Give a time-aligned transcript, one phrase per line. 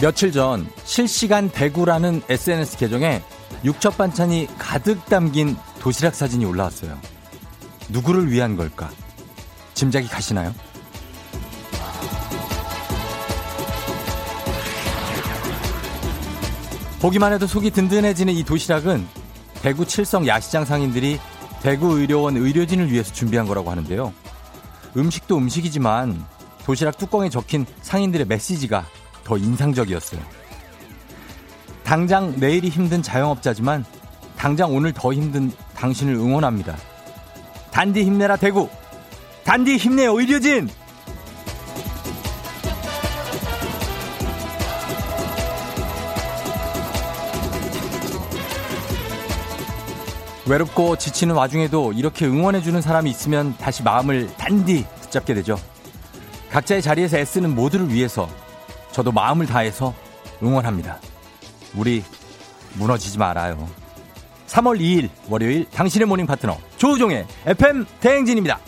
[0.00, 3.22] 며칠 전 실시간 대구라는 SNS 계정에
[3.64, 6.98] 육첩 반찬이 가득 담긴 도시락 사진이 올라왔어요.
[7.90, 8.90] 누구를 위한 걸까?
[9.74, 10.54] 짐작이 가시나요?
[17.00, 19.06] 보기만 해도 속이 든든해지는 이 도시락은
[19.60, 21.18] 대구 칠성 야시장 상인들이
[21.62, 24.14] 대구 의료원 의료진을 위해서 준비한 거라고 하는데요.
[24.96, 26.24] 음식도 음식이지만
[26.64, 28.86] 도시락 뚜껑에 적힌 상인들의 메시지가
[29.30, 30.20] 더 인상적이었어요.
[31.84, 33.84] 당장 내일이 힘든 자영업자지만
[34.36, 36.76] 당장 오늘 더 힘든 당신을 응원합니다.
[37.70, 38.68] 단디 힘내라 대구!
[39.44, 40.68] 단디 힘내요 의료진!
[50.44, 55.56] 외롭고 지치는 와중에도 이렇게 응원해주는 사람이 있으면 다시 마음을 단디 붙잡게 되죠.
[56.50, 58.28] 각자의 자리에서 애쓰는 모두를 위해서
[58.92, 59.94] 저도 마음을 다해서
[60.42, 60.98] 응원합니다.
[61.76, 62.02] 우리
[62.78, 63.68] 무너지지 말아요.
[64.46, 68.58] 3월 2일 월요일 당신의 모닝 파트너 조우종의 FM 대행진입니다.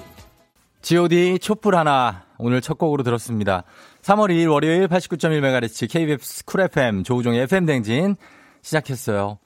[0.82, 3.64] GOD 촛불 하나 오늘 첫 곡으로 들었습니다.
[4.02, 8.16] 3월 2일 월요일 89.1MHz KBS 쿨 FM 조우종의 FM 대행진
[8.62, 9.38] 시작했어요.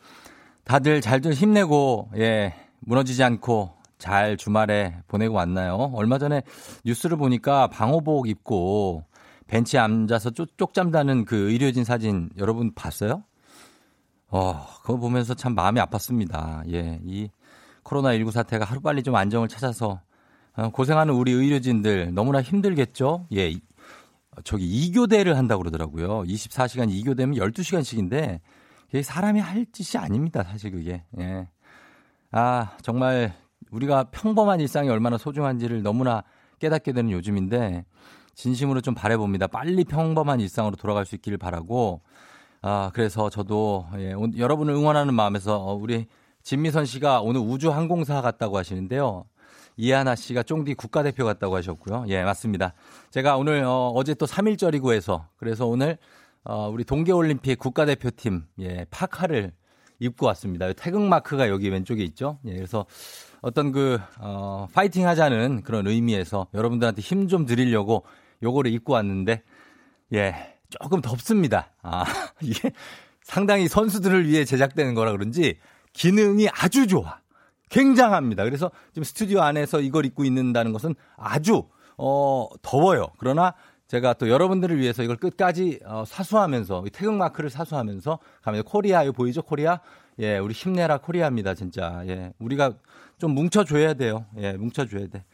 [0.65, 5.91] 다들 잘들 힘내고 예 무너지지 않고 잘 주말에 보내고 왔나요?
[5.95, 6.43] 얼마 전에
[6.85, 9.05] 뉴스를 보니까 방호복 입고
[9.47, 13.25] 벤치에 앉아서 쪽, 쪽잠 자는 그 의료진 사진 여러분 봤어요?
[14.29, 16.71] 어, 그거 보면서 참 마음이 아팠습니다.
[16.73, 17.31] 예, 이
[17.85, 20.01] 코로나19 사태가 하루빨리 좀 안정을 찾아서
[20.57, 23.29] 어, 고생하는 우리 의료진들 너무나 힘들겠죠?
[23.35, 23.55] 예,
[24.45, 26.23] 저기 2교대를 한다고 그러더라고요.
[26.23, 28.41] 24시간 2교대면 12시간씩인데
[28.87, 30.43] 그게 사람이 할 짓이 아닙니다.
[30.43, 31.05] 사실 그게.
[31.19, 31.49] 예.
[32.33, 33.35] 아, 정말
[33.71, 36.25] 우리가 평범한 일상이 얼마나 소중한지를 너무나
[36.59, 37.85] 깨닫게 되는 요즘인데
[38.37, 39.49] 진심으로 좀 바래봅니다.
[39.49, 42.03] 빨리 평범한 일상으로 돌아갈 수 있기를 바라고
[42.63, 46.07] 아, 그래서 저도 예, 여러분을 응원하는 마음에서 어, 우리
[46.43, 49.25] 진미선 씨가 오늘 우주 항공사 갔다고 하시는데요.
[49.79, 52.05] 이하나 씨가 쫑디 국가대표 갔다고 하셨고요.
[52.09, 52.75] 예, 맞습니다.
[53.11, 55.99] 제가 오늘 어, 어제 또 3일절이고 해서 그래서 오늘
[56.45, 59.53] 어, 우리 동계올림픽 국가대표팀 예, 파카를
[59.99, 60.73] 입고 왔습니다.
[60.75, 62.39] 태극 마크가 여기 왼쪽에 있죠.
[62.45, 62.85] 예, 그래서
[63.41, 68.05] 어떤 그 어, 파이팅 하자는 그런 의미에서 여러분들한테 힘 좀 드리려고
[68.43, 69.43] 요거를 입고 왔는데
[70.15, 71.71] 예, 조금 덥습니다.
[71.83, 72.05] 아,
[72.43, 72.73] 이게
[73.23, 75.59] 상당히 선수들을 위해 제작되는 거라 그런지
[75.93, 77.21] 기능이 아주 좋아.
[77.69, 78.45] 굉장합니다.
[78.45, 81.65] 그래서 지금 스튜디오 안에서 이걸 입고 있는다는 것은 아주
[81.99, 83.09] 어 더워요.
[83.19, 83.55] 그러나
[83.89, 89.43] 제가 또 여러분들을 위해서 이걸 끝까지 어, 사수하면서 태극 마크를 사수하면서 가면 코리아 이 보이죠
[89.43, 89.81] 코리아
[90.19, 92.75] 예 우리 힘내라 코리아입니다 진짜 예 우리가
[93.19, 95.25] 좀 뭉쳐줘야 돼요 예 뭉쳐줘야 돼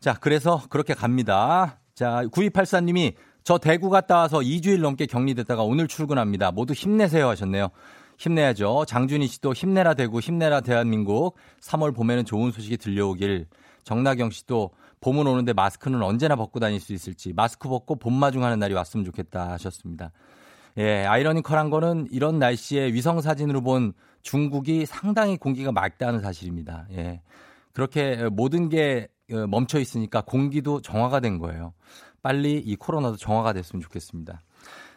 [0.00, 6.52] 자 그래서 그렇게 갑니다 자 9284님이 저 대구 갔다 와서 2주일 넘게 격리됐다가 오늘 출근합니다
[6.52, 7.70] 모두 힘내세요 하셨네요
[8.18, 13.46] 힘내야죠 장준희 씨도 힘내라 대구 힘내라 대한민국 3월 봄에는 좋은 소식이 들려오길
[13.82, 14.70] 정나경 씨도
[15.00, 20.12] 봄은 오는데 마스크는 언제나 벗고 다닐 수 있을지 마스크 벗고 봄마중하는 날이 왔으면 좋겠다 하셨습니다.
[20.76, 23.92] 예, 아이러니컬한 거는 이런 날씨에 위성 사진으로 본
[24.22, 26.86] 중국이 상당히 공기가 맑다는 사실입니다.
[26.92, 27.22] 예.
[27.72, 29.17] 그렇게 모든 게 어,
[29.48, 31.74] 멈춰 있으니까 공기도 정화가 된 거예요.
[32.22, 34.42] 빨리 이 코로나도 정화가 됐으면 좋겠습니다.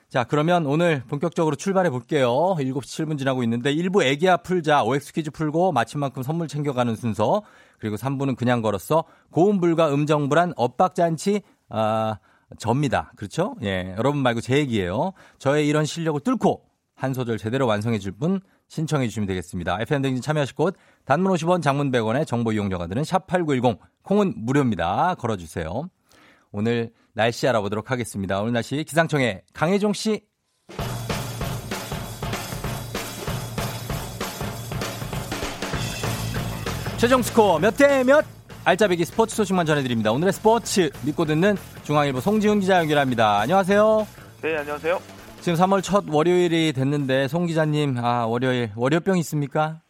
[0.09, 2.27] 자, 그러면 오늘 본격적으로 출발해 볼게요.
[2.57, 7.43] 7시 7분 지나고 있는데 1부 애기야 풀자 OX 퀴즈 풀고 마침 만큼 선물 챙겨가는 순서
[7.79, 12.17] 그리고 3부는 그냥 걸었어 고음 불과 음정 불안 엇박잔치 아
[12.57, 13.13] 접니다.
[13.15, 13.55] 그렇죠?
[13.63, 15.13] 예, 여러분 말고 제 얘기예요.
[15.37, 16.65] 저의 이런 실력을 뚫고
[16.95, 18.41] 한 소절 제대로 완성해 줄 분
[18.71, 19.79] 신청해 주시면 되겠습니다.
[19.81, 25.15] FM 댕진 참여하실 곳 단문 50원 장문 100원의 정보 이용료가 드는 샵8910 콩은 무료입니다.
[25.15, 25.89] 걸어 주세요.
[26.53, 28.39] 오늘 날씨 알아보도록 하겠습니다.
[28.39, 30.21] 오늘 날씨 기상청의 강혜종 씨.
[36.97, 38.23] 최종 스코어 몇 대 몇?
[38.63, 40.11] 알짜배기 스포츠 소식만 전해드립니다.
[40.11, 43.39] 오늘의 스포츠 믿고 듣는 중앙일보 송지훈 기자 연결합니다.
[43.39, 44.07] 안녕하세요.
[44.43, 45.20] 네, 안녕하세요.
[45.41, 49.81] 지금 3월 첫 월요일이 됐는데 송 기자님, 아 월요일 월요병 있습니까?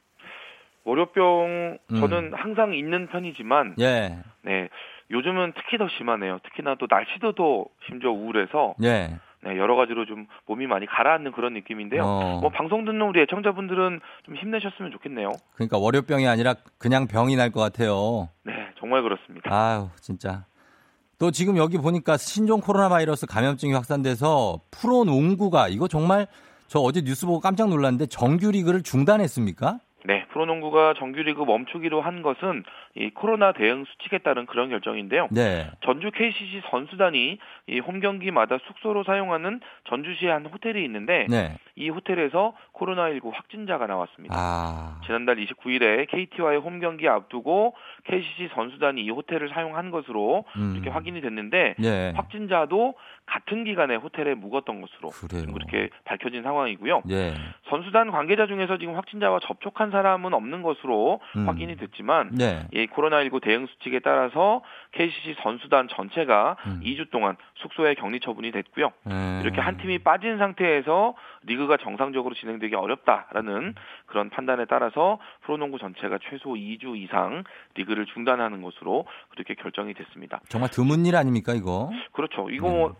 [0.86, 2.32] 월요병 저는 음.
[2.34, 4.18] 항상 있는 편이지만, 예.
[4.44, 4.70] 네,
[5.12, 6.40] 요즘은 특히 더 심하네요.
[6.44, 9.18] 특히나 또 날씨도 더 심지어 우울해서 예.
[9.44, 12.02] 네, 여러 가지로 좀 몸이 많이 가라앉는 그런 느낌인데요.
[12.04, 12.40] 어.
[12.42, 15.30] 뭐 방송 듣는 우리 애청자분들은 좀 힘내셨으면 좋겠네요.
[15.56, 18.30] 그러니까 월요병이 아니라 그냥 병이 날 것 같아요.
[18.44, 19.50] 네, 정말 그렇습니다.
[19.54, 20.46] 아유, 진짜.
[21.22, 26.26] 또 지금 여기 보니까 신종 코로나 바이러스 감염증이 확산돼서 프로농구가 이거 정말
[26.66, 29.78] 저 어제 뉴스 보고 깜짝 놀랐는데 정규 리그를 중단했습니까?
[30.06, 32.64] 네, 프로농구가 정규리그 멈추기로 한 것은
[32.96, 35.28] 이 코로나 대응 수칙에 따른 그런 결정인데요.
[35.32, 35.70] 네.
[35.84, 39.60] 전주 KCC 선수단이 이 홈 경기마다 숙소로 사용하는
[39.90, 41.58] 전주시에 한 호텔이 있는데 네.
[41.76, 44.36] 이 호텔에서 코로나19 확진자가 나왔습니다.
[44.38, 45.02] 아.
[45.06, 50.74] 지난달 29일에 KT와의 홈 경기 앞두고 KCC 선수단이 이 호텔을 사용한 것으로 음.
[50.76, 52.14] 이렇게 확인이 됐는데 네.
[52.16, 52.96] 확진자도
[53.26, 57.04] 같은 기간에 호텔에 묵었던 것으로 지금 그렇게 밝혀진 상황이고요.
[57.06, 57.34] 네.
[57.70, 61.48] 선수단 관계자 중에서 지금 확진자와 접촉한 사람은 없는 것으로 음.
[61.48, 62.68] 확인이 됐지만 네.
[62.82, 64.62] 이 코로나19 대응 수칙에 따라서
[64.92, 66.82] KCC 선수단 전체가 음.
[66.84, 68.92] 2주 동안 숙소에 격리 처분이 됐고요.
[69.08, 69.42] 음.
[69.44, 73.76] 이렇게 한 팀이 빠진 상태에서 리그가 정상적으로 진행되기 어렵다라는
[74.06, 77.44] 그런 판단에 따라서 프로농구 전체가 최소 2주 이상
[77.76, 80.42] 리그를 중단하는 것으로 그렇게 결정이 됐습니다.
[80.50, 81.92] 정말 드문 일 아닙니까 이거?
[82.12, 82.50] 그렇죠.
[82.50, 82.96] 이거 뭐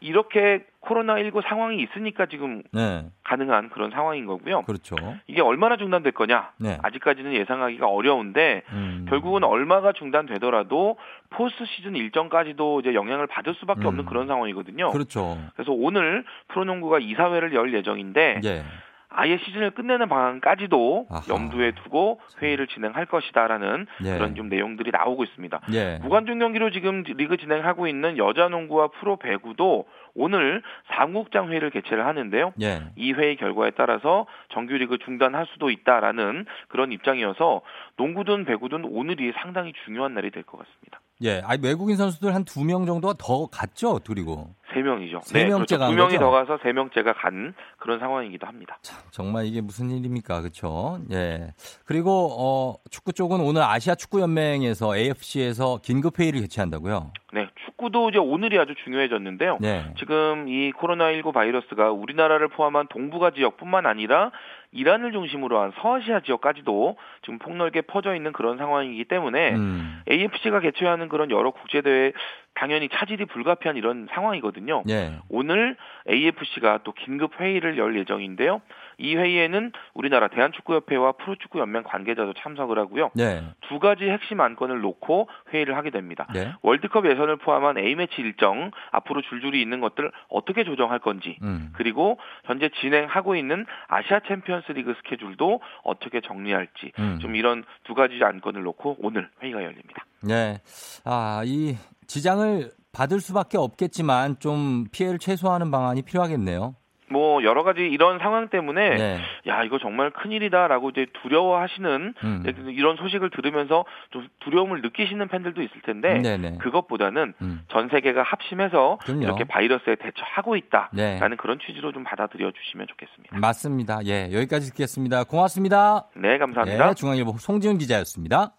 [0.00, 3.06] 이렇게 코로나19 상황이 있으니까 지금 네.
[3.24, 4.62] 가능한 그런 상황인 거고요.
[4.62, 4.94] 그렇죠.
[5.26, 6.52] 이게 얼마나 중단될 거냐?
[6.58, 6.78] 네.
[6.82, 9.06] 아직까지는 예상하기가 어려운데 음.
[9.08, 10.96] 결국은 얼마가 중단되더라도
[11.30, 13.86] 포스트 시즌 일정까지도 이제 영향을 받을 수밖에 음.
[13.86, 14.92] 없는 그런 상황이거든요.
[14.92, 15.38] 그렇죠.
[15.54, 18.62] 그래서 오늘 프로농구가 이사회를 열 예정인데 예.
[19.08, 21.22] 아예 시즌을 끝내는 방안까지도 아하.
[21.28, 24.12] 염두에 두고 회의를 진행할 것이다라는 예.
[24.14, 25.60] 그런 좀 내용들이 나오고 있습니다.
[25.72, 25.98] 예.
[26.02, 32.52] 무관중 경기로 지금 리그 진행하고 있는 여자 농구와 프로 배구도 오늘 사무국장 회의를 개최를 하는데요.
[32.62, 32.80] 예.
[32.96, 37.60] 이 회의 결과에 따라서 정규리그 중단할 수도 있다라는 그런 입장이어서
[37.96, 41.00] 농구든 배구든 오늘이 상당히 중요한 날이 될 것 같습니다.
[41.22, 44.54] 예, 아니 외국인 선수들 한 두 명 정도가 더 갔죠, 둘이고.
[44.74, 45.20] 세 명이죠.
[45.22, 45.92] 세 네, 명째가 그렇죠.
[45.92, 48.76] 두 명이 더 가서 세 명째가 간 그런 상황이기도 합니다.
[48.82, 50.98] 참, 정말 이게 무슨 일입니까, 그렇죠?
[51.12, 51.54] 예.
[51.86, 57.12] 그리고 어, 축구 쪽은 오늘 아시아 축구 연맹에서 AFC에서 긴급 회의를 개최한다고요?
[57.32, 59.58] 네, 축구도 이제 오늘이 아주 중요해졌는데요.
[59.60, 59.94] 네.
[59.98, 64.30] 지금 이 코로나19 바이러스가 우리나라를 포함한 동북아 지역뿐만 아니라
[64.76, 70.02] 이란을 중심으로 한 서아시아 지역까지도 지금 폭넓게 퍼져 있는 그런 상황이기 때문에 음.
[70.10, 72.12] AFC가 개최하는 그런 여러 국제 대회
[72.54, 74.82] 당연히 차질이 불가피한 이런 상황이거든요.
[74.86, 75.18] 네.
[75.28, 75.76] 오늘
[76.08, 78.62] AFC가 또 긴급 회의를 열 예정인데요.
[78.98, 83.10] 이 회의에는 우리나라 대한축구협회와 프로축구연맹 관계자도 참석을 하고요.
[83.14, 83.42] 네.
[83.68, 86.26] 두 가지 핵심 안건을 놓고 회의를 하게 됩니다.
[86.32, 86.52] 네.
[86.62, 91.72] 월드컵 예선을 포함한 A매치 일정 앞으로 줄줄이 있는 것들 어떻게 조정할 건지 음.
[91.74, 97.18] 그리고 현재 진행하고 있는 아시아 챔피언스 리그 스케줄도 어떻게 정리할지 음.
[97.20, 100.04] 좀 이런 두 가지 안건을 놓고 오늘 회의가 열립니다.
[100.22, 100.58] 네.
[101.04, 101.76] 아, 이
[102.06, 106.74] 지장을 받을 수밖에 없겠지만 좀 피해를 최소화하는 방안이 필요하겠네요.
[107.08, 109.20] 뭐 여러 가지 이런 상황 때문에 네.
[109.46, 112.42] 야 이거 정말 큰 일이다라고 이제 두려워하시는 음.
[112.68, 116.58] 이런 소식을 들으면서 좀 두려움을 느끼시는 팬들도 있을 텐데 네네.
[116.58, 117.62] 그것보다는 음.
[117.70, 119.22] 전 세계가 합심해서 그럼요.
[119.22, 120.90] 이렇게 바이러스에 대처하고 있다라는
[121.30, 121.36] 네.
[121.38, 123.38] 그런 취지로 좀 받아들여 주시면 좋겠습니다.
[123.38, 124.00] 맞습니다.
[124.06, 125.24] 예 여기까지 듣겠습니다.
[125.24, 126.08] 고맙습니다.
[126.16, 126.88] 네 감사합니다.
[126.88, 128.52] 네, 중앙일보 송지훈 기자였습니다.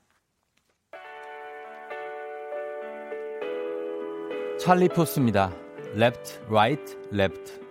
[4.59, 5.51] 찰리 포스입니다.
[5.95, 7.66] Left, right, left.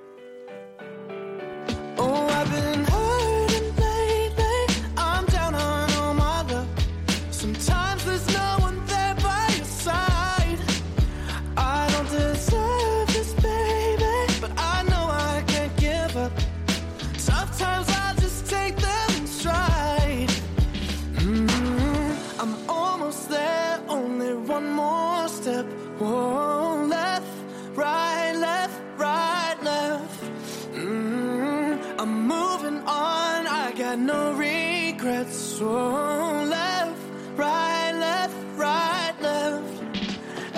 [35.56, 37.00] So left,
[37.34, 39.64] right, left, right, left.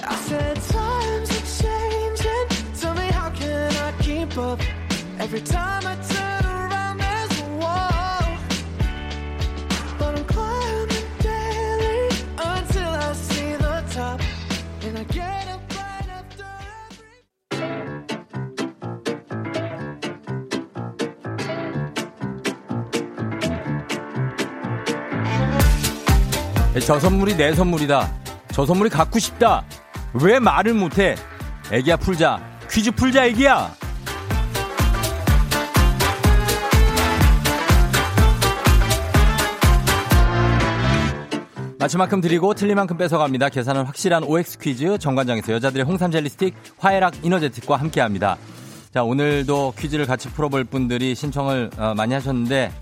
[0.02, 2.46] I said times are changing.
[2.80, 4.60] Tell me how can I keep up?
[5.20, 6.07] Every time I.
[26.80, 28.12] 저 선물이 내 선물이다.
[28.52, 29.64] 저 선물이 갖고 싶다.
[30.14, 31.16] 왜 말을 못해?
[31.70, 32.40] 애기야 풀자.
[32.70, 33.74] 퀴즈 풀자 애기야.
[41.78, 43.50] 맞출 만큼 드리고 틀린 만큼 뺏어갑니다.
[43.50, 48.36] 계산은 확실한 OX 퀴즈 정관장에서 여자들의 홍삼 젤리 스틱 화해락 이너제틱과 함께합니다.
[48.92, 52.72] 자 오늘도 퀴즈를 같이 풀어볼 분들이 신청을 어, 많이 하셨는데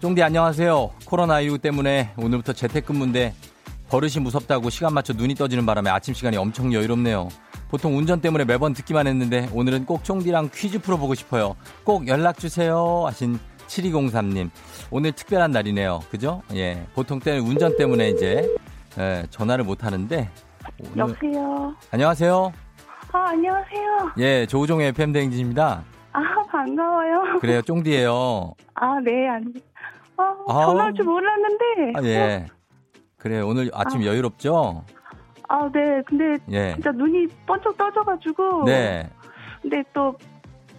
[0.00, 0.90] 쫑디 안녕하세요.
[1.04, 3.34] 코로나19 때문에 오늘부터 재택근무인데
[3.90, 7.28] 버릇이 무섭다고 시간 맞춰 눈이 떠지는 바람에 아침 시간이 엄청 여유롭네요.
[7.68, 11.54] 보통 운전 때문에 매번 듣기만 했는데 오늘은 꼭 쫑디랑 퀴즈 풀어보고 싶어요.
[11.84, 14.50] 꼭 연락 주세요 하신 7203님,
[14.90, 16.00] 오늘 특별한 날이네요.
[16.10, 16.42] 그죠?
[16.54, 16.86] 예.
[16.94, 18.48] 보통 때는 운전 때문에 이제,
[18.98, 20.28] 예, 전화를 못 하는데.
[20.80, 20.98] 오늘...
[20.98, 21.76] 여보세요.
[21.92, 22.52] 안녕하세요.
[23.12, 24.12] 아, 안녕하세요.
[24.18, 25.84] 예, 조우종의 FM대행진입니다.
[26.12, 27.38] 아, 반가워요.
[27.40, 29.52] 그래요, 쫑디예요 아, 네, 아니.
[30.48, 31.64] 아, 전화할 줄 몰랐는데.
[31.96, 32.46] 아, 예.
[33.16, 34.04] 그래 오늘 아침 아.
[34.04, 34.84] 여유롭죠?
[35.48, 36.02] 아, 네.
[36.06, 36.74] 근데 예.
[36.74, 38.64] 진짜 눈이 번쩍 떠져가지고.
[38.64, 39.08] 네.
[39.62, 40.14] 근데 또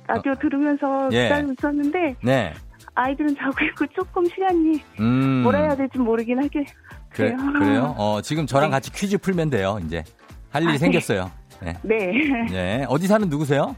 [0.08, 0.36] 라디오 어.
[0.36, 1.24] 들으면서 예.
[1.24, 2.16] 기다리고 있었는데.
[2.24, 2.54] 네.
[2.94, 5.44] 아이들은 자고 있고 조금 시간이 음.
[5.44, 6.66] 뭐라 해야 될지 모르긴 하게.
[7.10, 7.96] 그래, 그래요?
[8.00, 8.76] 어, 지금 저랑 네.
[8.76, 10.04] 같이 퀴즈 풀면 돼요, 이제.
[10.50, 10.78] 할 일이 아, 네.
[10.78, 11.32] 생겼어요.
[11.62, 11.78] 네.
[11.84, 12.12] 네.
[12.52, 12.86] 네.
[12.90, 13.76] 어디 사는 누구세요?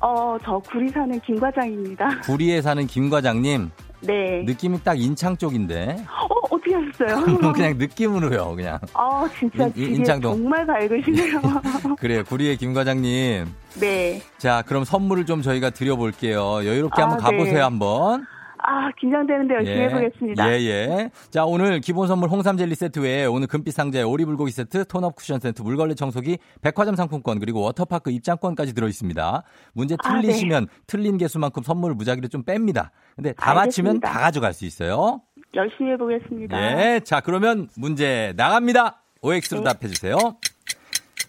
[0.00, 2.20] 어, 저 구리 사는 김 과장입니다.
[2.20, 3.70] 구리에 사는 김 과장님.
[4.00, 4.42] 네.
[4.44, 6.04] 느낌이 딱 인창 쪽인데.
[6.08, 7.38] 어, 어떻게 하셨어요?
[7.52, 8.78] 그냥 느낌으로요, 그냥.
[8.94, 11.40] 아, 진짜 인, 창동 정말 밝으시네요.
[11.98, 12.24] 그래요.
[12.24, 13.46] 구리의 김 과장님.
[13.80, 14.22] 네.
[14.38, 16.64] 자, 그럼 선물을 좀 저희가 드려볼게요.
[16.66, 17.60] 여유롭게 아, 한번 가보세요, 네.
[17.60, 18.26] 한번.
[18.68, 20.50] 아, 긴장되는데 열심히 예, 해보겠습니다.
[20.50, 21.10] 예, 예.
[21.30, 25.14] 자, 오늘 기본 선물 홍삼 젤리 세트 외에 오늘 금빛 상자에 오리 불고기 세트, 톤업
[25.14, 29.44] 쿠션 세트, 물걸레 청소기, 백화점 상품권, 그리고 워터파크 입장권까지 들어있습니다.
[29.72, 30.80] 문제 틀리시면 아, 네.
[30.88, 32.90] 틀린 개수만큼 선물 무작위로 좀 뺍니다.
[33.14, 33.92] 근데 다 알겠습니다.
[33.94, 35.22] 맞히면 다 가져갈 수 있어요.
[35.54, 36.94] 열심히 해보겠습니다.
[36.96, 37.00] 예.
[37.00, 39.00] 자, 그러면 문제 나갑니다.
[39.22, 39.72] OX로 네.
[39.72, 40.16] 답해주세요.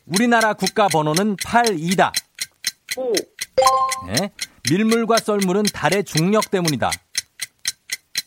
[0.08, 2.12] 우리나라 국가 번호는 82다.
[2.98, 3.14] 5.
[4.08, 4.32] 네.
[4.72, 6.90] 밀물과 썰물은 달의 중력 때문이다.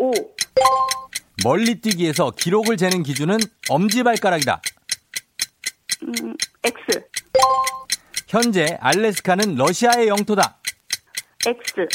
[0.00, 0.12] 5.
[1.44, 3.36] 멀리뛰기에서 기록을 재는 기준은
[3.68, 4.62] 엄지발가락이다.
[6.04, 7.06] 음, X.
[8.28, 10.56] 현재 알래스카는 러시아의 영토다.
[11.46, 11.86] X.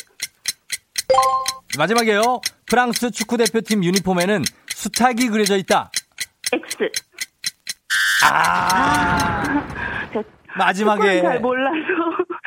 [1.79, 2.41] 마지막이에요.
[2.67, 5.89] 프랑스 축구 대표팀 유니폼에는 수탉이 그려져 있다.
[6.53, 6.77] X.
[8.23, 9.15] 아.
[9.47, 11.75] 아 마지막에 잘 몰라서.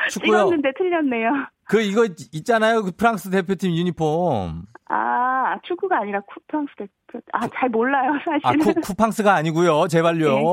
[0.09, 1.29] 찍었는데 틀렸네요.
[1.65, 2.81] 그 이거 있잖아요.
[2.83, 4.63] 그 프랑스 대표팀 유니폼.
[4.91, 5.28] 아,
[5.63, 7.23] 축구가 아니라 쿠팡스 대표.
[7.33, 8.41] 아, 잘 몰라요, 사실.
[8.43, 9.87] 아, 쿠, 쿠팡스가 아니고요.
[9.87, 10.35] 제발요.
[10.35, 10.43] 네.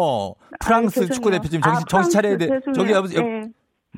[0.61, 2.49] 프랑스 아, 축구 대표팀 정신, 아, 정신 차려야 돼.
[2.75, 3.21] 저기 아버지.
[3.21, 3.43] 네.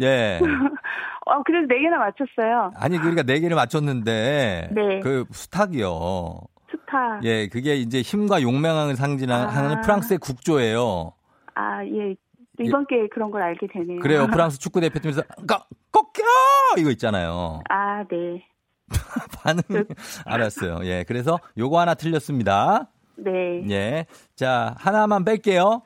[0.00, 0.40] 예.
[1.26, 2.72] 어, 그래서 네 개나 맞췄어요.
[2.76, 4.70] 아니, 그러니까 네 개를 맞췄는데.
[4.72, 5.00] 네.
[5.00, 6.40] 그 수탉이요.
[6.70, 7.24] 수탉.
[7.24, 9.80] 예, 그게 이제 힘과 용맹을 상징하는 아.
[9.82, 11.12] 프랑스의 국조예요.
[11.54, 12.14] 아, 예.
[12.60, 12.86] 이번 예.
[12.94, 14.00] 기회에 그런 걸 알게 되네요.
[14.00, 14.26] 그래요.
[14.26, 17.60] 프랑스 축구 대표팀에서 꺾여 이거 있잖아요.
[17.68, 18.44] 아, 네.
[19.42, 19.62] 반응
[20.24, 20.80] 알았어요.
[20.84, 21.04] 예.
[21.06, 22.88] 그래서 요거 하나 틀렸습니다.
[23.16, 23.68] 네.
[23.70, 24.06] 예.
[24.34, 25.82] 자, 하나만 뺄게요.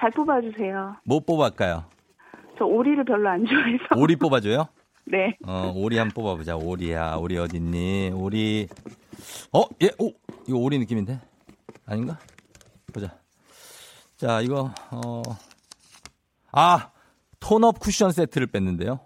[0.00, 0.96] 잘 뽑아 주세요.
[1.04, 1.84] 뭐 뽑을까요?
[2.58, 3.84] 저 오리를 별로 안 좋아해서.
[3.96, 4.68] 오리 뽑아 줘요?
[5.06, 5.36] 네.
[5.46, 6.56] 어, 오리 한번 뽑아 보자.
[6.56, 7.16] 오리야.
[7.16, 8.10] 오리 어디 있니?
[8.14, 8.68] 오리
[9.52, 9.90] 어, 예.
[9.98, 10.12] 오,
[10.46, 11.20] 이거 오리 느낌인데.
[11.86, 12.18] 아닌가?
[12.92, 13.08] 보자.
[14.16, 15.22] 자, 이거 어
[16.52, 16.90] 아,
[17.40, 19.00] 톤업 쿠션 세트를 뺐는데요.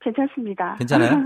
[0.00, 0.74] 괜찮습니다.
[0.78, 1.24] 괜찮아요?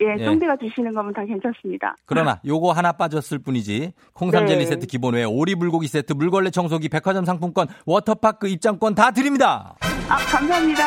[0.00, 0.68] 예, 쫑대가 예.
[0.68, 1.94] 주시는 거면 다 괜찮습니다.
[2.06, 3.92] 그러나 요거 하나 빠졌을 뿐이지.
[4.14, 4.66] 콩삼 젤리 네.
[4.66, 9.76] 세트 기본 외에 오리 불고기 세트, 물걸레 청소기, 백화점 상품권, 워터파크 입장권 다 드립니다.
[10.08, 10.82] 아, 감사합니다.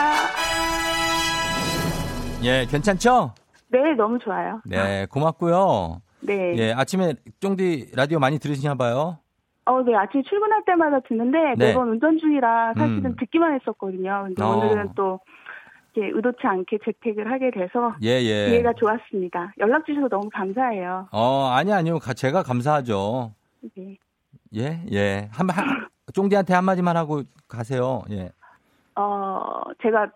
[2.43, 3.33] 예, 괜찮죠?
[3.69, 4.61] 네, 너무 좋아요.
[4.65, 6.01] 네, 고맙고요.
[6.21, 6.55] 네.
[6.57, 9.19] 예, 아침에 쫑디 라디오 많이 들으시나 봐요.
[9.65, 11.67] 어, 네, 아침에 출근할 때마다 듣는데 네.
[11.67, 13.15] 매번 운전 중이라 사실은 음.
[13.19, 14.25] 듣기만 했었거든요.
[14.27, 14.57] 근데 어.
[14.57, 15.19] 오늘은 또
[15.95, 18.49] 이렇게 의도치 않게 재택을 하게 돼서 예, 예.
[18.49, 19.53] 기회가 좋았습니다.
[19.59, 21.07] 연락 주셔서 너무 감사해요.
[21.11, 21.99] 어, 아니 아니요.
[22.15, 23.33] 제가 감사하죠.
[23.75, 23.97] 네.
[24.55, 25.29] 예, 예.
[25.31, 28.03] 한, 한 쫑디한테 한마디만 하고 가세요.
[28.11, 28.29] 예.
[28.95, 30.11] 어, 제가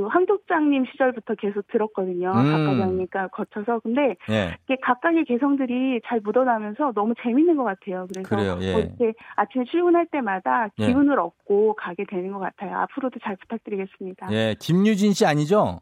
[0.00, 2.30] 그 황독장님 시절부터 계속 들었거든요.
[2.30, 2.52] 음.
[2.52, 3.80] 박과장님과 거쳐서.
[3.80, 4.56] 근데 예.
[4.64, 8.06] 이게 각각의 개성들이 잘 묻어나면서 너무 재밌는 것 같아요.
[8.24, 8.72] 그래서 예.
[8.72, 10.86] 이렇게 아침에 출근할 때마다 예.
[10.86, 11.20] 기운을 예.
[11.20, 12.78] 얻고 가게 되는 것 같아요.
[12.78, 14.32] 앞으로도 잘 부탁드리겠습니다.
[14.32, 15.80] 예, 김유진 씨 아니죠?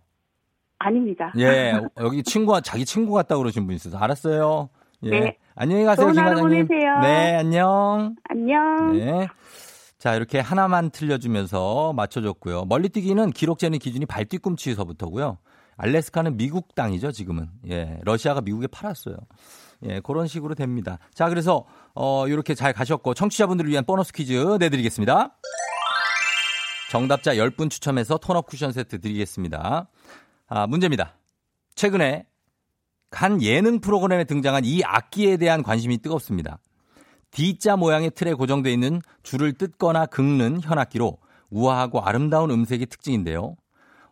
[0.80, 1.32] 아닙니다.
[1.38, 4.68] 예, 여기 친구가 자기 친구 같다 고 그러신 분 있어서 알았어요.
[5.04, 5.10] 예.
[5.10, 5.36] 네.
[5.54, 6.42] 안녕히 가세요, 김 과장님.
[6.42, 6.98] 보내세요.
[7.00, 8.16] 네, 안녕.
[8.28, 8.96] 안녕.
[8.96, 9.28] 네.
[9.98, 12.66] 자, 이렇게 하나만 틀려주면서 맞춰줬고요.
[12.66, 15.38] 멀리뛰기는 기록 재는 기준이 발뒤 꿈치에서부터고요.
[15.76, 17.50] 알래스카는 미국 땅이죠, 지금은.
[17.68, 19.16] 예, 러시아가 미국에 팔았어요.
[19.84, 20.98] 예, 그런 식으로 됩니다.
[21.14, 25.36] 자, 그래서, 어, 이렇게 잘 가셨고, 청취자분들을 위한 보너스 퀴즈 내드리겠습니다.
[26.90, 29.88] 정답자 10분 추첨해서 톤업 쿠션 세트 드리겠습니다.
[30.46, 31.14] 아, 문제입니다.
[31.74, 32.26] 최근에
[33.10, 36.58] 간 예능 프로그램에 등장한 이 악기에 대한 관심이 뜨겁습니다.
[37.30, 41.18] D자 모양의 틀에 고정되어 있는 줄을 뜯거나 긁는 현악기로
[41.50, 43.56] 우아하고 아름다운 음색이 특징인데요.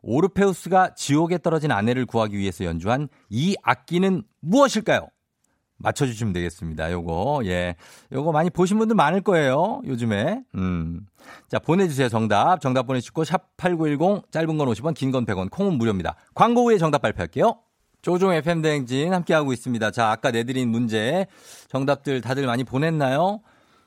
[0.02, 5.08] 오르페우스가 지옥에 떨어진 아내를 구하기 위해서 연주한 이 악기는 무엇일까요?
[5.78, 6.90] 맞춰주시면 되겠습니다.
[6.92, 7.74] 요거, 예.
[8.12, 9.82] 요거 많이 보신 분들 많을 거예요.
[9.84, 10.42] 요즘에.
[10.54, 11.00] 음.
[11.48, 12.08] 자, 보내주세요.
[12.08, 12.60] 정답.
[12.62, 16.14] 정답 보내주시고, 샵8910, 짧은 건 50원, 긴 건 100원, 콩은 무료입니다.
[16.34, 17.58] 광고 후에 정답 발표할게요.
[18.06, 19.90] 조종 FM 대행진 함께하고 있습니다.
[19.90, 21.26] 자, 아까 내드린 문제
[21.66, 23.40] 정답들 다들 많이 보냈나요?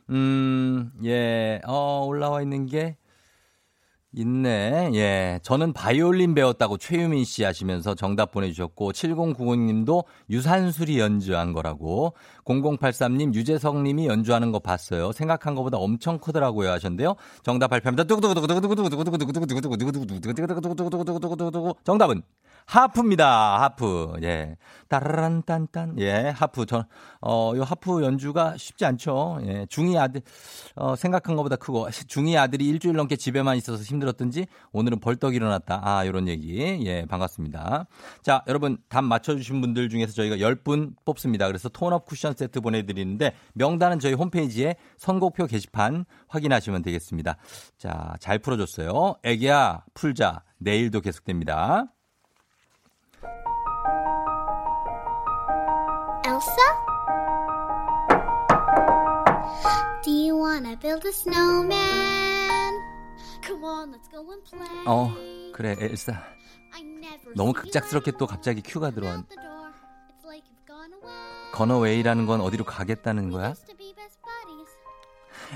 [0.09, 2.97] 음, 예, 어, 올라와 있는 게
[4.11, 4.91] 있네.
[4.95, 5.39] 예.
[5.41, 14.07] 저는 바이올린 배웠다고 최유민 씨 하시면서 정답 보내주셨고, 7090님도 유산술이 연주한 거라고, 0083님 유재석 님이
[14.07, 15.13] 연주하는 거 봤어요.
[15.13, 17.15] 생각한 것보다 엄청 크더라고요 하셨는데요.
[17.43, 18.03] 정답 발표합니다.
[21.85, 22.21] 정답은
[22.69, 23.63] 하프입니다.
[23.63, 24.13] 하프.
[24.21, 24.55] 예.
[24.89, 25.95] 따라란 딴딴.
[25.99, 26.29] 예.
[26.29, 26.67] 하프.
[26.67, 26.85] 저,
[27.19, 29.39] 어, 요 하프 연주가 쉽지 않죠.
[29.43, 29.65] 예.
[29.69, 30.21] 중이 아들,
[30.75, 35.81] 어, 생각한 것보다 크고, 중이 아들이 일주일 넘게 집에만 있어서 힘들었든지, 오늘은 벌떡 일어났다.
[35.83, 36.59] 아, 요런 얘기.
[36.85, 37.05] 예.
[37.07, 37.87] 반갑습니다.
[38.21, 41.47] 자, 여러분, 답 맞춰주신 분들 중에서 저희가 10분 뽑습니다.
[41.47, 47.37] 그래서 톤업 쿠션 세트 보내드리는데, 명단은 저희 홈페이지에 선곡표 게시판 확인하시면 되겠습니다.
[47.79, 49.15] 자, 잘 풀어줬어요.
[49.23, 50.43] 애기야, 풀자.
[50.59, 51.87] 내일도 계속됩니다.
[56.39, 56.67] Elsa?
[60.05, 62.73] Do you wanna build a snowman?
[63.45, 64.85] Come on, let's go and play.
[64.85, 65.13] 어,
[65.53, 66.13] 그래, 엘사.
[67.35, 69.25] 너무 급작스럽게 또 갑자기 큐가 들어온.
[71.51, 73.53] Go away라는 건 어디로 가겠다는 거야?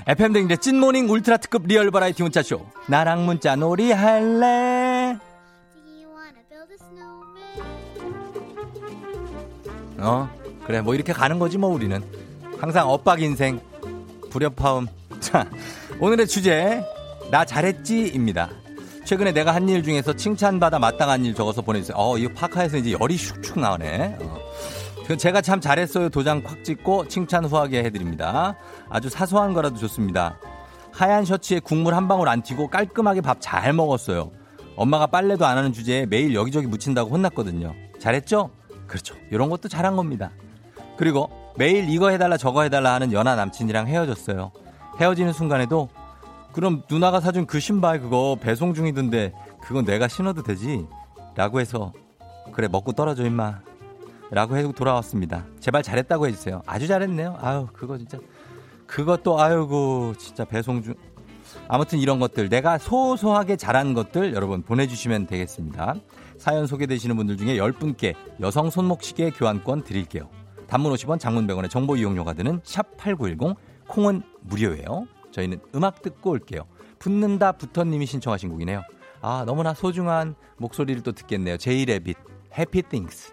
[0.06, 2.60] FM 댕진 찐모닝 울트라 특급 리얼 버라이어티 문자쇼.
[2.88, 5.18] 나랑 문자 놀이 할래?
[9.98, 10.43] 어?
[10.66, 12.02] 그래 뭐 이렇게 가는 거지 뭐 우리는.
[12.58, 13.60] 항상 엇박 인생
[14.30, 14.86] 불협화음.
[15.20, 15.46] 자
[16.00, 16.82] 오늘의 주제
[17.30, 18.50] 나 잘했지입니다.
[19.04, 21.96] 최근에 내가 한 일 중에서 칭찬받아 마땅한 일 적어서 보내주세요.
[21.98, 24.16] 어 이거 파카에서 이제 열이 슉슉 나오네.
[24.20, 24.38] 어.
[25.18, 26.08] 제가 참 잘했어요.
[26.08, 28.56] 도장 콱 찍고 칭찬 후하게 해드립니다.
[28.88, 30.38] 아주 사소한 거라도 좋습니다.
[30.92, 34.30] 하얀 셔츠에 국물 한 방울 안 튀고 깔끔하게 밥 잘 먹었어요.
[34.76, 37.74] 엄마가 빨래도 안 하는 주제에 매일 여기저기 묻힌다고 혼났거든요.
[38.00, 38.50] 잘했죠?
[38.86, 39.14] 그렇죠.
[39.30, 40.30] 이런 것도 잘한 겁니다
[40.96, 44.52] 그리고 매일 이거 해달라 저거 해달라 하는 연하 남친이랑 헤어졌어요.
[45.00, 45.88] 헤어지는 순간에도
[46.52, 50.86] 그럼 누나가 사준 그 신발 그거 배송 중이던데 그건 내가 신어도 되지?
[51.34, 51.92] 라고 해서
[52.52, 53.60] 그래 먹고 떨어져 임마
[54.30, 55.46] 라고 해서 돌아왔습니다.
[55.60, 56.62] 제발 잘했다고 해주세요.
[56.66, 57.38] 아주 잘했네요.
[57.40, 58.18] 아유 그거 진짜
[58.86, 60.94] 그것도 아유고 진짜 배송 중
[61.68, 65.96] 아무튼 이런 것들 내가 소소하게 잘한 것들 여러분 보내주시면 되겠습니다.
[66.38, 70.28] 사연 소개되시는 분들 중에 10분께 여성 손목시계 교환권 드릴게요.
[70.66, 73.56] 단문 50원, 장문 100원의 정보 이용료가 드는 샵 8910
[73.88, 75.06] 콩은 무료예요.
[75.30, 76.66] 저희는 음악 듣고 올게요.
[76.98, 78.82] 붙는다 붙어님이 신청하신 곡이네요.
[79.20, 81.56] 아 너무나 소중한 목소리를 또 듣겠네요.
[81.56, 82.16] 제이레빗
[82.58, 83.32] 해피 띵스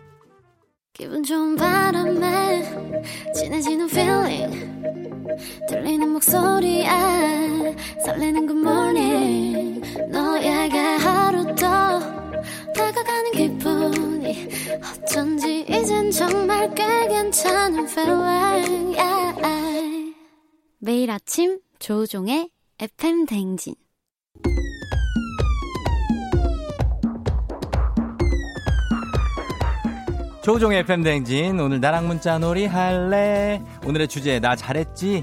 [0.94, 2.64] 기분 좋은 바람에
[3.34, 4.82] 진해지는 feeling
[5.70, 6.86] 들리는 목소리에
[8.04, 11.71] 설레는 good morning 너에게 하루 더
[12.74, 14.48] 다가가는 기분이
[15.04, 20.14] 어쩐지 이젠 정말 꽤 괜찮은 feeling yeah.
[20.80, 23.76] 매일 아침 조종의 FM 댕진.
[30.44, 33.62] 조종의 FM 댕진 오늘 나랑 문자 놀이 할래?
[33.86, 35.22] 오늘의 주제 나 잘했지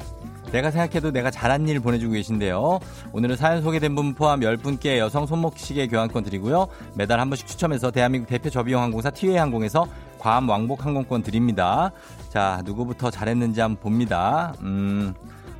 [0.53, 2.81] 내가 생각해도 내가 잘한 일 보내주고 계신데요.
[3.13, 6.69] 오늘은 사연 소개된 분 포함 10분께 여성 손목시계 교환권 드리고요.
[6.95, 9.87] 매달 한 번씩 추첨해서 대한민국 대표 저비용 항공사 티웨이 항공에서
[10.19, 11.93] 괌 왕복 항공권 드립니다.
[12.31, 14.55] 자, 누구부터 잘했는지 한번 봅니다.
[14.63, 15.15] 음,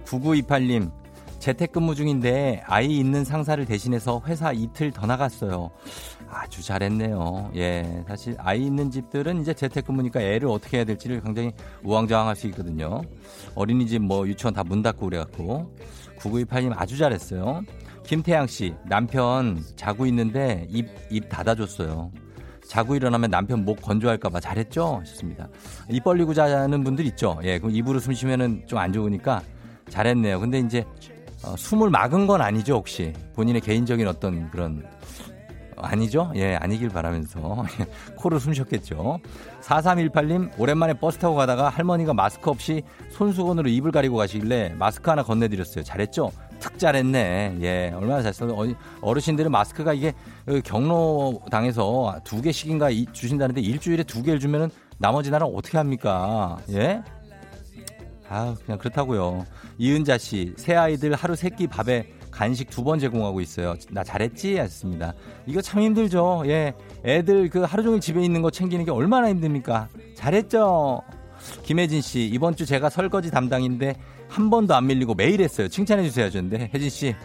[0.07, 0.91] 9928님.
[1.39, 5.71] 재택근무 중인데 아이 있는 상사를 대신해서 회사 이틀 더 나갔어요.
[6.31, 7.53] 아주 잘했네요.
[7.57, 8.05] 예.
[8.07, 13.03] 사실 아이 있는 집들은 이제 재택근무니까 애를 어떻게 해야 될지를 굉장히 우왕좌왕할 수 있거든요.
[13.55, 15.75] 어린이집 뭐 유치원 다 문 닫고 그래갖고
[16.19, 17.63] 9928님 아주 잘했어요.
[18.05, 22.11] 김태양 씨 남편 자고 있는데 입 입 닫아줬어요.
[22.67, 24.99] 자고 일어나면 남편 목 건조할까봐 잘했죠?
[25.01, 25.49] 하셨습니다.
[25.89, 27.39] 입 벌리고 자는 분들 있죠?
[27.43, 29.43] 예, 그럼 입으로 숨 쉬면은 좀 안 좋으니까
[29.89, 30.39] 잘했네요.
[30.41, 30.85] 근데 이제
[31.45, 33.13] 어, 숨을 막은 건 아니죠, 혹시?
[33.35, 34.85] 본인의 개인적인 어떤 그런
[35.81, 36.31] 아니죠?
[36.37, 37.65] 예, 아니길 바라면서
[38.17, 39.19] 코를 숨 쉬었겠죠.
[39.63, 45.85] 4318님, 오랜만에 버스 타고 가다가 할머니가 마스크 없이 손수건으로 입을 가리고 가시길래 마스크 하나 건네드렸어요.
[45.85, 46.31] 잘했죠?
[46.59, 47.59] 특 잘했네.
[47.61, 48.49] 예, 얼마나 잘했어.
[49.01, 50.13] 어르신들은 마스크가 이게
[50.45, 56.59] 그 경로당에서 두 개씩인가 주신다는데 일주일에 두 개를 주면은 나머지 나라 어떻게 합니까?
[56.71, 57.03] 예?
[58.29, 59.47] 아, 그냥 그렇다고요.
[59.79, 63.75] 이은자 씨, 새 아이들 하루 세 끼 밥에 간식 두 번 제공하고 있어요.
[63.91, 64.59] 나 잘했지?
[64.59, 65.13] 하셨습니다.
[65.47, 66.45] 이거 참 힘들죠.
[66.47, 66.73] 예.
[67.05, 69.89] 애들 그 하루 종일 집에 있는 거 챙기는 게 얼마나 힘듭니까?
[70.15, 71.03] 잘했죠?
[71.65, 73.97] 김혜진 씨, 이번 주 제가 설거지 담당인데
[74.29, 75.67] 한 번도 안 밀리고 매일 했어요.
[75.67, 76.27] 칭찬해 주세요.
[76.27, 77.17] 하셨는데, 혜진 씨,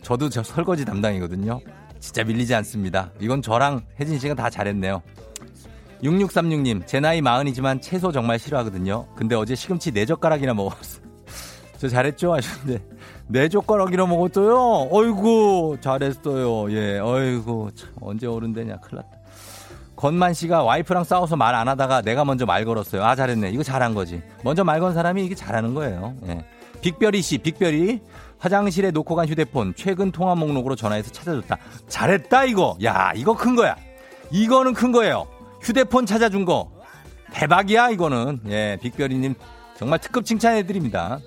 [0.00, 1.60] 저도 저 설거지 담당이거든요.
[2.00, 3.10] 진짜 밀리지 않습니다.
[3.20, 5.02] 이건 저랑 혜진 씨가 다 잘했네요.
[6.02, 9.06] 6636님, 제 나이 마흔이지만 채소 정말 싫어하거든요.
[9.16, 11.00] 근데 어제 시금치 네 젓가락이나 먹었어.
[11.78, 12.32] 저 잘했죠?
[12.32, 12.82] 하셨는데,
[13.32, 14.88] 네 젓가락이나 먹었어요?
[14.90, 16.70] 어이구, 잘했어요.
[16.72, 19.08] 예, 어이구, 참, 언제 어른 되냐, 큰일 났다.
[19.96, 23.02] 건만 씨가 와이프랑 싸워서 말 안 하다가 내가 먼저 말 걸었어요.
[23.04, 23.50] 아, 잘했네.
[23.50, 24.20] 이거 잘한 거지.
[24.42, 26.14] 먼저 말 건 사람이 이게 잘하는 거예요.
[26.26, 26.44] 예.
[26.82, 28.00] 빅별이 씨, 빅별이
[28.38, 31.56] 화장실에 놓고 간 휴대폰 최근 통화 목록으로 전화해서 찾아줬다.
[31.88, 32.76] 잘했다, 이거.
[32.84, 33.76] 야, 이거 큰 거야.
[34.30, 35.26] 이거는 큰 거예요.
[35.62, 36.70] 휴대폰 찾아준 거
[37.32, 39.34] 대박이야 이거는 예 빅별이님
[39.78, 41.20] 정말 특급 칭찬해드립니다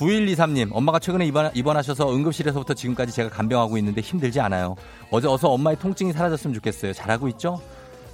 [0.00, 4.74] 9123님 엄마가 최근에 입원, 입원하셔서 응급실에서부터 지금까지 제가 간병하고 있는데 힘들지 않아요.
[5.10, 6.94] 어제 어서 엄마의 통증이 사라졌으면 좋겠어요.
[6.94, 7.60] 잘하고 있죠?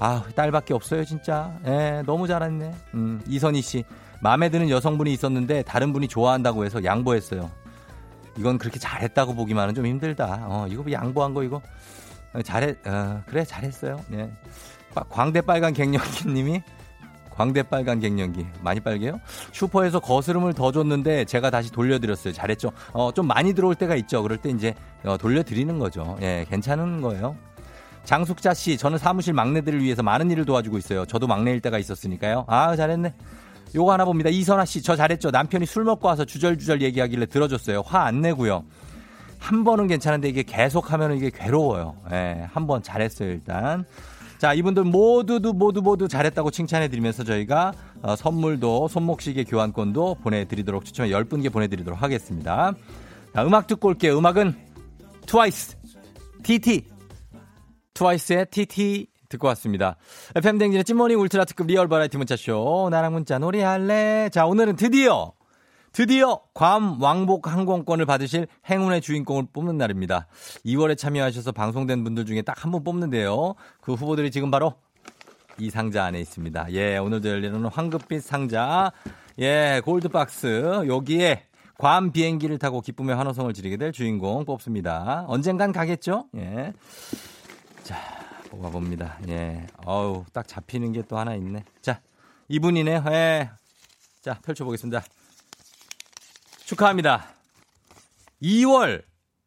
[0.01, 1.57] 아 딸밖에 없어요 진짜.
[1.65, 2.75] 예 너무 잘했네.
[2.95, 3.85] 음, 이선희 씨
[4.21, 7.49] 마음에 드는 여성분이 있었는데 다른 분이 좋아한다고 해서 양보했어요.
[8.37, 10.41] 이건 그렇게 잘했다고 보기만은 좀 힘들다.
[10.49, 11.63] 어 이거 양보한 거 이거.
[12.45, 14.01] 잘했 어, 그래 잘했어요.
[14.13, 14.29] 예.
[15.09, 16.63] 광대 빨간 갱년기님이
[17.37, 19.21] 광대 빨간 갱년기 많이 빨개요?
[19.53, 22.33] 슈퍼에서 거스름을 더 줬는데 제가 다시 돌려드렸어요.
[22.33, 22.73] 잘했죠?
[22.93, 24.23] 어, 좀 많이 들어올 때가 있죠.
[24.23, 26.17] 그럴 때 이제 어, 돌려드리는 거죠.
[26.23, 27.37] 예, 괜찮은 거예요.
[28.05, 31.05] 장숙자 씨, 저는 사무실 막내들을 위해서 많은 일을 도와주고 있어요.
[31.07, 32.45] 저도 막내일 때가 있었으니까요.
[32.47, 33.13] 아, 잘했네.
[33.75, 34.31] 요거 하나 봅니다.
[34.31, 35.31] 이선아 씨, 저 잘했죠?
[35.31, 37.83] 남편이 술 먹고 와서 주절주절 얘기하길래 들어줬어요.
[37.85, 38.65] 화 안 내고요.
[39.39, 41.97] 한 번은 괜찮은데 이게 계속 하면 이게 괴로워요.
[42.13, 43.85] 예, 한 번 잘했어요, 일단.
[44.39, 47.73] 자, 이분들 모두도 모두 모두 잘했다고 칭찬해 드리면서 저희가
[48.03, 52.75] 어, 선물도 손목시계 교환권도 보내드리도록 추첨해 10분께 보내드리도록 하겠습니다.
[53.35, 54.19] 자, 음악 듣고 올게요.
[54.19, 54.55] 음악은
[55.27, 55.77] 트와이스,
[56.43, 56.85] TT.
[57.95, 59.97] 트와이스의 TT 듣고 왔습니다.
[60.35, 62.89] FM댕진의 찐모닝 울트라 특급 리얼 버라이어티 문자쇼.
[62.91, 64.29] 나랑 문자 놀이할래?
[64.31, 65.33] 자, 오늘은 드디어
[66.01, 70.27] 드디어 괌 왕복 항공권을 받으실 행운의 주인공을 뽑는 날입니다.
[70.67, 73.55] 2월에 참여하셔서 방송된 분들 중에 딱 한 분 뽑는데요.
[73.81, 74.75] 그 후보들이 지금 바로
[75.59, 76.71] 이 상자 안에 있습니다.
[76.73, 78.93] 예, 오늘도 열리는 황급빛 상자.
[79.39, 80.85] 예, 골드박스.
[80.87, 81.45] 여기에
[81.79, 85.25] 괌 비행기를 타고 기쁨의 환호성을 지르게 될 주인공 뽑습니다.
[85.29, 86.27] 언젠간 가겠죠?
[86.37, 86.75] 예.
[87.85, 87.97] 자,
[88.51, 89.19] 뽑아봅니다.
[89.29, 89.67] 예.
[89.87, 91.65] 어우, 딱 잡히는 게 또 하나 있네.
[91.81, 92.01] 자,
[92.49, 93.03] 이분이네.
[93.13, 93.51] 예.
[94.21, 95.03] 자, 펼쳐보겠습니다.
[96.67, 97.25] 축하합니다.
[98.43, 99.03] 2월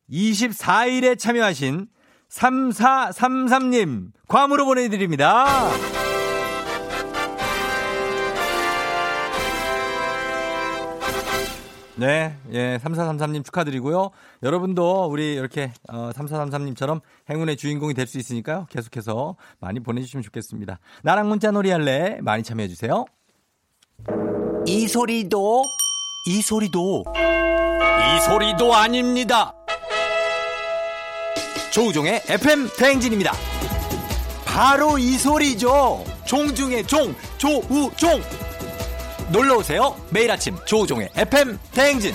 [0.09, 1.87] 24일에 참여하신
[2.29, 5.69] 3433님, 괌으로 보내드립니다.
[11.97, 14.11] 네, 예, 3433님 축하드리고요.
[14.41, 18.67] 여러분도 우리 이렇게 어, 3433님처럼 행운의 주인공이 될 수 있으니까요.
[18.69, 20.79] 계속해서 많이 보내주시면 좋겠습니다.
[21.03, 23.05] 나랑 문자 놀이 할래 많이 참여해주세요.
[24.65, 25.63] 이 소리도
[26.29, 29.51] 이 소리도 이 소리도 아닙니다.
[31.71, 33.33] 조우종의 FM 대행진입니다.
[34.45, 36.05] 바로 이 소리죠.
[36.27, 38.21] 종중의 종, 조우종.
[39.31, 39.95] 놀러 오세요.
[40.11, 42.13] 매일 아침 조우종의 FM 대행진.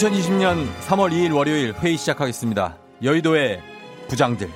[0.00, 2.78] 2020년 3월 2일 월요일 회의 시작하겠습니다.
[3.02, 3.60] 여의도의
[4.08, 4.48] 부장들.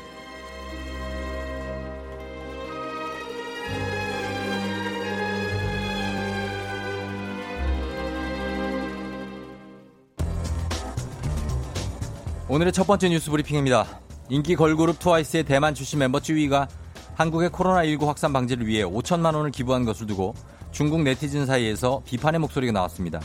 [12.48, 14.00] 오늘의 첫 번째 뉴스 브리핑입니다.
[14.30, 16.68] 인기 걸그룹 트와이스의 대만 출신 멤버 쯔위가
[17.16, 20.34] 한국의 코로나19 확산 방지를 위해 5천만 원을 기부한 것을 두고
[20.72, 23.20] 중국 네티즌 사이에서 비판의 목소리가 나왔습니다.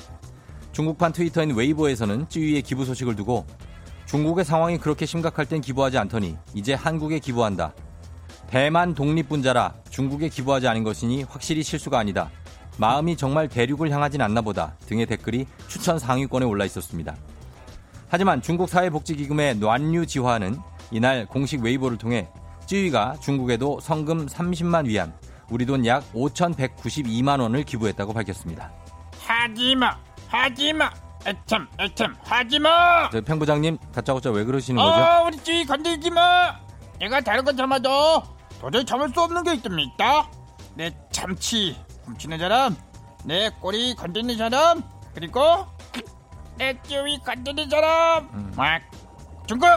[0.80, 3.46] 중국판 트위터인 웨이보에서는 쯔위의 기부 소식을 두고
[4.06, 7.74] 중국의 상황이 그렇게 심각할 땐 기부하지 않더니 이제 한국에 기부한다.
[8.50, 12.32] 대만 독립분자라 중국에 기부하지 않은 것이니 확실히 실수가 아니다.
[12.78, 17.14] 마음이 정말 대륙을 향하진 않나 보다 등의 댓글이 추천 상위권에 올라 있었습니다.
[18.08, 20.56] 하지만 중국 사회복지기금의 뇌류 지화는
[20.92, 22.30] 이날 공식 웨이보를 통해
[22.68, 25.14] 쯔위가 중국에도 성금 30만 위안,
[25.50, 28.72] 우리 돈 약 5,192만 원을 기부했다고 밝혔습니다.
[29.20, 30.90] 하지마 하지마.
[31.28, 33.10] 애참 애참 하지마.
[33.12, 34.94] 저 평부장님 다짜고짜 왜 그러시는 거죠?
[34.96, 36.56] 아 우리 찌 건들지 마.
[37.00, 38.24] 내가 다른 건 참아도
[38.62, 40.30] 도저히 참을 수 없는 게 있답니까?
[40.76, 42.76] 내 참치 훔치는 사람,
[43.26, 44.82] 내 꼬리 건드는 사람,
[45.14, 45.66] 그리고
[46.58, 48.30] 내 찌위 건드는 사람.
[48.34, 48.54] 음.
[48.56, 48.82] 막
[49.48, 49.68] 중국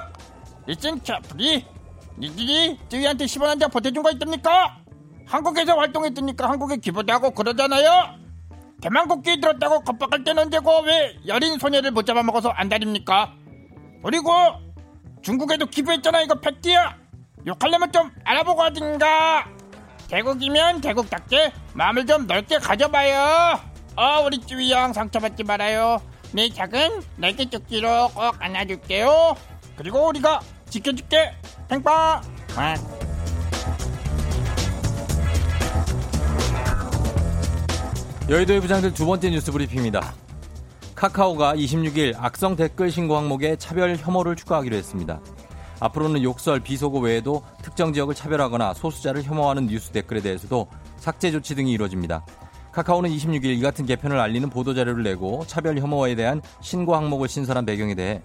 [0.66, 1.66] listen carefully
[2.18, 4.76] 니들이 쯔위한테 10원 한 장 보태준 거 있답니까?
[5.26, 8.21] 한국에서 활동했으니까 한국에 기부도 하고 그러잖아요.
[8.82, 13.32] 대만국기 들었다고 겁박할 때는 되고 왜 여린 소녀를 못 잡아먹어서 안달입니까?
[14.04, 14.30] 그리고
[15.22, 16.96] 중국에도 기부했잖아 이거 팩트야
[17.46, 19.46] 욕하려면 좀 알아보고 하든가.
[20.08, 23.60] 대국이면 대국답게 마음을 좀 넓게 가져봐요.
[23.96, 26.02] 어, 우리 쯔위 형 상처받지 말아요.
[26.32, 29.36] 내 작은 날개 쪽지로 꼭 안아줄게요.
[29.76, 31.34] 그리고 우리가 지켜줄게.
[31.68, 32.22] 팽빵.
[38.32, 40.14] 여의도의 부장들 두 번째 뉴스 브리핑입니다.
[40.94, 45.20] 카카오가 26일 악성 댓글 신고 항목에 차별 혐오를 추가하기로 했습니다.
[45.80, 50.66] 앞으로는 욕설, 비속어 외에도 특정 지역을 차별하거나 소수자를 혐오하는 뉴스 댓글에 대해서도
[50.96, 52.24] 삭제 조치 등이 이루어집니다.
[52.72, 57.94] 카카오는 26일 이 같은 개편을 알리는 보도자료를 내고 차별 혐오에 대한 신고 항목을 신설한 배경에
[57.94, 58.22] 대해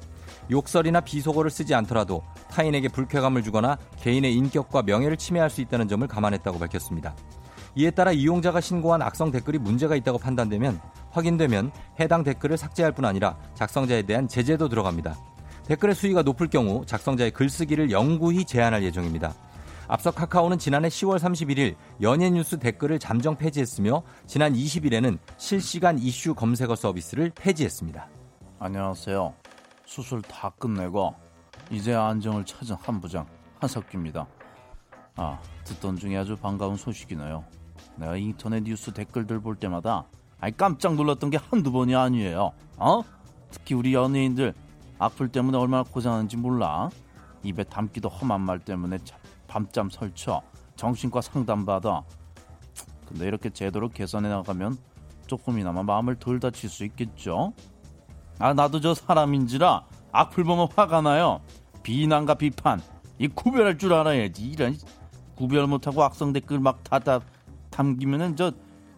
[0.49, 6.59] 욕설이나 비속어를 쓰지 않더라도 타인에게 불쾌감을 주거나 개인의 인격과 명예를 침해할 수 있다는 점을 감안했다고
[6.59, 7.13] 밝혔습니다.
[7.77, 13.37] 이에 따라 이용자가 신고한 악성 댓글이 문제가 있다고 판단되면 확인되면 해당 댓글을 삭제할 뿐 아니라
[13.53, 15.15] 작성자에 대한 제재도 들어갑니다.
[15.67, 19.35] 댓글의 수위가 높을 경우 작성자의 글쓰기를 영구히 제한할 예정입니다.
[19.87, 26.75] 앞서 카카오는 지난해 10월 31일 연예 뉴스 댓글을 잠정 폐지했으며 지난 20일에는 실시간 이슈 검색어
[26.75, 28.09] 서비스를 폐지했습니다.
[28.57, 29.35] 안녕하세요.
[29.85, 31.13] 수술 다 끝내고
[31.69, 33.27] 이제 안정을 찾은 한 부장
[33.59, 34.25] 한석기입니다.
[35.15, 37.43] 아, 듣던 중에 아주 반가운 소식이네요.
[37.97, 40.05] 내가 인터넷 뉴스 댓글들 볼 때마다
[40.39, 42.51] 아이 깜짝 놀랐던 게 한두 번이 아니에요.
[42.77, 43.01] 어?
[43.51, 44.53] 특히 우리 연예인들
[44.99, 46.89] 악플 때문에 얼마나 고생하는지 몰라.
[47.43, 48.99] 입에 담기도 험한 말 때문에
[49.47, 50.41] 밤잠 설쳐
[50.75, 52.03] 정신과 상담받아.
[53.07, 54.77] 근데 이렇게 제대로 개선해 나가면
[55.27, 57.53] 조금이나마 마음을 덜 다칠 수 있겠죠?
[58.39, 61.41] 아 나도 저 사람인지라 악플 보면 화가 나요.
[61.83, 62.81] 비난과 비판
[63.17, 64.43] 이 구별할 줄 알아야지.
[64.43, 64.75] 이런
[65.35, 67.21] 구별 못하고 악성 댓글 막 다다
[67.77, 68.51] 담기면은 저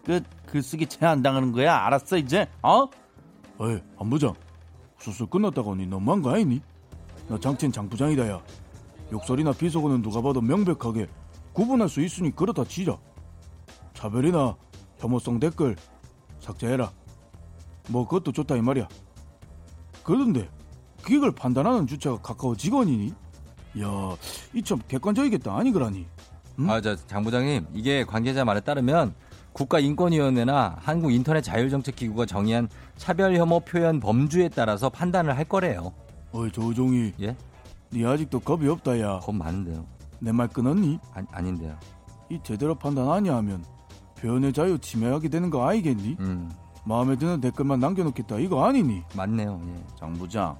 [0.06, 1.76] 그 글쓰기 제한 당하는 거야.
[1.86, 2.88] 알았어 이제 어?
[3.60, 4.34] 어이 안부장
[4.98, 6.62] 수술 끝났다고 니 너무한 거 아니니?
[7.28, 8.42] 나 장첸 장부장이다 야
[9.12, 11.08] 욕설이나 비속어는 누가 봐도 명백하게
[11.54, 12.98] 구분할 수 있으니 그렇다 치자
[13.94, 14.56] 차별이나
[14.98, 15.76] 혐오성 댓글
[16.40, 16.92] 삭제해라
[17.90, 18.88] 뭐 그것도 좋다 이 말이야
[20.04, 20.50] 그런데
[21.04, 23.14] 그걸 판단하는 주체가 카카오 직원이니?
[23.82, 24.16] 야,
[24.56, 26.08] 이 참 객관적이겠다 아니 그라니?
[26.60, 26.70] 응?
[26.70, 29.14] 아, 저 장부장님, 이게 관계자 말에 따르면
[29.54, 35.94] 국가인권위원회나 한국인터넷자율정책기구가 정의한 차별 혐오 표현 범주에 따라서 판단을 할 거래요.
[36.32, 37.14] 어이 조종이.
[37.22, 37.36] 예?
[37.92, 39.20] 네 아직도 겁이 없다 야.
[39.20, 39.86] 겁 많은데요.
[40.20, 41.00] 내 말 끊었니?
[41.14, 41.76] 아, 아닌데요.
[42.30, 43.64] 이 제대로 판단 하냐 하면
[44.20, 46.18] 표현의 자유 침해하게 되는 거 아니겠니?
[46.20, 46.52] 음.
[46.86, 49.02] 마음에 드는 댓글만 남겨놓겠다 이거 아니니?
[49.16, 49.62] 맞네요.
[49.66, 49.96] 예.
[49.98, 50.58] 장부장,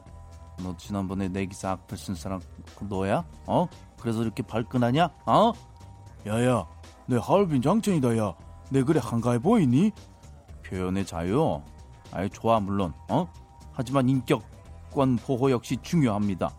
[0.64, 2.40] 너 지난번에 내 기사 악플 쓴 사람
[2.76, 3.24] 그 너야?
[3.46, 3.68] 어?
[4.02, 5.10] 그래서 이렇게 발끈하냐?
[5.26, 5.52] 어?
[6.28, 6.66] 야야,
[7.08, 8.34] 내 하얼빈 장첸이다 야.
[8.72, 9.92] 내 그래 한가해 보이니?
[10.66, 11.62] 표현의 자유,
[12.12, 13.28] 아이 좋아 물론, 어?
[13.72, 16.54] 하지만 인격권 보호 역시 중요합니다.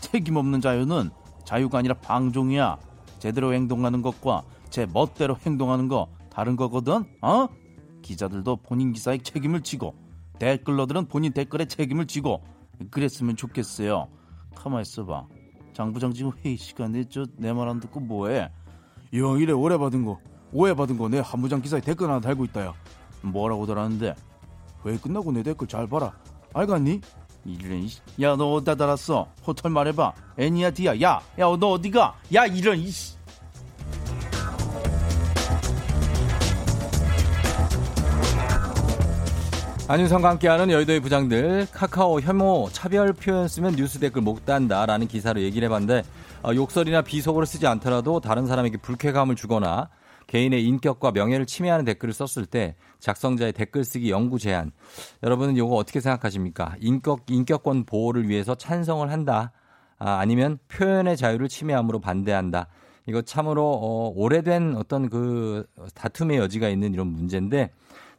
[0.00, 1.10] 책임 없는 자유는
[1.44, 2.78] 자유가 아니라 방종이야.
[3.18, 7.48] 제대로 행동하는 것과 제 멋대로 행동하는 거 다른 거거든, 어?
[8.02, 9.94] 기자들도 본인 기사에 책임을 지고
[10.38, 12.42] 댓글러들은 본인 댓글에 책임을 지고
[12.90, 14.08] 그랬으면 좋겠어요.
[14.54, 15.26] 가만 있어봐.
[15.72, 18.50] 장 부장 지금 회의 시간에 저 내 말 안 듣고 뭐해?
[19.12, 20.18] 이왕 이래 오래 받은 거
[20.52, 22.72] 오해 받은 거 내 한부장 기사에 댓글 하나 달고 있다야.
[23.22, 24.14] 뭐라고 달았는데?
[24.86, 26.12] 회의 끝나고 내 댓글 잘 봐라.
[26.54, 27.00] 알겠니?
[27.44, 27.88] 이런
[28.20, 29.28] 야너 어디다 달았어?
[29.46, 30.12] 호텔 말해봐.
[30.38, 31.00] 애니야 디야.
[31.00, 32.14] 야, 야 너 어디가?
[32.34, 33.16] 야 이런 이씨.
[39.90, 45.64] 안윤상과 함께하는 여의도의 부장들 카카오 혐오 차별 표현 쓰면 뉴스 댓글 못 단다라는 기사로 얘기를
[45.66, 46.02] 해봤는데 어,
[46.46, 49.88] 욕설이나 비속어를 쓰지 않더라도 다른 사람에게 불쾌감을 주거나
[50.28, 54.72] 개인의 인격과 명예를 침해하는 댓글을 썼을 때 작성자의 댓글 쓰기 영구 제한.
[55.22, 56.76] 여러분은 이거 어떻게 생각하십니까?
[56.80, 59.52] 인격, 인격권 보호를 위해서 찬성을 한다.
[59.98, 62.68] 아, 아니면 표현의 자유를 침해함으로 반대한다.
[63.06, 67.70] 이거 참으로 어, 오래된 어떤 그 다툼의 여지가 있는 이런 문제인데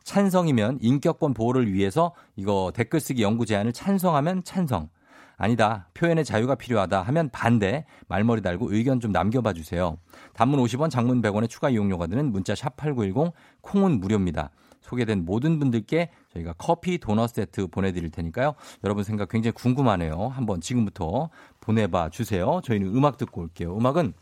[0.04, 4.90] 찬성이면 인격권 보호를 위해서 이거 댓글 쓰기 영구 제한을 찬성하면 찬성.
[5.39, 5.88] 아니다.
[5.93, 7.86] 표현의 자유가 필요하다 하면 반대.
[8.10, 9.97] 말머리 달고 의견 좀 남겨봐 주세요.
[10.34, 14.52] 단문 50원, 장문 100원의 추가 이용료가 드는 문자 샵 8910 콩은 무료입니다.
[14.82, 18.54] 소개된 모든 분들께 저희가 커피 도넛 세트 보내드릴 테니까요.
[18.84, 20.28] 여러분 생각 굉장히 궁금하네요.
[20.28, 21.30] 한번 지금부터
[21.62, 22.60] 보내봐 주세요.
[22.63, 23.78] 저희는 음악 듣고 올게요.
[23.78, 24.13] 음악은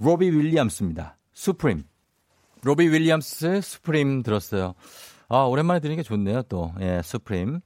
[0.00, 1.16] 로비 윌리엄스입니다.
[1.32, 1.84] Supreme.
[2.64, 4.74] 로비 윌리엄스 Supreme 들었어요.
[5.28, 6.72] 아, 오랜만에 들으니까 좋네요, 또.
[6.80, 7.60] 예, Supreme.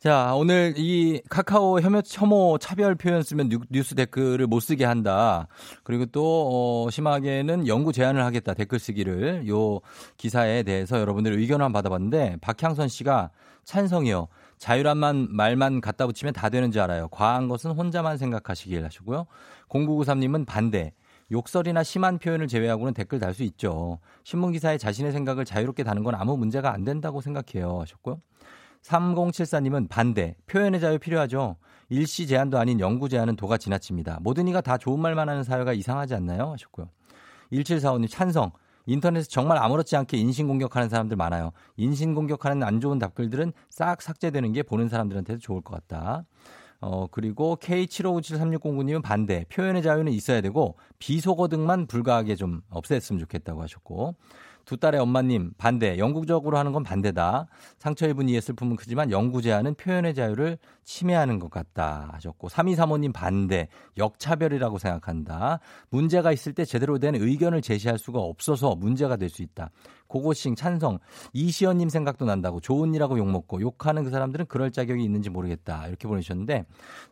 [0.00, 5.46] 자, 오늘 이 카카오 혐오, 혐오 차별 표현 쓰면 뉴스 댓글을 못 쓰게 한다.
[5.82, 8.54] 그리고 또, 어, 심하게는 영구 제한을 하겠다.
[8.54, 9.46] 댓글 쓰기를.
[9.48, 9.80] 요
[10.16, 13.28] 기사에 대해서 여러분들 의견을 한번 받아봤는데, 박향선 씨가
[13.64, 14.28] 찬성이요.
[14.56, 17.08] 자유란만 말만 갖다 붙이면 다 되는 줄 알아요.
[17.08, 19.26] 과한 것은 혼자만 생각하시길 하시고요.
[19.68, 20.94] 0993님은 반대.
[21.30, 24.00] 욕설이나 심한 표현을 제외하고는 댓글 달 수 있죠.
[24.24, 27.80] 신문 기사에 자신의 생각을 자유롭게 다는 건 아무 문제가 안 된다고 생각해요.
[27.82, 28.20] 하셨고요.
[28.82, 30.36] 3074님은 반대.
[30.46, 31.56] 표현의 자유 필요하죠.
[31.88, 34.18] 일시 제한도 아닌 영구 제한은 도가 지나칩니다.
[34.22, 36.52] 모든 이가 다 좋은 말만 하는 사회가 이상하지 않나요?
[36.52, 36.88] 하셨고요.
[37.52, 38.52] 1745님 찬성.
[38.86, 41.52] 인터넷에 정말 아무렇지 않게 인신공격하는 사람들 많아요.
[41.76, 46.24] 인신공격하는 안 좋은 답글들은 싹 삭제되는 게 보는 사람들한테도 좋을 것 같다.
[46.80, 49.44] 어, 그리고 K75973609님은 반대.
[49.50, 54.14] 표현의 자유는 있어야 되고 비속어 등만 불가하게 좀 없앴으면 좋겠다고 하셨고
[54.70, 55.98] 두 딸의 엄마님 반대.
[55.98, 57.48] 영국적으로 하는 건 반대다.
[57.80, 63.66] 상처 입은 이의 슬픔은 크지만 영구 제한은 표현의 자유를 침해하는 것 같다 하셨고 3235님 반대.
[63.98, 65.58] 역차별이라고 생각한다.
[65.88, 69.72] 문제가 있을 때 제대로 된 의견을 제시할 수가 없어서 문제가 될 수 있다.
[70.06, 71.00] 고고싱 찬성.
[71.32, 75.88] 이시연님 생각도 난다고 좋은 일하고 욕먹고 욕하는 그 사람들은 그럴 자격이 있는지 모르겠다.
[75.88, 76.64] 이렇게 보내주셨는데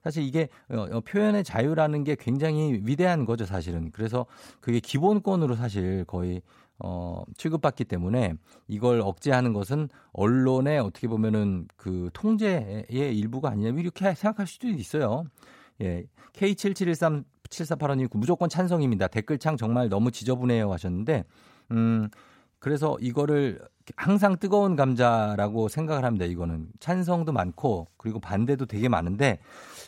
[0.05, 3.91] 사실 이게 어, 어, 표현의 자유라는 게 굉장히 위대한 거죠 사실은.
[3.93, 4.27] 그래서
[4.61, 6.43] 그게 기본권으로 사실 거의
[6.81, 8.35] 어, 취급받기 때문에
[8.69, 15.25] 이걸 억제하는 것은 언론의 어떻게 보면은 그 통제의 일부가 아니냐 이렇게 생각할 수도 있어요.
[15.81, 16.05] 예.
[16.35, 19.09] K7713 7485님 무조건 찬성입니다.
[19.09, 21.25] 댓글창 정말 너무 지저분해요 하셨는데
[21.73, 22.09] 음
[22.59, 23.61] 그래서 이거를
[23.97, 26.27] 항상 뜨거운 감자라고 생각을 합니다.
[26.27, 29.39] 이거는 찬성도 많고 그리고 반대도 되게 많은데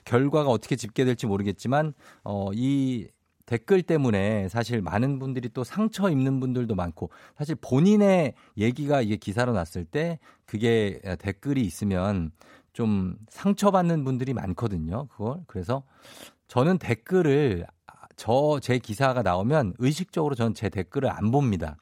[0.04, 3.08] 결과가 어떻게 집계될지 모르겠지만 어이
[3.50, 9.52] 댓글 때문에 사실 많은 분들이 또 상처 입는 분들도 많고 사실 본인의 얘기가 이게 기사로
[9.52, 12.30] 났을 때 그게 댓글이 있으면
[12.72, 15.08] 좀 상처받는 분들이 많거든요.
[15.08, 15.40] 그걸.
[15.48, 15.82] 그래서
[16.46, 17.66] 저는 댓글을
[18.14, 21.76] 저 제 기사가 나오면 의식적으로 저는 제 댓글을 안 봅니다.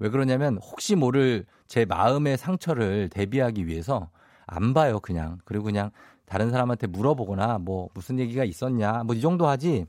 [0.00, 4.10] 왜 그러냐면 혹시 모를 제 마음의 상처를 대비하기 위해서
[4.46, 5.38] 안 봐요, 그냥.
[5.44, 5.90] 그리고 그냥
[6.24, 9.86] 다른 사람한테 물어보거나 뭐 무슨 얘기가 있었냐 뭐 이 정도 하지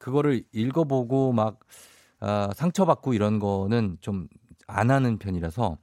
[0.00, 1.60] 그거를 읽어보고 막
[2.20, 4.26] 어, 상처받고 이런 거는 좀
[4.72, 5.76] 안 하는 편이라서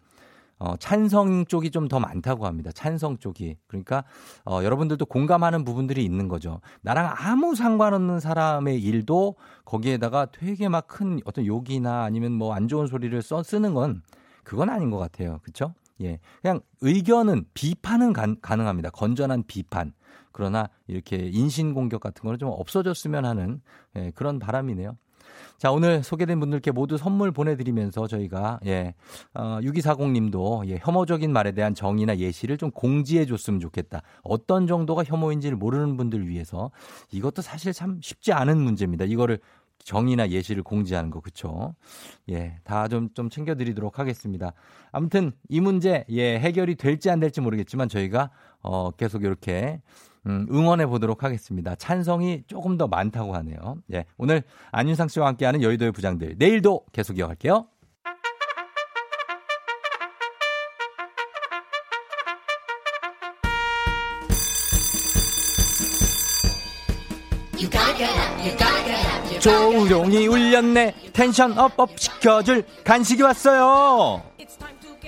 [0.60, 2.72] 어, 찬성 쪽이 좀 더 많다고 합니다.
[2.74, 3.58] 찬성 쪽이.
[3.68, 4.04] 그러니까
[4.46, 6.62] 어, 여러분들도 공감하는 부분들이 있는 거죠.
[6.82, 12.88] 나랑 아무 상관없는 사람의 일도 거기에다가 되게 막 큰 어떤 욕이나 아니면 뭐 안 좋은
[12.88, 14.02] 소리를 써 쓰는 건
[14.44, 15.40] 그건 아닌 것 같아요.
[15.44, 15.74] 그렇죠?
[16.02, 16.20] 예.
[16.42, 18.90] 그냥 의견은 비판은 가, 가능합니다.
[18.92, 19.94] 건전한 비판.
[20.32, 23.62] 그러나 이렇게 인신 공격 같은 거는 좀 없어졌으면 하는
[23.96, 24.98] 예, 그런 바람이네요.
[25.58, 28.94] 자, 오늘 소개된 분들께 모두 선물 보내드리면서 저희가, 예,
[29.34, 34.04] 어, 6240님도, 예, 혐오적인 말에 대한 정의나 예시를 좀 공지해 줬으면 좋겠다.
[34.22, 36.70] 어떤 정도가 혐오인지를 모르는 분들 위해서
[37.12, 39.06] 이것도 사실 참 쉽지 않은 문제입니다.
[39.06, 39.40] 이거를
[39.84, 41.76] 정의나 예시를 공지하는 거, 그쵸?
[42.30, 44.54] 예, 다 좀, 좀 챙겨드리도록 하겠습니다.
[44.92, 49.82] 아무튼 이 문제, 예, 해결이 될지 안 될지 모르겠지만 저희가, 어, 계속 이렇게
[50.28, 51.76] 음, 응원해 보도록 하겠습니다.
[51.76, 53.78] 찬성이 조금 더 많다고 하네요.
[53.94, 54.06] 예.
[54.18, 56.36] 오늘 안윤상 씨와 함께하는 여의도의 부장들.
[56.38, 57.68] 내일도 계속 이어갈게요.
[69.48, 74.22] 조우종이 울렸네 텐션 업업 시켜줄 간식이 왔어요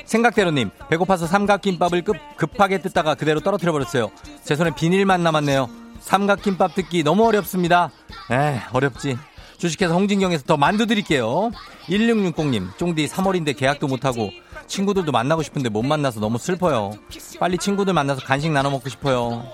[0.06, 4.10] 생각대로님, 배고파서 삼각김밥을 급, 급하게 뜯다가 그대로 떨어뜨려 버렸어요.
[4.44, 5.70] 제 손에 비닐만 남았네요.
[6.00, 7.92] 삼각김밥 뜯기 너무 어렵습니다.
[8.32, 9.18] 에, 어렵지.
[9.60, 11.52] 주식회사 홍진경에서 더 만두 드릴게요.
[11.90, 14.32] 1660님, 쫑디 3월인데 계약도 못하고
[14.66, 16.94] 친구들도 만나고 싶은데 못 만나서 너무 슬퍼요.
[17.40, 19.46] 빨리 친구들 만나서 간식 나눠 먹고 싶어요.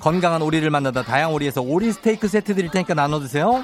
[0.00, 3.62] 건강한 오리를 만나다 다양오리에서 오리 스테이크 세트 드릴 테니까 나눠 드세요.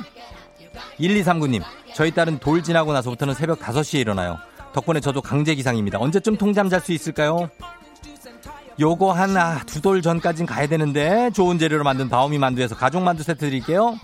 [1.00, 1.62] 1239님,
[1.94, 4.38] 저희 딸은 돌 지나고 나서부터는 새벽 5시에 일어나요.
[4.72, 5.98] 덕분에 저도 강제 기상입니다.
[5.98, 7.48] 언제쯤 통잠 잘 수 있을까요?
[8.78, 13.40] 요거 하나 두 돌 전까진 가야 되는데 좋은 재료로 만든 다오미 만두에서 가족 만두 세트
[13.40, 13.96] 드릴게요.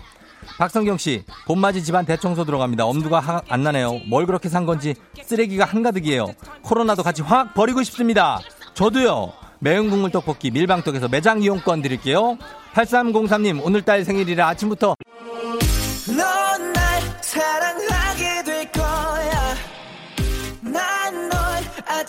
[0.57, 2.85] 박성경 씨, 봄맞이 집안 대청소 들어갑니다.
[2.85, 4.01] 엄두가 하, 안 나네요.
[4.09, 6.25] 뭘 그렇게 산 건지 쓰레기가 한가득이에요.
[6.63, 8.39] 코로나도 같이 확 버리고 싶습니다.
[8.73, 9.31] 저도요.
[9.59, 12.37] 매운 국물 떡볶이 밀방떡에서 매장 이용권 드릴게요.
[12.73, 14.95] 8303님, 오늘 딸 생일이라 아침부터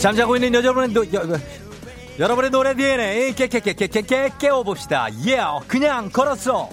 [0.00, 1.38] 잠자고 있는 여러분의 노, 여,
[2.18, 5.08] 여러분의 노래 DNA 깨깨깨깨깨깨 깨워봅시다.
[5.26, 6.70] 예, yeah, 그냥 걸었어.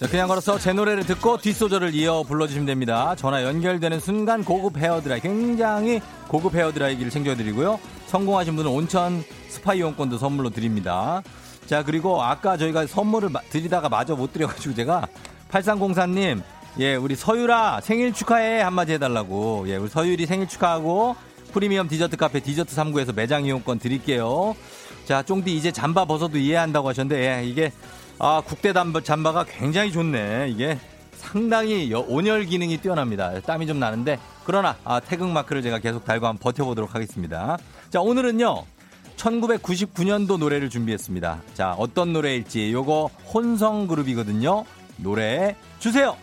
[0.00, 3.14] 자, 그냥 걸어서 제 노래를 듣고 뒷소절을 이어 불러주시면 됩니다.
[3.16, 7.78] 전화 연결되는 순간 고급 헤어드라이, 굉장히 고급 헤어드라이기를 챙겨드리고요.
[8.06, 11.22] 성공하신 분은 온천 스파 이용권도 선물로 드립니다.
[11.66, 15.08] 자, 그리고 아까 저희가 선물을 드리다가 마저 못 드려가지고 제가
[15.50, 16.42] 8304님,
[16.78, 19.64] 예, 우리 서유라 생일 축하해 한마디 해달라고.
[19.68, 21.16] 예, 우리 서유리 생일 축하하고
[21.52, 24.54] 프리미엄 디저트 카페 디저트 3구에서 매장 이용권 드릴게요.
[25.06, 27.72] 자, 쫑디 이제 잠바 벗어도 이해한다고 하셨는데, 예, 이게
[28.18, 30.48] 아, 국대 잠바, 잠바가 굉장히 좋네.
[30.50, 30.78] 이게
[31.16, 33.40] 상당히 온열 기능이 뛰어납니다.
[33.40, 37.58] 땀이 좀 나는데 그러나 아, 태극 마크를 제가 계속 달고 한번 버텨보도록 하겠습니다.
[37.90, 38.64] 자, 오늘은요.
[39.16, 41.42] 1999년도 노래를 준비했습니다.
[41.54, 44.64] 자, 어떤 노래일지 요거 혼성 그룹이거든요.
[44.98, 46.16] 노래 주세요.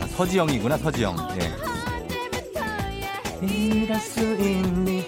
[0.00, 1.16] 아, 서지영이구나, 서지영.
[1.40, 1.70] 예.
[3.46, 5.06] 이럴 수 있니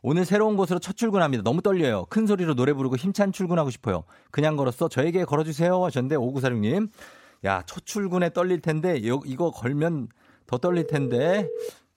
[0.00, 1.42] 오늘 새로운 곳으로 첫 출근합니다.
[1.42, 2.06] 너무 떨려요.
[2.08, 4.04] 큰 소리로 노래 부르고 힘찬 출근하고 싶어요.
[4.30, 4.88] 그냥 걸었어.
[4.88, 6.88] 저에게 걸어주세요 하셨는데 5946님.
[7.44, 10.08] 야, 첫 출근에 떨릴 텐데 이거 걸면
[10.46, 11.46] 더 떨릴 텐데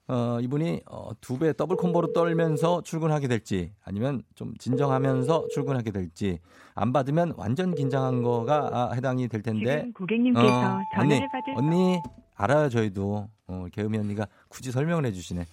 [0.08, 6.40] 어, 이분이 어, 두배 더블 콤보로 떨면서 출근하게 될지 아니면 좀 진정하면서 출근하게 될지
[6.74, 12.02] 안 받으면 완전 긴장한 거가 아, 해당이 될 텐데 고객님께서 어, 전화를 언니, 받을 언니
[12.34, 15.46] 알아요 저희도 어, 개음이 언니가 굳이 설명을 해주시네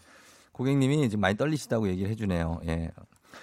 [0.52, 2.90] 고객님이 지금 많이 떨리시다고 얘기를 해주네요 예.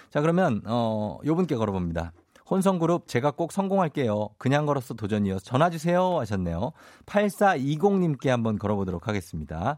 [0.09, 2.11] 자 그러면 어, 요 분께 걸어봅니다
[2.49, 4.29] 혼성그룹 제가 꼭 성공할게요.
[4.37, 5.39] 그냥 걸었어 도전이요.
[5.39, 6.71] 전화 주세요 하셨네요.
[7.05, 9.77] 8420님께 한번 걸어보도록 하겠습니다.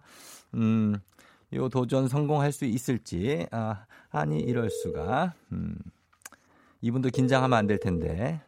[0.53, 0.99] 음,
[1.53, 3.47] 요 도전 성공할 수 있을지.
[3.51, 5.33] 아, 아니, 이럴 수가.
[5.51, 5.75] 음,
[6.81, 8.41] 이분도 긴장하면 안 될 텐데.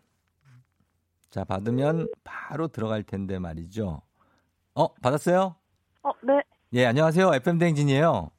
[1.29, 4.01] 자, 받으면 바로 들어갈 텐데 말이죠.
[4.75, 5.55] 어, 받았어요?
[6.03, 6.41] 어, 네.
[6.73, 7.33] 예, 안녕하세요.
[7.35, 8.29] FM대행진이에요.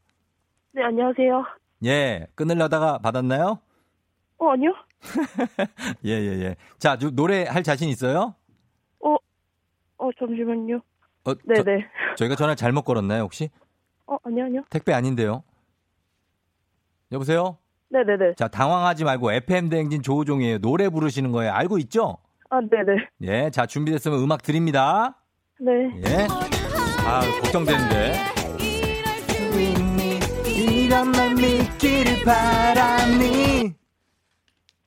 [0.72, 1.44] 네, 안녕하세요.
[1.84, 3.58] 예, 끊으려다가 받았나요?
[4.38, 4.72] 어, 아니요.
[6.04, 6.56] 예, 예, 예.
[6.78, 8.34] 자, 노래 할 자신 있어요?
[9.00, 9.16] 어,
[9.98, 10.80] 어, 잠시만요.
[11.24, 11.56] 어, 네네.
[11.56, 11.86] 저, 네.
[12.16, 13.50] 저희가 전화 잘못 걸었나요, 혹시?
[14.12, 14.62] 어, 아니요, 아니요.
[14.68, 15.42] 택배 아닌데요?
[17.12, 17.56] 여보세요?
[17.88, 18.34] 네네네.
[18.36, 20.58] 자, 당황하지 말고 FM대행진 조우종이에요.
[20.58, 21.52] 노래 부르시는 거예요.
[21.52, 22.18] 알고 있죠?
[22.50, 23.08] 아, 네네.
[23.22, 25.18] 예, 자, 준비됐으면 음악 드립니다.
[25.58, 25.72] 네.
[26.06, 26.26] 예.
[27.06, 28.12] 아, 걱정되는데.
[30.46, 33.74] 이런 말 믿기를 바라니.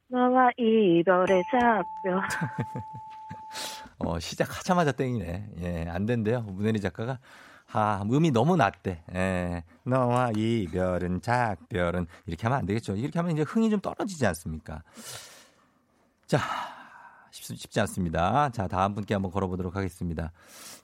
[0.08, 2.22] 너와 이별의 작별.
[4.00, 5.50] 어, 시작하자마자 땡이네.
[5.62, 6.42] 예, 안 된대요.
[6.42, 7.20] 문혜리 작가가.
[7.72, 9.04] 아, 음이 너무 낮대.
[9.14, 9.64] 예.
[9.84, 12.96] 너와 이별은 작별은 이렇게 하면 안 되겠죠.
[12.96, 14.82] 이렇게 하면 이제 흥이 좀 떨어지지 않습니까?
[16.28, 16.40] 자,
[17.32, 18.50] 쉽, 쉽지 않습니다.
[18.50, 20.32] 자, 다음 분께 한번 걸어보도록 하겠습니다.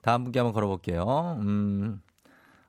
[0.02, 1.38] 다음 분께 한번 걸어볼게요.
[1.42, 2.02] 음,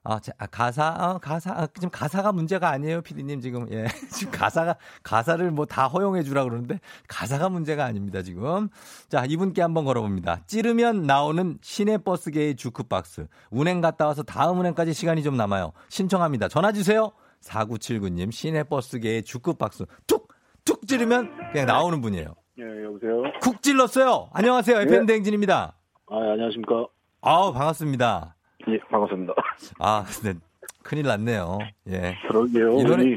[0.05, 3.73] 아, 자, 아, 가사, 어, 가사, 아, 지금 가사가 문제가 아니에요, 피디님 지금.
[3.73, 3.85] 예.
[4.11, 8.69] 지금 가사가, 가사를 뭐 다 허용해 주라 그러는데 가사가 문제가 아닙니다, 지금.
[9.09, 10.41] 자, 이분께 한번 걸어봅니다.
[10.47, 13.29] 찌르면 나오는 시내버스계의 주크박스.
[13.51, 15.73] 운행 갔다 와서 다음 운행까지 시간이 좀 남아요.
[15.89, 16.49] 신청합니다.
[16.49, 17.13] 전화 주세요.
[17.43, 19.85] 4979님, 시내버스계의 주크박스.
[20.07, 20.29] 툭!
[20.65, 22.35] 툭 찌르면 그냥 나오는 분이에요.
[22.59, 23.23] 예, 여보세요?
[23.41, 24.31] 쿡 찔렀어요.
[24.33, 24.79] 안녕하세요.
[24.79, 24.83] 예.
[24.83, 25.77] FM대행진입니다.
[26.09, 26.87] 아, 예, 안녕하십니까.
[27.21, 28.37] 아우, 반갑습니다.
[28.73, 29.35] 예, 반갑습니다.
[29.79, 30.39] 아, 근데
[30.83, 31.59] 큰일 났네요.
[31.89, 32.17] 예.
[32.29, 32.79] 그러게요.
[32.79, 33.05] 이 노래,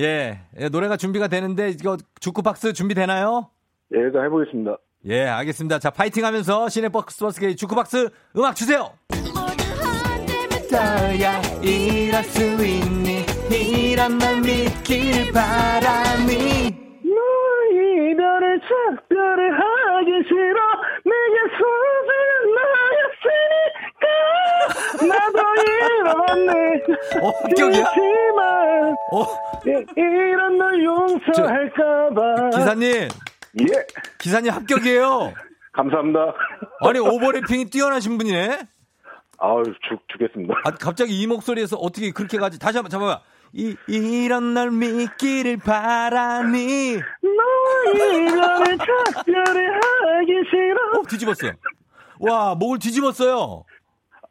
[0.00, 3.50] 예, 예, 노래가 준비가 되는데 이거 주크박스 준비되나요?
[3.94, 4.76] 예, 일단 해보겠습니다.
[5.06, 5.78] 예, 알겠습니다.
[5.78, 8.92] 자, 파이팅 하면서 시네박스 버스게이 주크박스 음악 주세요!
[11.62, 16.69] 이럴 수 있니 이런 말 믿기를 바라니
[26.36, 26.80] 이렇네.
[27.22, 27.84] 어, 합격이야?
[29.12, 29.26] 어.
[29.96, 32.50] 이런 널 용서할까봐.
[32.50, 33.08] 기사님.
[33.60, 33.66] 예.
[34.18, 35.32] 기사님 합격이에요.
[35.72, 36.34] 감사합니다.
[36.80, 38.60] 아니 오버래핑이 뛰어나신 분이네.
[39.38, 40.54] 아우 죽 죽겠습니다.
[40.64, 42.58] 아 갑자기 이 목소리에서 어떻게 그렇게 가지?
[42.58, 43.20] 다시 한번 잡아봐.
[43.52, 47.00] 이 이런 날 믿기를 바라니.
[47.22, 48.36] 너희를
[49.14, 50.98] 작별을 하기 싫어.
[51.00, 51.52] 어, 뒤집었어요.
[52.20, 53.64] 와 목을 뒤집었어요.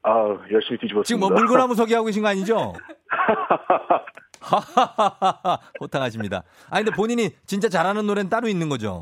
[0.04, 0.12] 아
[0.52, 1.04] 열심히 뒤집었습니다.
[1.04, 2.74] 지금 뭐 물구나무 서기 하고 계신 거 아니죠?
[4.40, 6.44] 하하하하 호탕하십니다.
[6.70, 9.02] 아 근데 본인이 진짜 잘하는 노래는 따로 있는 거죠?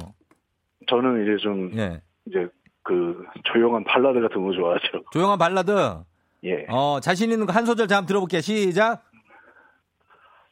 [0.89, 2.01] 저는 이제 좀 예.
[2.25, 2.47] 이제
[2.83, 5.03] 그 조용한 발라드 같은 거 좋아하죠.
[5.11, 6.03] 조용한 발라드.
[6.45, 6.65] 예.
[6.69, 8.41] 어 자신 있는 거 한 소절 잠깐 들어볼게요.
[8.41, 9.03] 시작.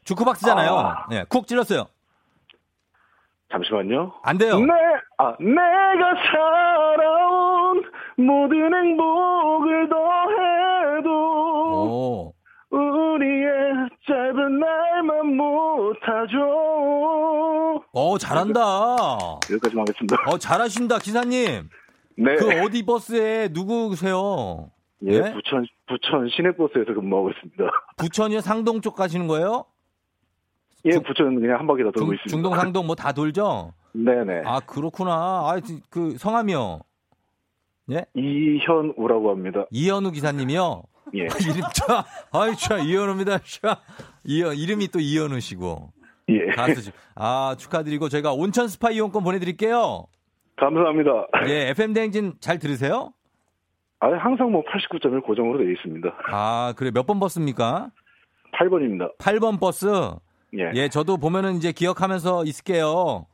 [0.03, 0.71] 주크박스잖아요.
[0.77, 1.05] 아.
[1.11, 1.85] 예, 쿡 찔렀어요.
[3.51, 4.13] 잠시만요.
[4.23, 4.59] 안 돼요.
[4.59, 4.73] 네,
[5.17, 7.44] 아, 내가 살아온
[8.17, 11.09] 모든 행복을 더해도
[11.89, 12.33] 오.
[12.71, 16.37] 우리의 짧은 날만 못하죠.
[17.93, 18.61] 어, 잘한다.
[19.51, 20.17] 여기까지 하겠습니다.
[20.27, 21.69] 어, 잘하신다, 기사님.
[22.17, 22.35] 네.
[22.35, 24.69] 그 어디 버스에 누구세요?
[25.03, 25.33] 예, 네?
[25.33, 27.63] 부천, 부천 시내버스에서 근무하고 있습니다.
[27.97, 28.41] 부천이요?
[28.41, 29.65] 상동 쪽 가시는 거예요?
[30.85, 32.29] 예, 중, 부천 그냥 한 바퀴 다 돌고 중, 있습니다.
[32.29, 33.73] 중동, 상동 뭐 다 돌죠?
[33.93, 34.43] 네네.
[34.47, 35.11] 아, 그렇구나.
[35.13, 35.59] 아,
[35.89, 36.79] 그 성함이요?
[37.91, 38.05] 예?
[38.15, 39.65] 이현우라고 합니다.
[39.71, 40.83] 이현우 기사님이요?
[41.15, 41.23] 예.
[41.23, 43.39] 아, 이름 차, 아이 차 이현우입니다.
[43.39, 43.79] 차.
[44.23, 45.91] 이현 이름이 또 이현우시고.
[46.29, 46.47] 예.
[46.55, 46.91] 가수시.
[47.15, 50.05] 아 축하드리고 저희가 온천 스파 이용권 보내 드릴게요.
[50.57, 51.27] 감사합니다.
[51.47, 53.11] 예, FM 대행진 잘 들으세요?
[53.99, 56.09] 아, 항상 뭐 89점일 고정으로 되어 있습니다.
[56.31, 57.91] 아, 그래 몇 번 버스입니까?
[58.53, 59.15] 8번입니다.
[59.17, 59.87] 8번 버스.
[60.57, 60.71] 예.
[60.73, 63.25] 예, 저도 보면은 이제 기억하면서 있을게요.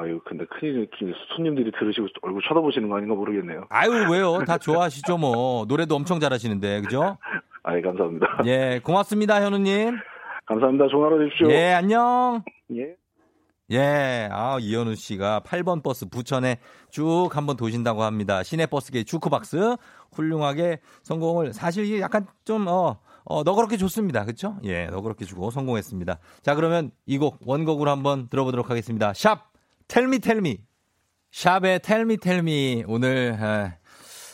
[0.00, 0.88] 아유, 근데 큰일,
[1.34, 3.64] 손님들이 들으시고 얼굴 쳐다보시는 거 아닌가 모르겠네요.
[3.68, 4.44] 아유, 왜요?
[4.46, 5.64] 다 좋아하시죠, 뭐.
[5.66, 7.18] 노래도 엄청 잘하시는데, 그죠?
[7.64, 8.26] 아예 감사합니다.
[8.46, 9.96] 예, 고맙습니다, 현우님.
[10.46, 10.86] 감사합니다.
[10.86, 11.50] 좋은 하루 되십시오.
[11.50, 12.42] 예, 안녕.
[12.76, 12.94] 예.
[13.70, 16.58] 예, 아, 이현우 씨가 8번 버스 부천에
[16.90, 18.42] 쭉 한번 도신다고 합니다.
[18.44, 19.76] 시내버스계 주크박스
[20.12, 24.24] 훌륭하게 성공을 사실 이게 약간 좀, 어, 어, 너그럽게 좋습니다.
[24.24, 24.56] 그쵸?
[24.64, 26.18] 예, 너그럽게 주고 성공했습니다.
[26.40, 29.12] 자, 그러면 이 곡 원곡으로 한번 들어보도록 하겠습니다.
[29.12, 29.47] 샵,
[29.88, 30.58] 텔미 텔미.
[31.32, 33.78] 샵의 텔미 텔미 오늘, 에,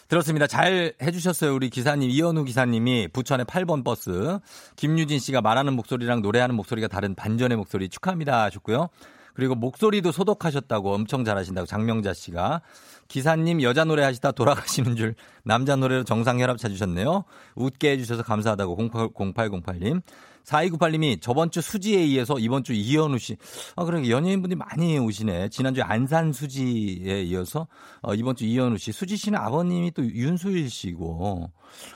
[0.08, 0.46] 들었습니다.
[0.48, 1.54] 잘 해주셨어요.
[1.54, 4.38] 우리 기사님, 이현우 기사님이 부천의 8번 버스.
[4.76, 8.88] 김유진 씨가 말하는 목소리랑 노래하는 목소리가 다른 반전의 목소리 축하합니다 하셨고요.
[9.34, 12.62] 그리고 목소리도 소독하셨다고 엄청 잘하신다고 장명자 씨가
[13.08, 17.24] 기사님 여자 노래 하시다 돌아가시는 줄 남자 노래로 정상 혈압 찾으셨네요.
[17.56, 20.02] 웃게 해주셔서 감사하다고 0808님.
[20.44, 23.36] 4298님이 저번 주 수지에 의해서 이번 주 이현우 씨.
[23.76, 25.48] 아, 그러니까 연예인분들이 많이 오시네.
[25.48, 27.66] 지난주 안산 수지에 이어서
[28.02, 28.92] 어, 이번 주 이현우 씨.
[28.92, 31.50] 수지 씨는 아버님이 또 윤수일 씨고.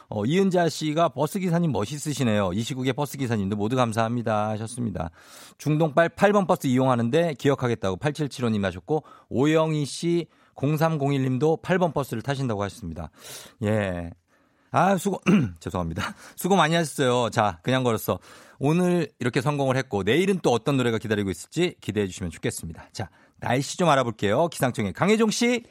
[0.08, 2.52] 어, 이은자 씨가 버스 기사님 멋있으시네요.
[2.52, 5.10] 이 시국에 버스 기사님도 모두 감사합니다 하셨습니다.
[5.58, 10.26] 중동 8번 버스 이용하는데 기억하겠다고 8775님 하셨고 오영희 씨
[10.56, 13.10] 0301님도 8번 버스를 타신다고 하셨습니다.
[13.62, 14.10] 예.
[14.70, 15.20] 아, 수고,
[15.60, 16.14] 죄송합니다.
[16.36, 17.30] 수고 많이 하셨어요.
[17.30, 18.18] 자, 그냥 걸었어.
[18.58, 22.88] 오늘 이렇게 성공을 했고, 내일은 또 어떤 노래가 기다리고 있을지 기대해 주시면 좋겠습니다.
[22.92, 23.08] 자,
[23.40, 24.48] 날씨 좀 알아볼게요.
[24.48, 25.64] 기상청의 강혜종 씨.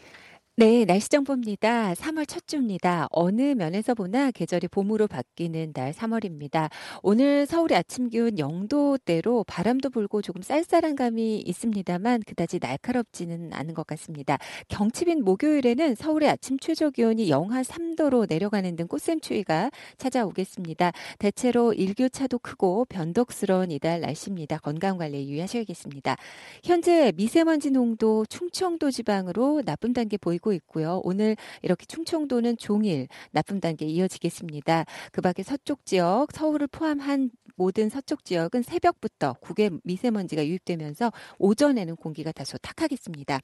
[0.59, 1.93] 네, 날씨 정보입니다.
[1.93, 3.07] 3월 첫 주입니다.
[3.11, 6.71] 어느 면에서 보나 계절이 봄으로 바뀌는 날 3월입니다.
[7.03, 13.85] 오늘 서울의 아침 기온 0도대로 바람도 불고 조금 쌀쌀한 감이 있습니다만 그다지 날카롭지는 않은 것
[13.85, 14.39] 같습니다.
[14.69, 20.91] 경칩인 목요일에는 서울의 아침 최저 기온이 영하 3도로 내려가는 등 꽃샘추위가 찾아오겠습니다.
[21.19, 24.57] 대체로 일교차도 크고 변덕스러운 이달 날씨입니다.
[24.57, 26.15] 건강 관리에 유의하셔야겠습니다.
[26.63, 31.01] 현재 미세먼지 농도 충청도 지방으로 나쁨 단계 보이고 되고 있고요.
[31.03, 34.85] 오늘 이렇게 충청도는 종일 나쁨 단계 이어지겠습니다.
[35.11, 42.31] 그 밖에 서쪽 지역, 서울을 포함한 모든 서쪽 지역은 새벽부터 국외 미세먼지가 유입되면서 오전에는 공기가
[42.31, 43.39] 다소 탁하겠습니다.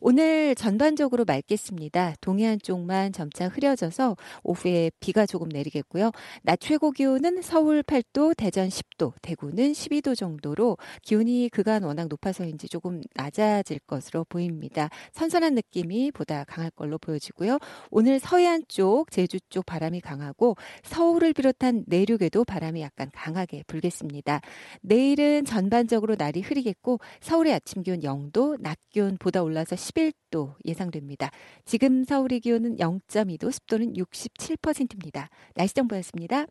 [0.00, 2.14] 오늘 전반적으로 맑겠습니다.
[2.20, 6.10] 동해안 쪽만 점차 흐려져서 오후에 비가 조금 내리겠고요.
[6.42, 13.02] 낮 최고 기온은 서울 8도, 대전 10도, 대구는 12도 정도로 기온이 그간 워낙 높아서인지 조금
[13.14, 14.88] 낮아질 것으로 보입니다.
[15.12, 17.58] 선선한 느낌이 보다 강할 걸로 보여지고요.
[17.90, 24.40] 오늘 서해안 쪽, 제주 쪽 바람이 강하고 서울을 비롯한 내륙에도 바람이 약간 강하 강하게 불겠습니다.
[24.82, 31.30] 내일은 전반적으로 날이 흐리겠고 서울의 아침 기온 0도, 낮 기온 보다 올라서 11도 예상됩니다.
[31.64, 35.28] 지금 서울의 기온은 0.2도, 습도는 67%입니다.
[35.54, 36.46] 날씨 정보였습니다.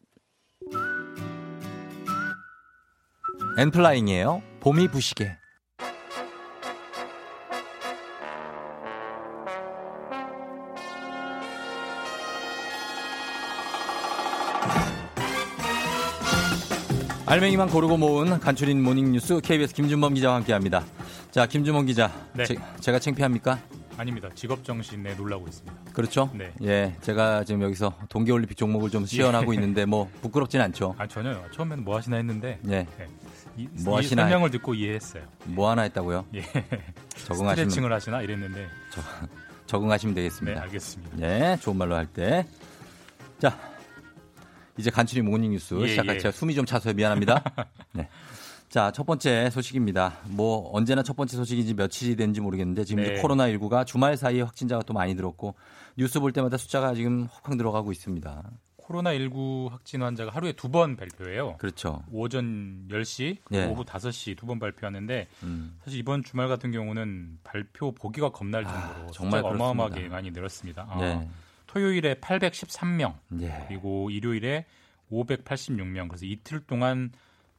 [3.58, 4.42] 엔플라잉이에요.
[4.60, 5.41] 봄이 부시게.
[17.32, 20.84] 알맹이만 고르고 모은 간추린 모닝뉴스 KBS 김준범 기자와 함께합니다.
[21.32, 22.12] 자, 김주mon 기자.
[22.34, 22.44] 네.
[22.44, 23.58] 제, 가 창피합니까?
[23.96, 24.28] 아닙니다.
[24.36, 25.94] 직업 정신에 놀라고 있습니다.
[25.94, 26.30] 그렇죠?
[26.34, 26.52] 네.
[26.64, 29.56] 예, 제가 지금 여기서 동계올림픽 종목을 좀 시연하고 예.
[29.56, 30.94] 있는데 뭐 부끄럽진 않죠.
[30.98, 31.46] 아 전혀요.
[31.54, 32.60] 처음에는 뭐 하시나 했는데.
[32.66, 32.70] 예.
[32.70, 33.08] 네.
[33.56, 34.24] 이, 뭐 하시나?
[34.24, 35.24] 설명을 듣고 이해했어요.
[35.46, 36.26] 뭐 하나 했다고요?
[36.36, 36.42] 예.
[37.16, 37.56] 적응하시면.
[37.56, 38.68] 스트레칭을 하시나 이랬는데.
[38.92, 39.02] 저,
[39.68, 40.60] 적응하시면 되겠습니다.
[40.60, 41.20] 네, 알겠습니다.
[41.22, 42.46] 예, 좋은 말로 할 때.
[43.40, 43.58] 자,
[44.82, 46.20] 이제 간추린 모닝 뉴스 예, 시작할 예.
[46.20, 47.44] 제가 숨이 좀 차서 미안합니다.
[47.94, 48.10] 네.
[48.70, 50.18] 자, 첫 번째 소식입니다.
[50.26, 53.22] 뭐 언제나 첫 번째 소식인지 며칠이 된지 모르겠는데 지금 네.
[53.22, 55.56] 코로나19가 주말 사이에 확진자가 또 많이 늘었고
[55.98, 58.44] 뉴스 볼 때마다 숫자가 지금 확확 늘어가고 있습니다.
[58.82, 61.56] 코로나19 확진 환자가 하루에 두 번 발표해요.
[61.58, 62.04] 그렇죠.
[62.12, 63.66] 오전 10시, 네.
[63.68, 65.78] 오후 5시 두 번 발표하는데 음.
[65.84, 70.88] 사실 이번 주말 같은 경우는 발표 보기가 겁날 아, 정도로 아, 정말 어마어마하게 많이 늘었습니다.
[70.90, 71.28] 아, 네.
[71.72, 73.66] 토요일에 813명, 네.
[73.68, 74.66] 그리고 일요일에
[75.12, 76.10] 586명.
[76.10, 77.12] 그래서 이틀 동안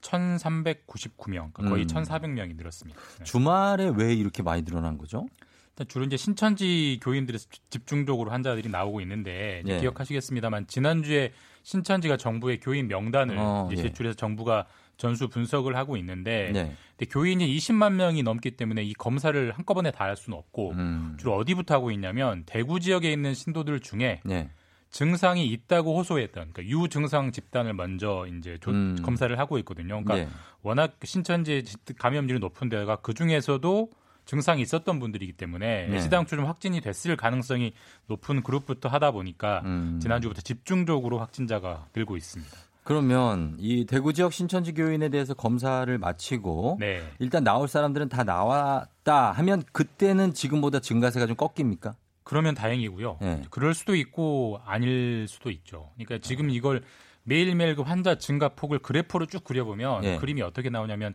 [0.03, 1.87] 1,399명, 그러니까 거의 음.
[1.87, 3.01] 1,400명이 늘었습니다.
[3.19, 3.25] 네.
[3.25, 5.27] 주말에 왜 이렇게 많이 늘어난 거죠?
[5.71, 9.81] 일단 주로 이제 신천지 교인들에서 집중적으로 환자들이 나오고 있는데 예.
[9.81, 11.33] 기억하시겠습니다만 지난주에
[11.63, 13.77] 신천지가 정부의 교인 명단을 어, 예.
[13.77, 14.67] 제출해서 정부가
[15.03, 16.77] 전수 분석을 하고 있는데 네.
[16.97, 21.17] 근데 교인이 20만 명이 넘기 때문에 이 검사를 한꺼번에 다 할 수는 없고 음.
[21.19, 24.51] 주로 어디부터 하고 있냐면 대구 지역에 있는 신도들 중에 네.
[24.91, 28.97] 증상이 있다고 호소했던 그러니까 유증상 집단을 먼저 이제 조, 음.
[29.03, 30.03] 검사를 하고 있거든요.
[30.03, 30.29] 그러니까 네.
[30.63, 31.65] 워낙 신천지
[31.99, 33.91] 감염률이 높은 데가 그 중에서도
[34.25, 36.01] 증상이 있었던 분들이기 때문에 네.
[36.01, 37.73] 시당초 좀 확진이 됐을 가능성이
[38.07, 39.99] 높은 그룹부터 하다 보니까 음.
[40.01, 42.72] 지난주부터 집중적으로 확진자가 늘고 있습니다.
[42.85, 47.03] 그러면 이 대구 지역 신천지 교인에 대해서 검사를 마치고 네.
[47.21, 51.95] 일단 나올 사람들은 다 나왔다 하면 그때는 지금보다 증가세가 좀 꺾입니까?
[52.25, 53.19] 그러면 다행이고요.
[53.21, 53.43] 네.
[53.51, 55.91] 그럴 수도 있고 아닐 수도 있죠.
[55.95, 56.83] 그러니까 지금 이걸
[57.25, 60.19] 매일매일 그 환자 증가 폭을 그래프로 쭉 그려보면 네.
[60.19, 61.15] 그림이 어떻게 나오냐면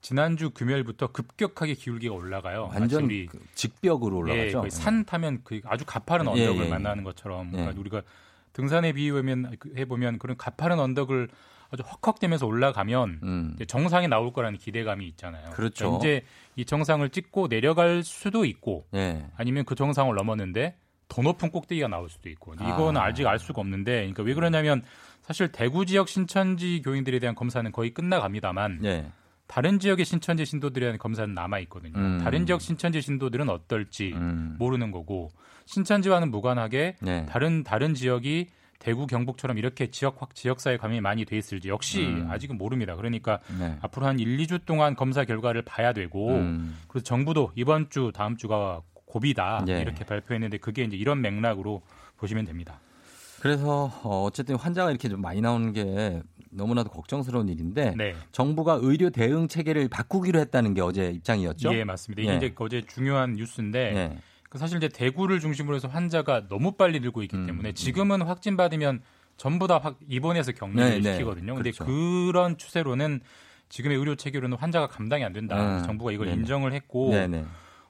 [0.00, 2.70] 지난주 금요일부터 급격하게 기울기가 올라가요.
[2.72, 4.62] 완전 우리 그 직벽으로 올라가죠.
[4.64, 6.70] 예, 산 타면 그 아주 가파른 예, 언덕을 예, 예.
[6.70, 8.02] 만나는 것처럼 그러니까 우리가
[8.58, 11.28] 등산에 비유하면 해보면 그런 가파른 언덕을
[11.70, 13.56] 아주 헉헉대면서 올라가면 음.
[13.68, 15.50] 정상에 나올 거라는 기대감이 있잖아요.
[15.50, 15.84] 그렇죠.
[15.84, 19.26] 그러니까 이제 이 정상을 찍고 내려갈 수도 있고 예.
[19.36, 23.04] 아니면 그 정상을 넘었는데 더 높은 꼭대기가 나올 수도 있고 이거는 아.
[23.04, 24.82] 아직 알 수가 없는데 그러니까 왜 그러냐면
[25.22, 29.12] 사실 대구 지역 신천지 교인들에 대한 검사는 거의 끝나갑니다만 예.
[29.46, 31.96] 다른 지역의 신천지 신도들에 대한 검사는 남아 있거든요.
[31.96, 32.18] 음.
[32.18, 34.56] 다른 지역 신천지 신도들은 어떨지 음.
[34.58, 35.30] 모르는 거고
[35.68, 37.26] 신천지와는 무관하게 네.
[37.26, 38.46] 다른 다른 지역이
[38.78, 42.26] 대구 경북처럼 이렇게 지역 확 지역사회 감염이 많이 돼 있을지 역시 음.
[42.30, 42.96] 아직은 모릅니다.
[42.96, 43.76] 그러니까 네.
[43.82, 46.78] 앞으로 한 1, 2주 동안 검사 결과를 봐야 되고 음.
[46.88, 49.82] 그래서 정부도 이번 주 다음 주가 고비다 네.
[49.82, 51.82] 이렇게 발표했는데 그게 이제 이런 맥락으로
[52.16, 52.80] 보시면 됩니다.
[53.40, 58.14] 그래서 어, 어쨌든 환자가 이렇게 좀 많이 나오는 게 너무나도 걱정스러운 일인데 네.
[58.32, 61.74] 정부가 의료 대응 체계를 바꾸기로 했다는 게 어제 입장이었죠.
[61.74, 62.22] 예, 맞습니다.
[62.22, 62.36] 이게 예.
[62.36, 64.18] 이제 어제 중요한 뉴스인데 예.
[64.18, 67.74] 그 사실 이제 대구를 중심으로 해서 환자가 너무 빨리 늘고 있기 음, 때문에 음.
[67.74, 69.02] 지금은 확진 받으면
[69.36, 71.12] 전부 다확 입원해서 격리를 네, 네.
[71.12, 71.54] 시키거든요.
[71.54, 71.84] 근데 그렇죠.
[71.84, 73.20] 그런 추세로는
[73.68, 75.78] 지금의 의료 체계로는 환자가 감당이 안 된다.
[75.80, 76.38] 음, 정부가 이걸 네네.
[76.40, 77.44] 인정을 했고 네네.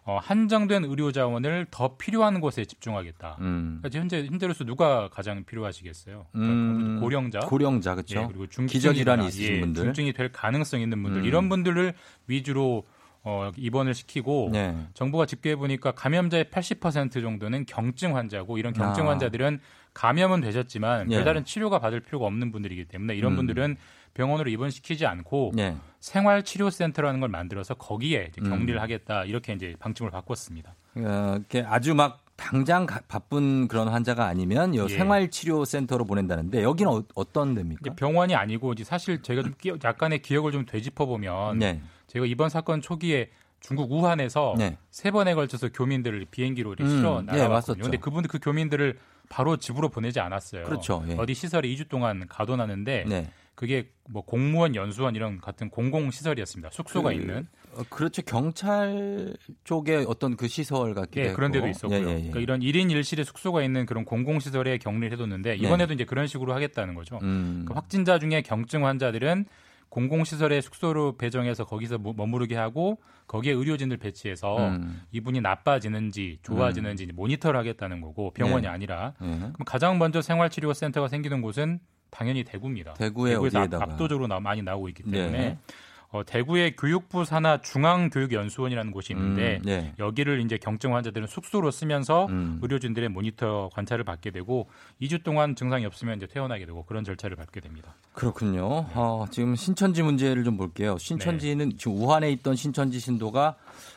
[0.05, 3.37] 어, 한정된 의료 자원을 더 필요한 곳에 집중하겠다.
[3.41, 3.79] 음.
[3.83, 6.27] 그러니까 현재 현재로서 누가 가장 필요하시겠어요?
[6.33, 7.01] 그러니까 음.
[7.01, 8.21] 고령자, 고령자 그렇죠.
[8.23, 11.27] 예, 그리고 중증 질환이 있으신 예, 분들, 중증이 될 가능성 있는 분들 음.
[11.27, 11.93] 이런 분들을
[12.27, 12.85] 위주로
[13.29, 14.75] 어, 입원을 시키고 네.
[14.95, 19.11] 정부가 집계해 보니까 감염자의 80% 정도는 경증 환자고 이런 경증 아.
[19.11, 19.61] 환자들은
[19.93, 21.17] 감염은 되셨지만 예.
[21.17, 23.37] 별다른 치료가 받을 필요가 없는 분들이기 때문에 이런 음.
[23.37, 23.77] 분들은
[24.15, 25.77] 병원으로 입원시키지 않고 네.
[26.01, 28.81] 생활치료센터라는 걸 만들어서 거기에 격리를 음.
[28.81, 30.75] 하겠다 이렇게 이제 방침을 바꿨습니다.
[30.97, 34.89] 어, 아주 막 당장 바쁜 그런 환자가 아니면 예.
[34.89, 37.95] 생활치료센터로 보낸다는데 여기는 어, 떤 데입니까?
[37.95, 41.83] 병원이 아니고 이제 사실 제가 좀 끼, 약간의 기억을 좀 되짚어 보면 네.
[42.09, 43.31] 제가 이번 사건 초기에
[43.61, 44.77] 중국 우한에서 네.
[44.91, 47.83] 세 번에 걸쳐서 교민들을 비행기로 음, 실어 예, 나가왔거든요.
[47.83, 48.99] 그런데 그분들 그 교민들을
[49.29, 50.65] 바로 집으로 보내지 않았어요.
[50.65, 51.05] 그렇죠.
[51.09, 51.15] 예.
[51.15, 53.31] 어디 시설에 2주 동안 가둬놨는데 네.
[53.55, 56.71] 그게 뭐 공무원 연수원 이런 같은 공공 시설이었습니다.
[56.71, 57.47] 숙소가 그, 있는.
[57.75, 58.23] 어, 그렇죠.
[58.23, 59.35] 경찰
[59.65, 61.99] 쪽에 어떤 그 시설 같기도 예, 그런 데도 있었고요.
[61.99, 62.31] 예, 예, 예.
[62.31, 65.57] 그러니까 이런 1인 1실의 숙소가 있는 그런 공공 시설에 격리를 해뒀는데 네.
[65.57, 65.95] 이번에도 네.
[65.95, 67.19] 이제 그런 식으로 하겠다는 거죠.
[67.23, 67.65] 음.
[67.67, 69.47] 그 확진자 중에 경증 환자들은
[69.91, 75.03] 공공시설의 숙소로 배정해서 거기서 머무르게 하고 거기에 의료진들 배치해서 음.
[75.13, 77.17] 이분이 나빠지는지 좋아지는지 음.
[77.17, 78.69] 모니터를 하겠다는 거고 병원이 네.
[78.69, 79.39] 아니라 네.
[79.39, 81.81] 그럼 가장 먼저 생활치료 센터가 생기는 곳은
[82.11, 82.95] 당연히 대구입니다.
[82.95, 83.85] 대구에 대구에서 어디에다가.
[83.85, 85.59] 압도적으로 나, 많이 나오고 있기 때문에 네.
[86.11, 89.95] 어, 대구의 교육부 산하 중앙교육연수원이라는 곳이 있는데 음, 네.
[89.99, 92.59] 여기를 이제 경증 환자들은 숙소로 쓰면서 음.
[92.63, 94.71] 의료진들의 모니터 관찰을 받게 되고
[95.03, 97.95] 2주 동안 증상이 없으면 이제 퇴원하게 되고 그런 절차를 밟게 됩니다.
[98.15, 98.87] 그렇군요.
[98.89, 98.93] 네.
[98.95, 100.97] 어, 지금 신천지 문제를 좀 볼게요.
[100.97, 101.77] 신천지는 네.
[101.77, 103.57] 지금 우한에 있던 신천지 신도가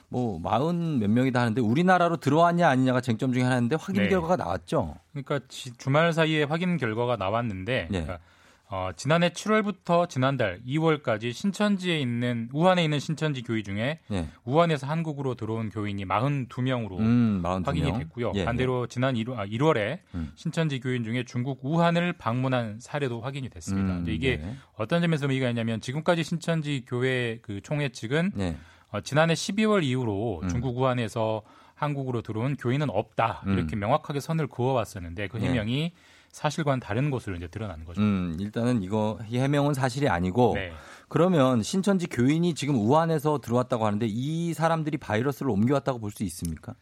[0.09, 4.09] 뭐 마흔 몇 명이다 하는데 우리나라로 들어왔냐 아니냐가 쟁점 중에 하나인데 확인 네.
[4.09, 4.95] 결과가 나왔죠.
[5.13, 5.39] 그러니까
[5.77, 8.01] 주말 사이에 확인 결과가 나왔는데 네.
[8.01, 8.19] 그러니까
[8.73, 14.29] 어, 지난해 7월부터 지난달 2월까지 신천지에 있는 우한에 있는 신천지 교회 중에 예.
[14.45, 17.65] 우한에서 한국으로 들어온 교인이 42명으로 음, 42명.
[17.65, 18.31] 확인이 됐고요.
[18.35, 18.87] 예, 반대로 예.
[18.87, 20.31] 지난 1월, 아, 1월에 음.
[20.35, 23.97] 신천지 교인 중에 중국 우한을 방문한 사례도 확인이 됐습니다.
[23.97, 24.55] 음, 이게 네.
[24.77, 28.57] 어떤 점에서 의미가 있냐면 지금까지 신천지 교회 그 총회 측은 네.
[28.91, 30.47] 어, 지난해 12월 이후로 음.
[30.47, 31.41] 중국 우한에서
[31.75, 33.79] 한국으로 들어온 교인은 없다 이렇게 음.
[33.79, 35.47] 명확하게 선을 그어왔었는데 그 네.
[35.47, 35.93] 해명이
[36.31, 38.01] 사실과는 다른 것으로 이제 드러나는 거죠.
[38.01, 40.71] 음, 일단은 이거 이 해명은 사실이 아니고 네.
[41.09, 46.73] 그러면 신천지 교인이 지금 우한에서 들어왔다고 하는데 이 사람들이 바이러스를 옮겨왔다고 볼 수 있습니까?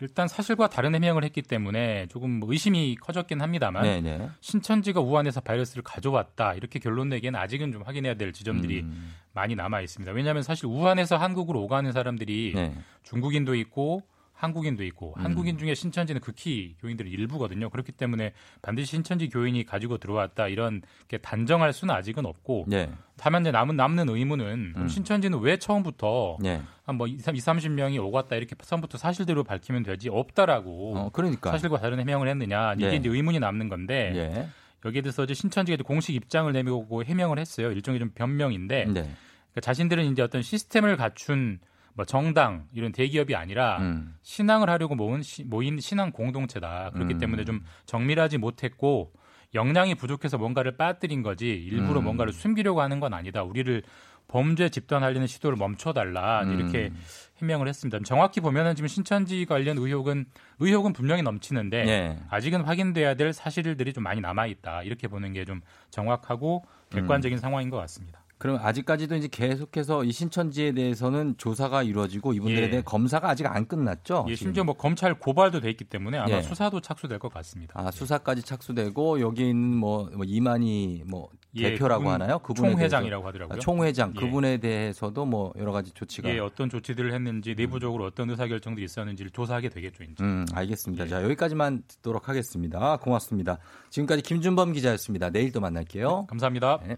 [0.00, 4.18] 일단 사실과 다른 해명을 했기 때문에 조금 의심이 커졌긴 합니다만 네네.
[4.18, 4.30] 네.
[4.40, 9.14] 신천지가 우한에서 바이러스를 가져왔다 이렇게 결론 내기에는 아직은 좀 확인해야 될 지점들이 음.
[9.32, 10.10] 많이 남아 있습니다.
[10.12, 12.74] 왜냐하면 사실 우한에서 한국으로 오가는 사람들이 네.
[13.04, 14.02] 중국인도 있고
[14.42, 15.24] 한국인도 있고 음.
[15.24, 17.70] 한국인 중에 신천지는 극히 교인들의 일부거든요.
[17.70, 22.90] 그렇기 때문에 반드시 신천지 교인이 가지고 들어왔다 이런 게 단정할 수는 아직은 없고 네.
[23.16, 24.88] 다만 이제 남은 남는 의문은 음.
[24.88, 26.60] 신천지는 왜 처음부터 네.
[26.86, 32.28] 한뭐 2, 30명이 오갔다 이렇게 처음부터 사실대로 밝히면 되지 없다라고 어, 그러니까 사실과 다른 해명을
[32.28, 32.96] 했느냐 이게 네.
[32.96, 34.48] 이제 의문이 남는 건데 예.
[34.84, 37.70] 여기에 대해서 이제 신천지가 공식 입장을 내밀고 해명을 했어요.
[37.70, 38.92] 일종의 좀 변명인데 네.
[38.92, 41.60] 그러니까 자신들은 이제 어떤 시스템을 갖춘
[41.94, 44.14] 뭐 정당 이런 대기업이 아니라 음.
[44.22, 46.90] 신앙을 하려고 모은 시, 모인 신앙 공동체다.
[46.94, 47.18] 그렇기 음.
[47.18, 49.12] 때문에 좀 정밀하지 못했고
[49.54, 52.04] 역량이 부족해서 뭔가를 빠뜨린 거지 일부러 음.
[52.04, 53.42] 뭔가를 숨기려고 하는 건 아니다.
[53.42, 53.82] 우리를
[54.28, 57.00] 범죄 집단하려는 시도를 멈춰달라 이렇게 음.
[57.42, 57.98] 해명을 했습니다.
[58.04, 60.24] 정확히 보면은 지금 신천지 관련 의혹은
[60.60, 62.18] 의혹은 분명히 넘치는데 네.
[62.30, 67.40] 아직은 확인돼야 될 사실들이 좀 많이 남아 있다 이렇게 보는 게 좀 정확하고 객관적인 음.
[67.40, 68.21] 상황인 것 같습니다.
[68.42, 72.70] 그럼 아직까지도 이제 계속해서 이 신천지에 대해서는 조사가 이루어지고 이분들에 예.
[72.70, 74.26] 대한 검사가 아직 안 끝났죠.
[74.28, 76.42] 예, 심지어 뭐 검찰 고발도 돼 있기 때문에 아마 예.
[76.42, 77.72] 수사도 착수될 것 같습니다.
[77.76, 82.40] 아 수사까지 착수되고 여기 있는 뭐, 뭐 이만희 뭐 예, 대표라고 그분, 하나요?
[82.40, 83.56] 그분에 총회장이라고 하더라고요.
[83.56, 84.20] 아, 총회장 예.
[84.20, 89.30] 그분에 대해서도 뭐 여러 가지 조치가 예, 어떤 조치들을 했는지 내부적으로 어떤 의사 결정들이 있었는지를
[89.30, 90.02] 조사하게 되겠죠.
[90.02, 90.24] 이제.
[90.24, 91.04] 음, 알겠습니다.
[91.04, 91.08] 예.
[91.08, 92.96] 자 여기까지만 듣도록 하겠습니다.
[92.96, 93.58] 고맙습니다.
[93.90, 95.30] 지금까지 김준범 기자였습니다.
[95.30, 96.08] 내일 또 만날게요.
[96.22, 96.80] 네, 감사합니다.
[96.84, 96.96] 네.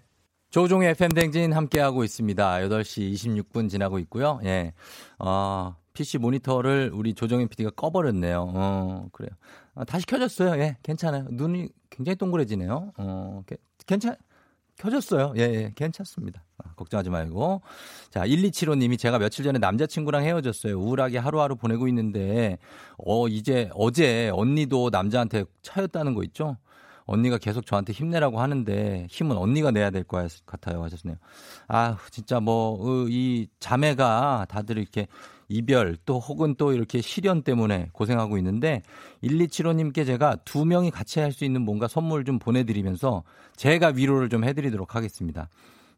[0.55, 2.49] 조종의 FM댕진 함께하고 있습니다.
[2.61, 4.39] 8시 26분 지나고 있고요.
[4.45, 4.73] 예.
[5.19, 8.53] 어, PC 모니터를 우리 조정현 PD가 꺼버렸네요.
[8.55, 9.31] 어, 그래요.
[9.75, 10.57] 아, 다시 켜졌어요.
[10.63, 11.27] 예, 괜찮아요.
[11.29, 12.93] 눈이 굉장히 동그래지네요.
[12.97, 13.43] 어,
[13.85, 14.15] 괜찮,
[14.77, 15.35] 켜졌어요.
[15.39, 16.45] 예, 예, 괜찮습니다.
[16.59, 17.61] 아, 걱정하지 말고.
[18.11, 20.79] 자, 1275님이 제가 며칠 전에 남자친구랑 헤어졌어요.
[20.79, 22.59] 우울하게 하루하루 보내고 있는데,
[22.99, 26.59] 어, 이제 어제 언니도 남자한테 차였다는 거 있죠?
[27.07, 31.17] 언니가 계속 저한테 힘내라고 하는데 힘은 언니가 내야 될 것 같아요 하셨네요.
[31.69, 35.07] 아 진짜 뭐 이 자매가 다들 이렇게
[35.49, 38.83] 이별 또 혹은 또 이렇게 시련 때문에 고생하고 있는데
[39.23, 43.25] 1275님께 제가 두 명이 같이 할 수 있는 뭔가 선물 좀 보내드리면서
[43.57, 45.49] 제가 위로를 좀 해드리도록 하겠습니다.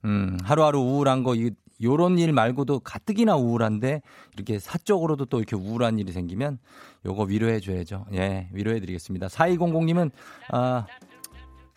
[0.04, 1.50] 음, 하루하루 우울한 거, 이,
[1.82, 4.02] 요런 일 말고도 가뜩이나 우울한데,
[4.34, 6.58] 이렇게 사적으로도 또 이렇게 우울한 일이 생기면,
[7.04, 8.06] 요거 위로해 줘야죠.
[8.14, 9.28] 예, 위로해 드리겠습니다.
[9.28, 10.10] 4200님은,
[10.50, 10.86] 아,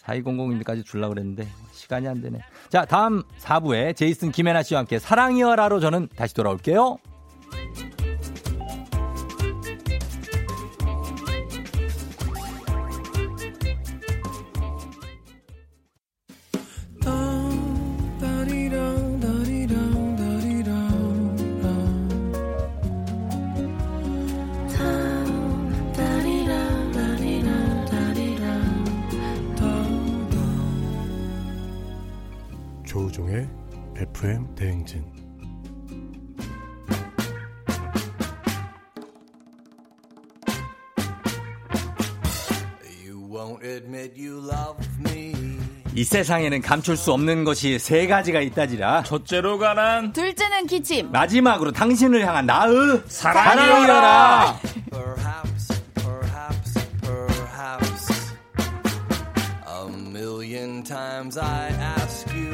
[0.01, 2.39] 4200님까지 줄라 그랬는데, 시간이 안 되네.
[2.69, 6.97] 자, 다음 4부에 제이슨 김혜나 씨와 함께 사랑이여라로 저는 다시 돌아올게요.
[34.89, 35.19] 대행진
[45.95, 49.03] 이 세상에는 감출 수 없는 것이 세 가지가 있다지라.
[49.03, 51.11] 첫째로 가난 둘째는 기침.
[51.11, 54.59] 마지막으로 당신을 향한 나의 사랑이여라.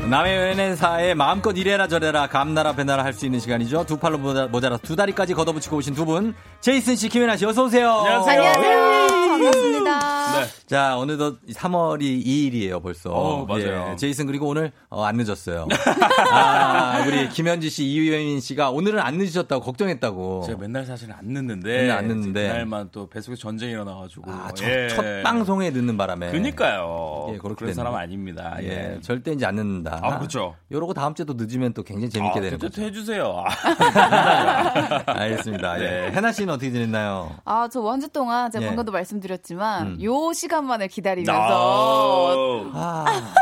[0.09, 3.85] 남의 연애사에 마음껏 이래라 저래라 감나라 배나라 할 수 있는 시간이죠.
[3.85, 6.35] 두 팔로 모자, 모자라 두 다리까지 걷어붙이고 오신 두 분.
[6.61, 7.89] 제이슨 씨, 김연아 씨, 어서 오세요.
[7.91, 8.41] 안녕하세요.
[8.43, 9.27] 안녕하세요.
[9.29, 10.14] 반갑습니다.
[10.39, 10.45] 네.
[10.67, 13.11] 자, 어느덧 3월이 2일이에요, 벌써.
[13.11, 13.89] 어, 맞아요.
[13.91, 15.67] 예, 제이슨 그리고 오늘 어, 안 늦었어요.
[16.31, 20.43] 아, 우리 김현지 씨, 이유민 씨가 오늘은 안 늦으셨다고 걱정했다고.
[20.45, 21.81] 제가 맨날 사실 안 늦는데.
[21.81, 22.47] 맨날 안 늦는데.
[22.49, 24.31] 그날만 또 뱃속에 전쟁이 일어나가지고.
[24.31, 24.87] 아, 첫, 예.
[24.89, 26.31] 첫 방송에 늦는 바람에.
[26.31, 27.31] 그니까요.
[27.33, 28.57] 예, 그런 사람 아닙니다.
[28.61, 28.95] 예.
[28.95, 28.99] 예.
[29.01, 29.99] 절대 이제 안 늦는다.
[30.01, 30.55] 아, 그렇죠.
[30.71, 32.81] 요러고 다음 주에도 늦으면 또 굉장히 재밌게 아, 되는 거죠.
[32.81, 33.43] 해주세요.
[35.05, 35.81] 알겠습니다.
[35.81, 36.11] 예.
[36.11, 37.35] 해나 씨는 어떻게 지냈나요?
[37.45, 38.67] 아, 저한주 동안 제가 예.
[38.67, 40.03] 방금도 말씀드렸지만 음.
[40.03, 43.33] 요 시간만을 기다리면서 아, 아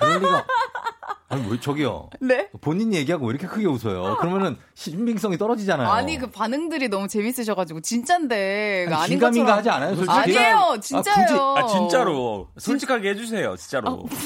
[0.00, 0.46] 그럴 리가.
[1.34, 2.10] 아니, 왜 저기요?
[2.20, 2.48] 네?
[2.60, 4.18] 본인 얘기하고 왜 이렇게 크게 웃어요?
[4.18, 5.88] 그러면은 신빙성이 떨어지잖아요.
[5.88, 8.88] 아니, 그 반응들이 너무 재밌으셔가지고, 진짠데.
[8.92, 10.38] 아니, 긴가민가 하지 않아요, 솔직히?
[10.38, 11.40] 아니에요, 진짜예요.
[11.56, 12.48] 아, 아 진짜로.
[12.58, 14.06] 솔직하게 해주세요, 진짜로.
[14.08, 14.16] 아,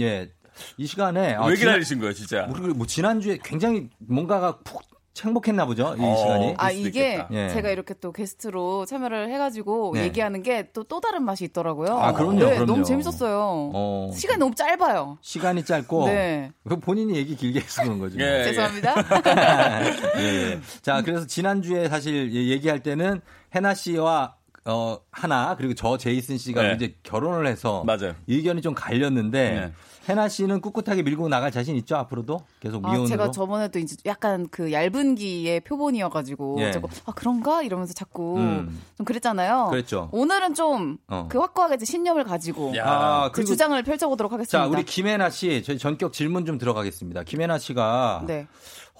[0.00, 0.30] 예.
[0.76, 1.36] 이 시간에.
[1.46, 2.48] 왜 기다리신 거예요, 진짜?
[2.74, 4.82] 뭐, 지난주에 굉장히 뭔가가 푹
[5.24, 6.54] 행복했나 보죠 이 어, 시간이.
[6.58, 7.48] 아 이게 예.
[7.50, 10.04] 제가 이렇게 또 게스트로 참여를 해가지고 네.
[10.04, 11.98] 얘기하는 게또또 다른 맛이 있더라고요.
[11.98, 12.38] 아 그럼요.
[12.38, 12.66] 네, 그럼요.
[12.66, 13.70] 너무 재밌었어요.
[13.74, 14.10] 어.
[14.14, 15.18] 시간이 너무 짧아요.
[15.20, 16.06] 시간이 짧고.
[16.06, 16.50] 네.
[16.68, 18.18] 그 본인이 얘기 길게 해서 그런 거죠.
[18.20, 18.94] 예, 죄송합니다.
[20.18, 20.60] 예, 예.
[20.82, 23.20] 자 그래서 지난 주에 사실 얘기할 때는
[23.54, 24.37] 해나 씨와
[24.68, 26.74] 어 하나 그리고 저 제이슨 씨가 네.
[26.74, 28.14] 이제 결혼을 해서 맞아요.
[28.26, 29.50] 의견이 좀 갈렸는데.
[29.50, 29.72] 네.
[30.08, 33.04] 해나 씨는 꿋꿋하게 밀고 나갈 자신 있죠 앞으로도 계속 미혼으로.
[33.04, 36.72] 아, 제가 저번에도 이제 약간 그 얇은 기의 표본이어가지고 예.
[36.72, 38.80] 자꾸 아 그런가 이러면서 자꾸 음.
[38.96, 39.68] 좀 그랬잖아요.
[39.70, 40.08] 그랬죠.
[40.12, 41.28] 오늘은 좀그 어.
[41.28, 44.58] 그 확고하게 신념을 가지고 아, 그 주장을 펼쳐보도록 하겠습니다.
[44.58, 47.24] 자 우리 김혜나 씨 저희 전격 질문 좀 들어가겠습니다.
[47.24, 48.48] 김혜나 씨가 네.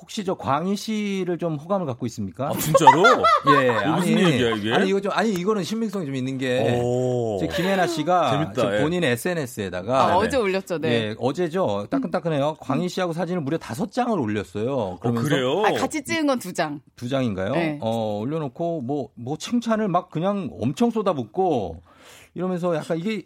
[0.00, 2.48] 혹시 저 광희 씨를 좀 호감을 갖고 있습니까?
[2.50, 3.02] 아, 진짜로?
[3.62, 3.68] 예.
[3.70, 4.72] 아니, 무슨 얘기야, 이게?
[4.72, 6.80] 아니, 이거 좀, 아니, 이거는 신빙성이 좀 있는 게.
[7.54, 8.82] 김혜나 씨가 예.
[8.82, 10.12] 본인 SNS에다가.
[10.12, 10.88] 아, 어제 올렸죠, 네.
[10.88, 11.88] 예, 어제죠.
[11.90, 12.56] 따끈따끈해요.
[12.60, 14.72] 광희 씨하고 사진을 무려 다섯 장을 올렸어요.
[14.76, 15.64] 어, 그래요?
[15.66, 16.80] 아, 같이 찍은 건 두 장.
[16.94, 17.52] 두 장인가요?
[17.54, 17.78] 네.
[17.82, 21.82] 어, 올려놓고 뭐, 뭐 칭찬을 막 그냥 엄청 쏟아붓고
[22.34, 23.24] 이러면서 약간 이게.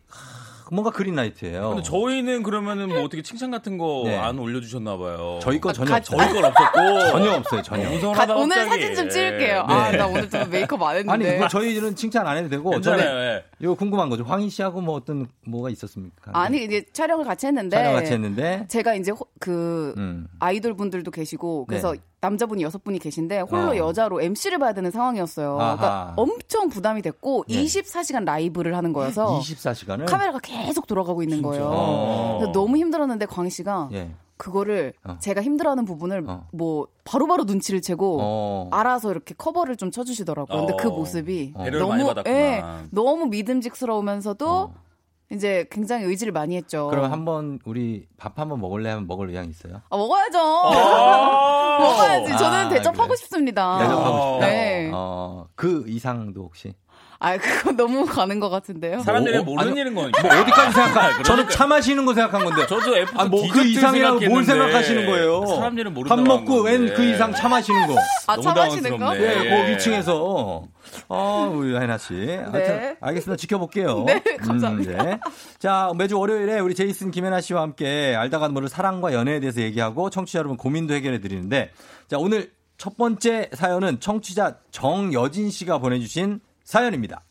[0.73, 1.69] 뭔가 그린라이트예요.
[1.69, 4.43] 근데 저희는 그러면은 뭐 어떻게 칭찬 같은 거안 네.
[4.43, 5.39] 올려주셨나 봐요.
[5.43, 6.19] 저희 거 전혀 아, 없어요.
[6.19, 6.79] 저희 건 없었고
[7.13, 7.63] 전혀 없어요.
[7.63, 8.13] 전혀.
[8.13, 9.67] 가, 오늘 사진 좀 찍을게요.
[9.69, 9.75] 네.
[9.75, 11.29] 아나 오늘 좀 메이크업 안 했는데.
[11.29, 13.45] 아니 뭐 저희는 칭찬 안 해도 되고 저는 네.
[13.61, 14.25] 이거 궁금한 거죠.
[14.25, 16.31] 황희 씨하고 뭐 어떤 뭐가 있었습니까?
[16.33, 20.27] 아니 이제 촬영을 같이 했는데 촬영 같이 했는데 제가 이제 호, 그 음.
[20.39, 21.99] 아이돌 분들도 계시고 그래서 네.
[22.23, 23.77] 남자분이 여섯 분이 계신데 홀로 어.
[23.77, 25.55] 여자로 MC를 봐야 되는 상황이었어요.
[25.57, 27.65] 그러니까 엄청 부담이 됐고 네.
[27.65, 31.49] 24시간 라이브를 하는 거여서 24시간을 카메라가 계속 돌아가고 있는 진짜?
[31.49, 31.65] 거예요.
[31.67, 32.53] 어.
[32.53, 34.15] 너무 힘들었는데 광희 씨가 예.
[34.37, 35.17] 그거를 어.
[35.19, 36.47] 제가 힘들어하는 부분을 어.
[36.53, 38.69] 뭐 바로바로 눈치를 채고 어.
[38.71, 40.59] 알아서 이렇게 커버를 좀 쳐주시더라고요.
[40.67, 40.93] 근데 그 어.
[40.93, 42.63] 모습이 너무 예,
[42.93, 44.75] 너무 믿음직스러우면서도 어.
[45.33, 46.89] 이제 굉장히 의지를 많이 했죠.
[46.89, 49.81] 그럼 한번 우리 밥 한번 먹을래 하면 먹을 의향 있어요?
[49.89, 50.39] 아, 먹어야죠.
[51.83, 52.37] 먹어야지.
[52.39, 53.17] 저는 아, 대접하고 그래.
[53.17, 53.79] 싶습니다.
[53.79, 54.47] 대접하고 싶다.
[54.47, 54.91] 네.
[54.93, 56.75] 어, 그 이상도 혹시?
[57.25, 59.01] 아, 그거 너무 가는 것 같은데요.
[59.01, 60.23] 사람들이 뭐, 모르는 일인 거니까.
[60.23, 61.23] 뭐 어디까지 생각하?
[61.23, 62.67] 저는 차 마시는 거 생각한 건데.
[62.67, 65.47] 저도 F 아, 뭐그 이상이라고 뭘 생각하시는 거예요?
[65.47, 67.95] 사람들은 모르는 밥 먹고 웬 그 이상 차 마시는 거.
[68.27, 69.15] 아, 차 마시는 거?
[69.15, 70.65] 네, 그 위층에서.
[71.09, 72.13] 아, 우리 하이나 씨.
[72.15, 72.97] 네.
[73.01, 73.37] 알겠습니다.
[73.37, 74.03] 지켜볼게요.
[74.07, 75.05] 네, 감사합니다.
[75.05, 75.21] 음, 네.
[75.61, 80.41] 자, 매주 월요일에 우리 제이슨 김혜나 씨와 함께 알다가 모를 사랑과 연애에 대해서 얘기하고 청취자
[80.41, 81.71] 여러분 고민도 해결해 드리는데
[82.09, 87.25] 자, 오늘 첫 번째 사연은 청취자 정여진 씨가 보내주신 사연입니다.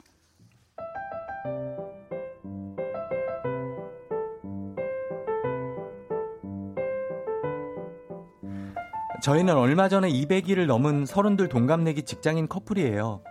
[9.22, 13.22] 저희는 얼마 전에 200일을 넘은 서른둘 동갑내기 직장인 커플이에요.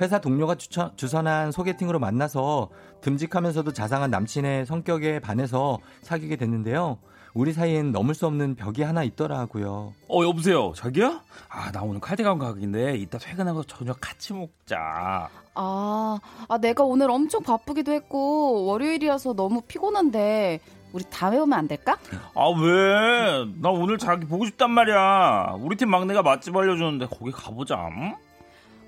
[0.00, 6.98] 회사 동료가 추천, 주선한 소개팅으로 만나서 듬직하면서도 자상한 남친의 성격에 반해서 사귀게 됐는데요.
[7.32, 9.94] 우리 사이엔 넘을 수 없는 벽이 하나 있더라고요.
[10.08, 10.72] 어, 여보세요.
[10.74, 11.22] 자기야?
[11.48, 15.28] 아, 나 오늘 칼대강 가기인데 이따 퇴근하고 저녁 같이 먹자.
[15.54, 16.18] 아,
[16.48, 20.60] 아, 내가 오늘 엄청 바쁘기도 했고 월요일이어서 너무 피곤한데
[20.92, 21.98] 우리 다음에 오면 안 될까?
[22.34, 23.44] 아, 왜?
[23.60, 25.56] 나 오늘 자기 보고 싶단 말이야.
[25.60, 27.76] 우리 팀 막내가 맛집 알려주는데 거기 가보자.
[27.92, 28.16] 응?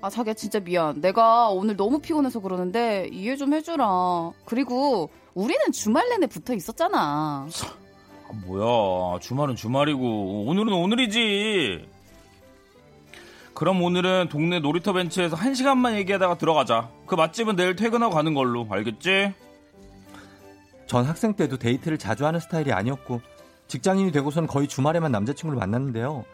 [0.01, 0.99] 아, 자기야 진짜 미안.
[0.99, 4.31] 내가 오늘 너무 피곤해서 그러는데 이해 좀 해주라.
[4.43, 7.47] 그리고 우리는 주말 내내 붙어 있었잖아.
[8.33, 9.19] 아, 뭐야.
[9.19, 11.87] 주말은 주말이고 오늘은 오늘이지.
[13.53, 16.89] 그럼 오늘은 동네 놀이터 벤치에서 한 시간만 얘기하다가 들어가자.
[17.05, 18.67] 그 맛집은 내일 퇴근하고 가는 걸로.
[18.69, 19.33] 알겠지?
[20.87, 23.21] 전 학생 때도 데이트를 자주 하는 스타일이 아니었고
[23.67, 26.25] 직장인이 되고선 거의 주말에만 남자친구를 만났는데요.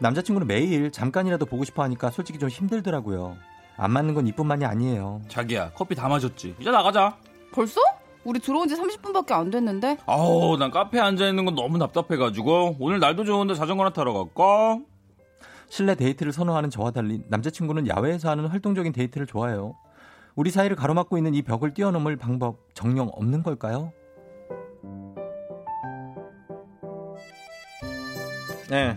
[0.00, 3.36] 남자친구는 매일 잠깐이라도 보고 싶어 하니까 솔직히 좀 힘들더라고요.
[3.76, 5.22] 안 맞는 건 이뿐만이 아니에요.
[5.28, 6.54] 자기야, 커피 다 마셨지?
[6.60, 7.16] 이제 나가자.
[7.52, 7.80] 벌써?
[8.24, 9.98] 우리 들어온 지 30분밖에 안 됐는데?
[10.06, 14.80] 아우, 난 카페에 앉아있는 건 너무 답답해가지고 오늘 날도 좋은데 자전거나 타러 갈까?
[15.68, 19.74] 실내 데이트를 선호하는 저와 달리 남자친구는 야외에서 하는 활동적인 데이트를 좋아해요.
[20.36, 23.92] 우리 사이를 가로막고 있는 이 벽을 뛰어넘을 방법 정녕 없는 걸까요?
[28.70, 28.96] 네.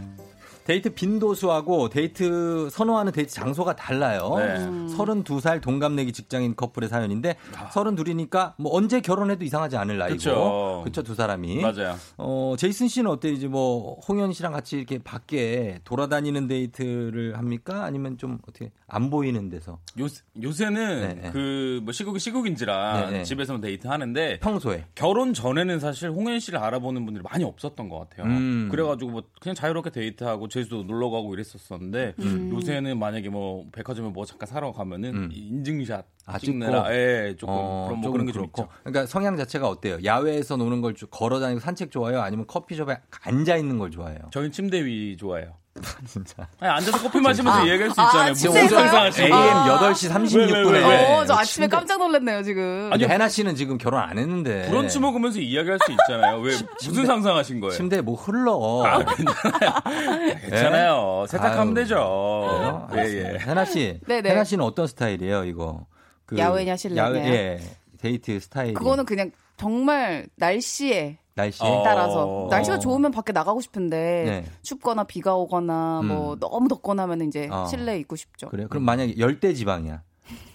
[0.68, 4.36] 데이트 빈도수하고 데이트 선호하는 데이트 장소가 달라요.
[4.38, 4.66] 네.
[4.98, 7.70] 32살 동갑내기 직장인 커플의 사연인데 아.
[7.70, 10.18] 32이니까 뭐 언제 결혼해도 이상하지 않을 나이고.
[10.18, 10.82] 그렇죠.
[10.84, 11.62] 그쵸, 두 사람이.
[11.62, 11.96] 맞아요.
[12.18, 17.86] 어, 제이슨 씨는 어때 이제 뭐 홍현희 씨랑 같이 이렇게 밖에 돌아다니는 데이트를 합니까?
[17.86, 19.80] 아니면 좀 어떻게 안 보이는 데서?
[20.02, 20.08] 요
[20.42, 21.32] 요새는 네, 네.
[21.32, 23.24] 그뭐 시국이 시국인지라 네, 네.
[23.24, 28.28] 집에서 데이트 하는데 평소에 결혼 전에는 사실 홍현희 씨를 알아보는 분들이 많이 없었던 것 같아요.
[28.28, 28.68] 음.
[28.70, 32.52] 그래가지고 뭐 그냥 자유롭게 데이트하고 제주도 놀러 가고 이랬었었는데 음.
[32.54, 35.30] 요새는 만약에 뭐 백화점에 뭐 잠깐 사러 가면은 음.
[35.32, 38.68] 인증샷 아, 찍느라 예, 조금 어, 그런 뭐 그런 게 좀 있죠.
[38.84, 39.98] 그러니까 성향 자체가 어때요?
[40.04, 42.22] 야외에서 노는 걸 걸어 다니고 산책 좋아요?
[42.22, 44.20] 아니면 커피숍에 앉아 있는 걸 좋아해요?
[44.32, 45.54] 저희는 침대 위 좋아해요.
[46.08, 46.48] 진짜.
[46.60, 48.22] 아니, 앉아서 커피 마시면서 아, 얘기할 수 있잖아요.
[48.22, 49.26] 아, 무슨 상상하시고.
[49.26, 51.10] AM 8시 36분에.
[51.10, 52.90] 어, 저 아침에 깜짝 놀랐네요, 지금.
[52.92, 54.68] 아니, 해나 씨는 지금 결혼 안 했는데.
[54.70, 56.40] 브런치 먹으면서 이야기할 수 있잖아요.
[56.40, 57.74] 왜, 침대, 무슨 상상하신 거예요?
[57.76, 58.84] 침대에 뭐 흘러.
[58.86, 60.36] 아, 괜찮아요.
[60.42, 61.26] 괜찮아요.
[61.28, 61.32] 네?
[61.32, 62.88] 세탁하면 아유, 되죠.
[62.96, 63.40] 예, 예.
[63.40, 64.00] 해나 씨.
[64.08, 64.30] 네네.
[64.30, 65.86] 해나 씨는 어떤 스타일이에요, 이거?
[66.26, 67.04] 그 야외냐, 실내냐?
[67.04, 67.60] 야외, 예.
[68.02, 68.74] 데이트 스타일.
[68.74, 71.84] 그거는 그냥 정말 날씨에 날씨에 어...
[71.84, 74.46] 따라서 날씨가 좋으면 밖에 나가고 싶은데 네.
[74.64, 76.08] 춥거나 비가 오거나 음.
[76.08, 77.68] 뭐 너무 덥거나 하면 이제 어.
[77.68, 78.50] 실내에 있고 싶죠.
[78.50, 78.68] 그래요?
[78.70, 80.02] 그럼 만약에 열대 지방이야.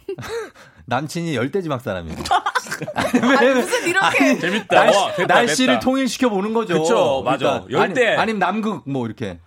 [0.87, 2.17] 남친이 열대 지방 사람이야.
[2.95, 4.85] 아니, 무슨 이렇게 아니, 재밌다.
[4.85, 6.75] 날씨, 와, 날씨를 통일시켜 보는 거죠.
[6.75, 7.63] 그렇죠, 맞아.
[7.63, 9.39] 그러니까, 열대 아니, 아니면 남극 뭐 이렇게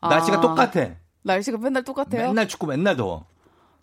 [0.00, 0.90] 아, 날씨가 똑같아.
[1.22, 2.28] 날씨가 맨날 똑같아요?
[2.28, 3.26] 맨날 춥고 맨날 더워.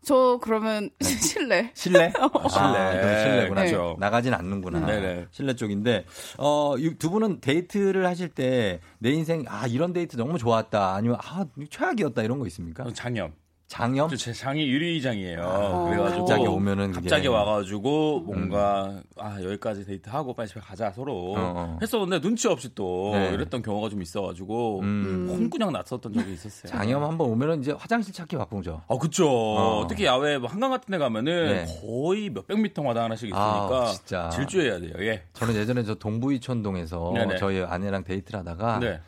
[0.03, 1.71] 저 그러면 실내.
[1.75, 2.11] 실내?
[2.19, 2.67] 어, 실내.
[2.67, 3.63] 아, 실내구나.
[3.63, 3.71] 네.
[3.99, 4.85] 나가진 않는구나.
[4.85, 5.27] 네네.
[5.31, 6.05] 실내 쪽인데
[6.37, 10.93] 어, 두 분은 데이트를 하실 때 내 인생 아 이런 데이트 너무 좋았다.
[10.95, 12.85] 아니면 아 최악이었다 이런 거 있습니까?
[12.93, 13.33] 장염.
[13.71, 14.09] 장염?
[14.17, 15.41] 제 장이 유리장이에요.
[15.41, 19.03] 아, 그래가지고 갑자기 오면은 갑자기 와가지고 뭔가 음.
[19.17, 21.79] 아 여기까지 데이트하고 빨리 집에 가자 서로 어, 어.
[21.81, 23.29] 했었는데 눈치 없이 또 네.
[23.29, 25.27] 이랬던 경우가 좀 있어가지고 음.
[25.31, 26.69] 혼꾸녕 났었던 적이 있었어요.
[26.69, 28.81] 장염 한번 오면은 이제 화장실 찾기 바쁘죠.
[28.89, 29.29] 아 그쵸.
[29.29, 29.87] 어.
[29.87, 31.65] 특히 야외 뭐 한강 같은 데 가면은 네.
[31.79, 34.29] 거의 몇백 미터마다 하나씩 있으니까 아, 진짜.
[34.31, 34.95] 질주해야 돼요.
[34.99, 35.23] 예.
[35.31, 37.37] 저는 예전에 저 동부이촌동에서 네네.
[37.37, 38.99] 저희 아내랑 데이트를 하다가 네.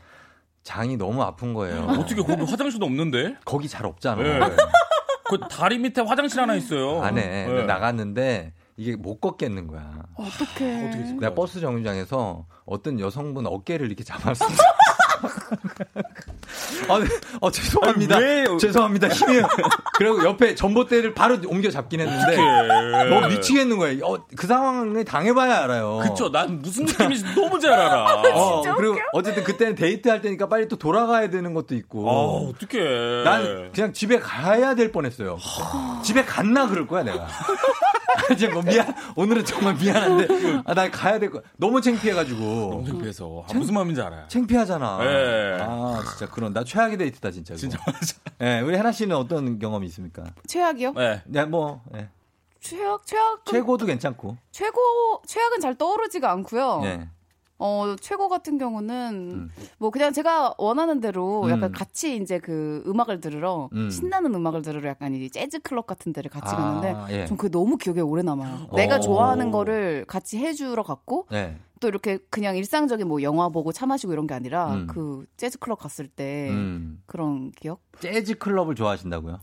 [0.64, 1.84] 장이 너무 아픈 거예요.
[1.90, 3.36] 어떻게 거기 화장실도 없는데?
[3.46, 4.24] 거기 잘 없잖아.
[4.24, 4.56] 네.
[5.26, 7.02] 그 다리 밑에 화장실 하나 있어요.
[7.02, 7.64] 안에 네.
[7.66, 10.04] 나갔는데 이게 못 걷겠는 거야.
[10.16, 10.88] 어떻게?
[10.88, 14.46] 어떻게 내가 버스 정류장에서 어떤 여성분 어깨를 이렇게 잡았어.
[16.90, 17.00] 아,
[17.40, 18.18] 어, 죄송합니다.
[18.18, 19.08] 아니, 죄송합니다.
[19.10, 19.42] 힘이
[19.98, 22.38] 그리고 옆에 전봇대를 바로 옮겨 잡긴 했는데
[23.10, 24.06] 너무 미치겠는 거예요.
[24.06, 26.00] 어, 그 상황에 당해봐야 알아요.
[26.04, 26.30] 그쵸.
[26.32, 28.22] 난 무슨 느낌인지 너무 잘 알아.
[28.34, 32.10] 어, 그리고 어쨌든 그때는 데이트할 때니까 빨리 또 돌아가야 되는 것도 있고.
[32.10, 33.24] 아, 어떡해.
[33.24, 35.38] 난 그냥 집에 가야 될 뻔했어요.
[36.04, 37.28] 집에 갔나 그럴 거야 내가.
[38.32, 41.42] 이제 뭐 미안 오늘은 정말 미안한데 아, 나 가야 될 거.
[41.58, 42.40] 너무 창피해가지고.
[42.42, 44.26] 너무 창피해서 아, 무슨 마음인지 알아요.
[44.28, 44.98] 창피하잖아.
[45.00, 45.58] 네.
[45.62, 47.56] 아 진짜 그런 나 최악의 데이트다 진짜.
[47.56, 48.16] 진짜 맞아.
[48.38, 50.24] 네, 우리 해나 씨는 어떤 경험이 있습니까?
[50.48, 50.94] 최악이요?
[50.94, 51.22] 네.
[51.26, 51.82] 네, 뭐.
[51.92, 52.10] 네.
[52.60, 53.46] 최악, 최악.
[53.46, 54.38] 최고도 괜찮고.
[54.52, 56.80] 최고, 최악은 잘 떠오르지가 않고요.
[56.82, 57.10] 네.
[57.60, 59.50] 어, 최고 같은 경우는 음.
[59.78, 61.50] 뭐 그냥 제가 원하는 대로 음.
[61.50, 63.90] 약간 같이 이제 그 음악을 들으러 음.
[63.90, 67.26] 신나는 음악을 들으러 약간 이 재즈 클럽 같은 데를 같이 아, 갔는데 예.
[67.26, 68.68] 전 그게 너무 기억에 오래 남아요.
[68.72, 68.76] 오.
[68.76, 71.58] 내가 좋아하는 거를 같이 해주러 갔고 네.
[71.80, 74.88] 또 이렇게 그냥 일상적인 뭐 영화 보고 차 마시고 이런 게 아니라 음.
[74.88, 77.02] 그 재즈 클럽 갔을 때 음.
[77.06, 77.82] 그런 기억?
[78.00, 79.40] 재즈 클럽을 좋아하신다고요?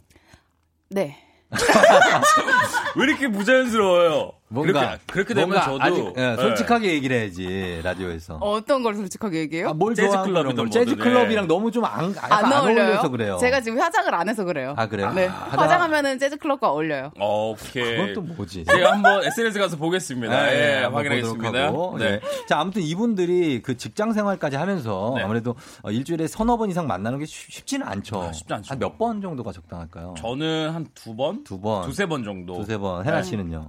[0.90, 1.16] 네.
[2.96, 4.32] 왜 이렇게 부자연스러워요?
[4.52, 6.94] 뭔가 그렇게, 그렇게 되면 뭔가 저도 아직, 예, 솔직하게 네.
[6.94, 8.34] 얘기를 해야지 라디오에서.
[8.40, 9.68] 어떤 걸 솔직하게 얘기해요?
[9.68, 13.36] 아, 뭘 재즈 클럽이든 재즈 클럽이랑 너무 좀안 안, 안 어울려서 그래요.
[13.40, 14.74] 제가 지금 화장을 안 해서 그래요.
[14.76, 15.12] 아 그래요?
[15.12, 15.28] 네.
[15.28, 17.12] 아, 화장하면은 재즈 클럽과 어울려요.
[17.20, 17.96] 오케이.
[17.96, 18.64] 그건 또 뭐지?
[18.64, 20.42] 제가 한번 SNS 가서 보겠습니다.
[20.46, 21.50] 네, 예, 확인하겠습니다.
[21.52, 21.70] 네.
[21.98, 22.20] 네.
[22.48, 25.22] 자 아무튼 이분들이 그 직장 생활까지 하면서 네.
[25.22, 28.20] 아무래도 어, 일주일에 서너 번 이상 만나는 게 쉽지는 않죠.
[28.20, 28.68] 아, 쉽지 않죠.
[28.72, 30.14] 한 몇 번 정도가 적당할까요?
[30.18, 32.54] 저는 한 두 번, 두 번, 두세 번 정도.
[32.56, 33.06] 두세 번.
[33.06, 33.22] 해나 네.
[33.22, 33.68] 씨는요?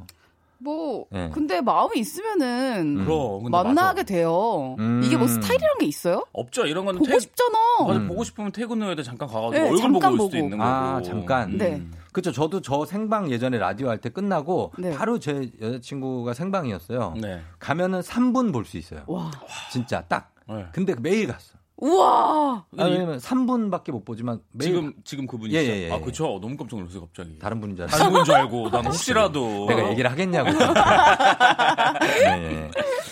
[0.64, 1.30] 뭐 네.
[1.34, 3.05] 근데 마음이 있으면은 음.
[3.05, 4.03] 그럼, 만나게 맞아.
[4.03, 4.76] 돼요.
[4.80, 5.01] 음.
[5.03, 6.26] 이게 뭐 스타일이란 게 있어요?
[6.34, 6.66] 없죠.
[6.66, 7.20] 이런 거는 보고 퇴...
[7.20, 7.57] 싶잖아.
[7.88, 8.07] 맞아, 음.
[8.07, 10.70] 보고 싶으면 퇴근 후에도 잠깐 가가지고 네, 얼굴 잠깐 보고 올 수도 있는 거고.
[10.70, 11.57] 아 잠깐.
[11.57, 11.82] 네.
[12.12, 12.32] 그렇죠.
[12.32, 14.93] 저도 저 생방 예전에 라디오 할 때 끝나고 네.
[14.95, 17.14] 바로 제 여자친구가 생방이었어요.
[17.22, 17.41] 네.
[17.59, 19.01] 가면은 3분 볼 수 있어요.
[19.07, 19.32] 와.
[19.72, 20.32] 진짜 딱.
[20.49, 20.66] 네.
[20.74, 21.53] 근데 매일 갔어.
[21.82, 22.63] 우와.
[22.77, 24.71] 아, 왜냐면 3분밖에 못 보지만 매일...
[24.71, 25.57] 지금 지금 그분이죠.
[25.57, 25.91] 예, 예, 예.
[25.91, 26.39] 아 그렇죠.
[26.39, 27.38] 너무 깜짝 놀랐어요 갑자기.
[27.39, 27.97] 다른 분인 줄 알았어.
[27.97, 30.51] 다른 분인 줄 알고 난 혹시라도 내가 얘기를 하겠냐고.
[31.99, 32.71] 네, 네.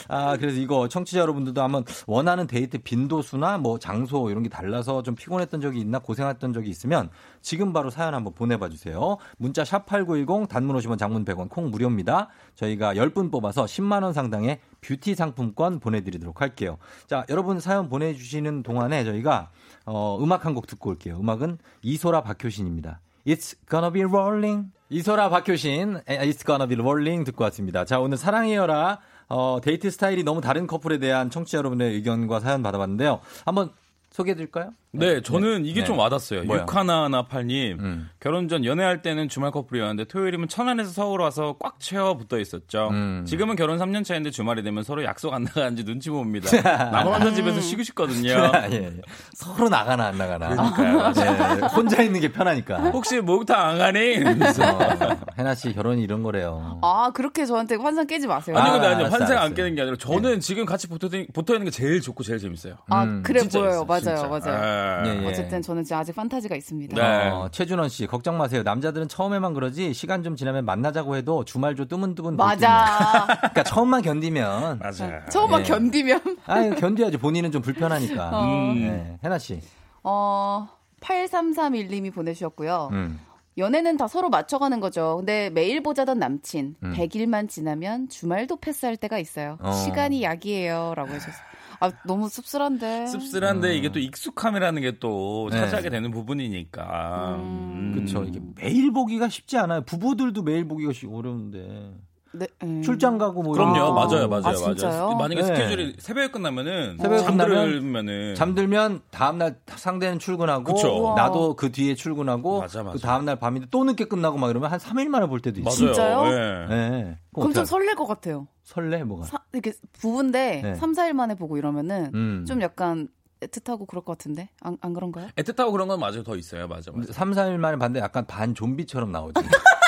[0.09, 5.15] 아, 그래서 이거 청취자 여러분들도 한번 원하는 데이트 빈도수나 뭐 장소 이런 게 달라서 좀
[5.15, 7.09] 피곤했던 적이 있나 고생했던 적이 있으면
[7.41, 9.17] 지금 바로 사연 한번 보내봐 주세요.
[9.37, 12.27] 문자 샵 8910 단문 50원 장문 100원 콩 무료입니다.
[12.55, 16.77] 저희가 10분 뽑아서 10만 원 상당의 뷰티 상품권 보내드리도록 할게요.
[17.07, 19.49] 자, 여러분 사연 보내주시는 동안에 저희가
[19.85, 21.17] 어, 음악 한 곡 듣고 올게요.
[21.19, 22.99] 음악은 이소라 박효신입니다.
[23.27, 24.71] It's gonna be rolling.
[24.89, 27.85] 이소라 박효신, It's gonna be rolling 듣고 왔습니다.
[27.85, 28.99] 자, 오늘 사랑해요라,
[29.29, 33.21] 어, 데이트 스타일이 너무 다른 커플에 대한 청취자 여러분의 의견과 사연 받아봤는데요.
[33.45, 33.71] 한번
[34.19, 34.71] 소개해 드릴까요?
[34.91, 35.85] 네, 네, 저는 이게 네.
[35.85, 36.43] 좀 와닿았어요.
[36.43, 38.09] 육하나나팔님 음.
[38.19, 42.89] 결혼 전 연애할 때는 주말 커플이었는데 토요일이면 천안에서 서울 와서 꽉 채워 붙어 있었죠.
[42.91, 43.23] 음.
[43.25, 46.49] 지금은 결혼 3년 차인데 주말이 되면 서로 약속 안 나가는지 눈치 봅니다.
[46.91, 48.29] 나만 혼자 집에서 쉬고 싶거든요.
[48.71, 48.93] 예, 예.
[49.33, 50.73] 서로 나가나 안 나가나.
[50.73, 51.13] 그러니까요.
[51.61, 52.89] 예, 혼자 있는 게 편하니까.
[52.89, 54.17] 혹시 목욕탕 안 가니?
[54.17, 56.79] 어, 해나 씨 결혼이 이런 거래요.
[56.81, 58.57] 아 그렇게 저한테 환상 깨지 마세요.
[58.57, 60.39] 아니 근데 아니 환상 안 깨는 게 아니라 저는 네.
[60.39, 62.75] 지금 같이 붙어, 붙어 있는 게 제일 좋고 제일 재밌어요.
[62.89, 63.23] 아 음.
[63.23, 63.69] 그래 보여요.
[63.69, 64.51] 있어요, 맞아요, 진짜.
[64.51, 65.07] 맞아요.
[65.07, 65.27] 예, 예.
[65.27, 66.95] 어쨌든 저는 진짜 아직 판타지가 있습니다.
[66.95, 67.29] 네.
[67.29, 68.63] 어, 최준원 씨 걱정 마세요.
[68.63, 73.25] 남자들은 처음에만 그러지 시간 좀 지나면 만나자고 해도 주말 조 뜨문뜨문 맞아.
[73.27, 75.21] 그러니까 처음만 견디면 맞아요.
[75.29, 75.63] 처음만 예.
[75.65, 78.29] 견디면 아 견디야지 본인은 좀 불편하니까.
[78.33, 78.43] 어.
[78.45, 78.75] 음.
[78.81, 79.17] 네.
[79.23, 79.61] 해나 씨.
[80.03, 80.67] 어
[81.01, 82.89] 8331님이 보내주셨고요.
[82.91, 83.19] 음.
[83.57, 85.17] 연애는 다 서로 맞춰가는 거죠.
[85.17, 86.93] 근데 매일 보자던 남친, 음.
[86.93, 89.57] 100일만 지나면 주말도 패스할 때가 있어요.
[89.61, 89.71] 어.
[89.73, 90.93] 시간이 약이에요.
[90.95, 91.49] 라고 해주셨어요.
[91.79, 93.07] 아, 너무 씁쓸한데.
[93.07, 93.73] 씁쓸한데 음.
[93.73, 95.59] 이게 또 익숙함이라는 게또 네.
[95.59, 97.35] 차지하게 되는 부분이니까.
[97.37, 97.91] 음.
[97.93, 98.23] 그렇죠.
[98.23, 99.81] 이게 매일 보기가 쉽지 않아요.
[99.85, 101.93] 부부들도 매일 보기가 어려운데.
[102.31, 102.81] 네, 음.
[102.83, 105.43] 출장 가고 뭐 그럼요 맞아요 맞아요 아, 맞아요 만약에 네.
[105.43, 111.13] 스케줄이 새벽에 끝나면은 새벽에 잠들면은 잠들면 다음날 상대는 출근하고 그쵸.
[111.15, 112.93] 나도 그 뒤에 출근하고 맞아, 맞아.
[112.93, 116.23] 그 다음날 밤인데 또 늦게 끝나고 막 이러면 한 3일 만에 볼 때도 있어요 진짜요?
[116.23, 116.67] 네.
[116.67, 117.17] 네.
[117.33, 120.75] 그럼 좀 설렐 것 같아요 설레 뭐가 사, 이렇게 부부인데 네.
[120.75, 122.45] 3, 4일 만에 보고 이러면은 음.
[122.47, 123.07] 좀 약간
[123.41, 125.29] 애틋하고 그럴 것 같은데 안, 안 그런가요?
[125.35, 129.11] 애틋하고 그런 건 맞아요 더 있어요 맞아 맞아 3, 4일 만에 봤는데 약간 반 좀비처럼
[129.11, 129.33] 나오지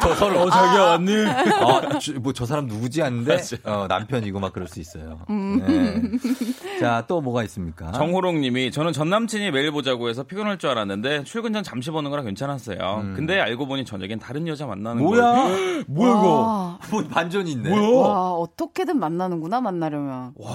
[0.00, 1.12] 더 서로 어 자기야 왔니?
[2.16, 5.18] 아뭐저 사람 누구지 하는데 어, 남편이고 막 그럴 수 있어요.
[5.30, 5.60] 음.
[5.66, 6.78] 네.
[6.80, 7.92] 자 또 뭐가 있습니까?
[7.92, 12.10] 정호롱 님이 저는 전 남친이 매일 보자고 해서 피곤할 줄 알았는데 출근 전 잠시 보는
[12.10, 13.00] 거라 괜찮았어요.
[13.02, 13.14] 음.
[13.16, 15.22] 근데 알고 보니 저녁엔 다른 여자 만나는 뭐야?
[15.22, 15.84] 거예요.
[15.88, 16.78] 뭐야 이거?
[16.90, 17.70] 뭐 반전이 있네.
[17.70, 18.08] 뭐야?
[18.08, 20.32] 와 어떻게든 만나는구나 만나려면.
[20.36, 20.50] 와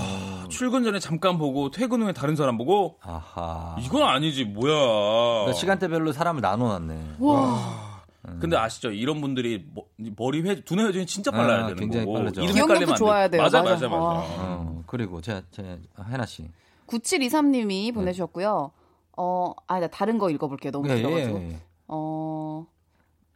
[0.50, 2.98] 출근 전에 잠깐 보고 퇴근 후에 다른 사람 보고.
[3.02, 3.76] 아하.
[3.80, 4.74] 이건 아니지 뭐야?
[4.76, 7.16] 그러니까 시간대별로 사람을 나눠 놨네.
[7.20, 7.95] 와.
[8.26, 8.34] 와.
[8.34, 8.40] 음.
[8.40, 8.92] 근데 아시죠?
[8.92, 9.66] 이런 분들이
[10.18, 12.18] 머리 회 두뇌 회전이 진짜 빨라야 아, 되는 굉장히 거고.
[12.18, 12.42] 빠르죠.
[12.46, 13.42] 기억력도 좋아야 돼요.
[13.42, 13.90] 맞아 맞아 맞아.
[13.90, 13.98] 맞아.
[13.98, 16.50] 어, 그리고 제, 제 해나 씨.
[16.88, 18.72] 9723님이 보내주셨고요.
[19.18, 20.72] 어, 아, 나 다른 거 읽어볼게요.
[20.72, 21.40] 너무 예, 길어가지고.
[21.40, 21.60] 예, 예.
[21.88, 22.66] 어.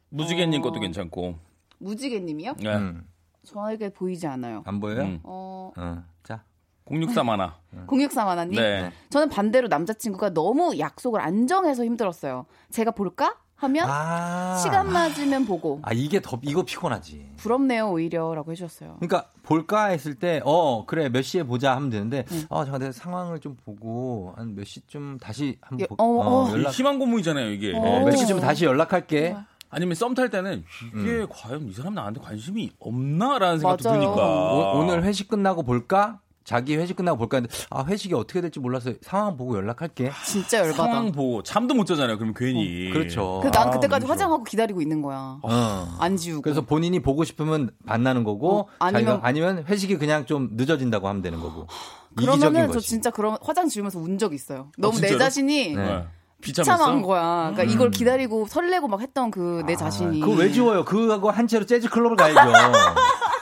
[0.09, 0.63] 무지개님 어...
[0.63, 1.35] 것도 괜찮고.
[1.79, 2.55] 무지개님이요?
[2.59, 2.75] 네.
[2.75, 3.07] 음.
[3.45, 4.63] 저에게 보이지 않아요.
[4.65, 5.01] 안 보여요?
[5.03, 5.19] 음.
[5.23, 5.71] 어.
[5.75, 6.03] 어.
[6.23, 6.43] 자.
[6.91, 7.57] 063 하나.
[7.91, 8.55] 063 하나님?
[8.55, 8.91] 네.
[9.09, 12.45] 저는 반대로 남자친구가 너무 약속을 안 정해서 힘들었어요.
[12.71, 13.37] 제가 볼까?
[13.59, 15.79] 하면 아~ 시간 맞으면 보고.
[15.83, 17.31] 아 이게 더 이거 피곤하지.
[17.37, 18.95] 부럽네요 오히려라고 해주셨어요.
[18.99, 22.45] 그러니까 볼까 했을 때 어 그래 몇 시에 보자 하면 되는데 응.
[22.49, 26.51] 어 잠깐 내가 상황을 좀 보고 한 몇 시쯤 다시 한번 예, 어, 어, 어,
[26.51, 26.69] 연락.
[26.71, 27.73] 희망 고문이잖아요 이게.
[27.75, 29.35] 어, 몇 시쯤 다시 연락할게.
[29.71, 30.63] 아니면 썸 탈 때는
[30.97, 31.27] 이게 음.
[31.29, 34.01] 과연 이 사람 나한테 관심이 없나라는 생각도 맞아요.
[34.01, 36.19] 드니까 오, 오늘 회식 끝나고 볼까?
[36.49, 40.11] 자기 회식 끝나고 볼까 했는데 아 회식이 어떻게 될지 몰라서 상황 보고 연락할게.
[40.25, 40.83] 진짜 열받아.
[40.83, 42.17] 상황 보고 잠도 못 자잖아요.
[42.17, 42.89] 그럼 괜히.
[42.89, 43.39] 어, 그렇죠.
[43.43, 45.37] 그 난 아, 그때까지 아, 화장하고 기다리고 있는 거야.
[45.43, 45.95] 어.
[45.99, 46.41] 안 지우고.
[46.41, 51.39] 그래서 본인이 보고 싶으면 만나는 거고 어, 아니면 아니면 회식이 그냥 좀 늦어진다고 하면 되는
[51.39, 51.67] 거고.
[52.17, 54.71] 그러면은 저 진짜 그런 화장 지우면서 운 적 있어요.
[54.79, 56.03] 너무 아, 내 자신이 네.
[56.41, 57.51] 비참한 거야.
[57.53, 57.69] 그러니까 음.
[57.69, 60.19] 이걸 기다리고 설레고 막 했던 그 내 자신이.
[60.19, 60.83] 그거 왜 지워요?
[60.83, 62.39] 그거 한 채로 재즈 클럽을 가야죠.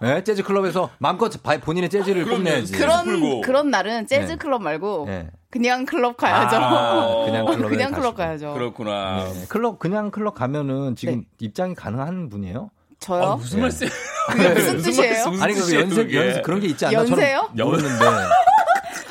[0.00, 2.72] 네, 재즈 클럽에서 마음껏 본인의 재즈를 뽐내야지.
[2.72, 4.36] 그런 그런 날은 재즈 네.
[4.36, 5.28] 클럽 말고 네.
[5.50, 6.56] 그냥 클럽 가야죠.
[6.56, 8.54] 아, 그냥 클럽 그냥 클럽 가야죠.
[8.54, 9.24] 그렇구나.
[9.24, 9.46] 네.
[9.48, 11.26] 클럽 그냥 클럽 가면은 지금 네.
[11.40, 12.70] 입장이 가능한 분이에요?
[13.00, 13.22] 저요?
[13.22, 13.88] 아, 무슨 말씀?
[14.30, 15.24] 그게 무슨 뜻이에요?
[15.40, 16.98] 아니 그 연습 연습 그런 게 있지 않나?
[17.00, 17.48] 연세요?
[17.54, 18.04] 모르는데.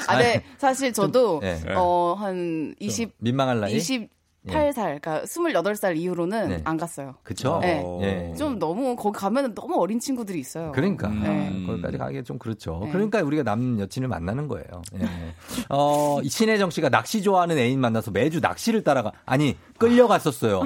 [0.07, 0.43] 아, 네.
[0.57, 1.61] 사실 저도 좀, 네.
[1.75, 3.75] 어, 한 20, 민망할 나이?
[3.75, 4.09] 20,
[4.47, 6.61] 18살, 그러니까 28살 이후로는 네.
[6.63, 7.15] 안 갔어요.
[7.23, 7.59] 그쵸?
[7.61, 7.83] 네.
[8.01, 8.33] 네.
[8.37, 10.71] 좀 너무, 거기 가면은 너무 어린 친구들이 있어요.
[10.73, 11.07] 그러니까.
[11.09, 11.49] 네.
[11.49, 11.65] 음.
[11.67, 12.81] 거기까지 가기 좀 그렇죠.
[12.83, 12.91] 네.
[12.91, 14.81] 그러니까 우리가 남 여친을 만나는 거예요.
[14.93, 15.05] 네.
[15.69, 20.61] 어, 신혜정 씨가 낚시 좋아하는 애인 만나서 매주 낚시를 따라가, 아니, 끌려갔었어요.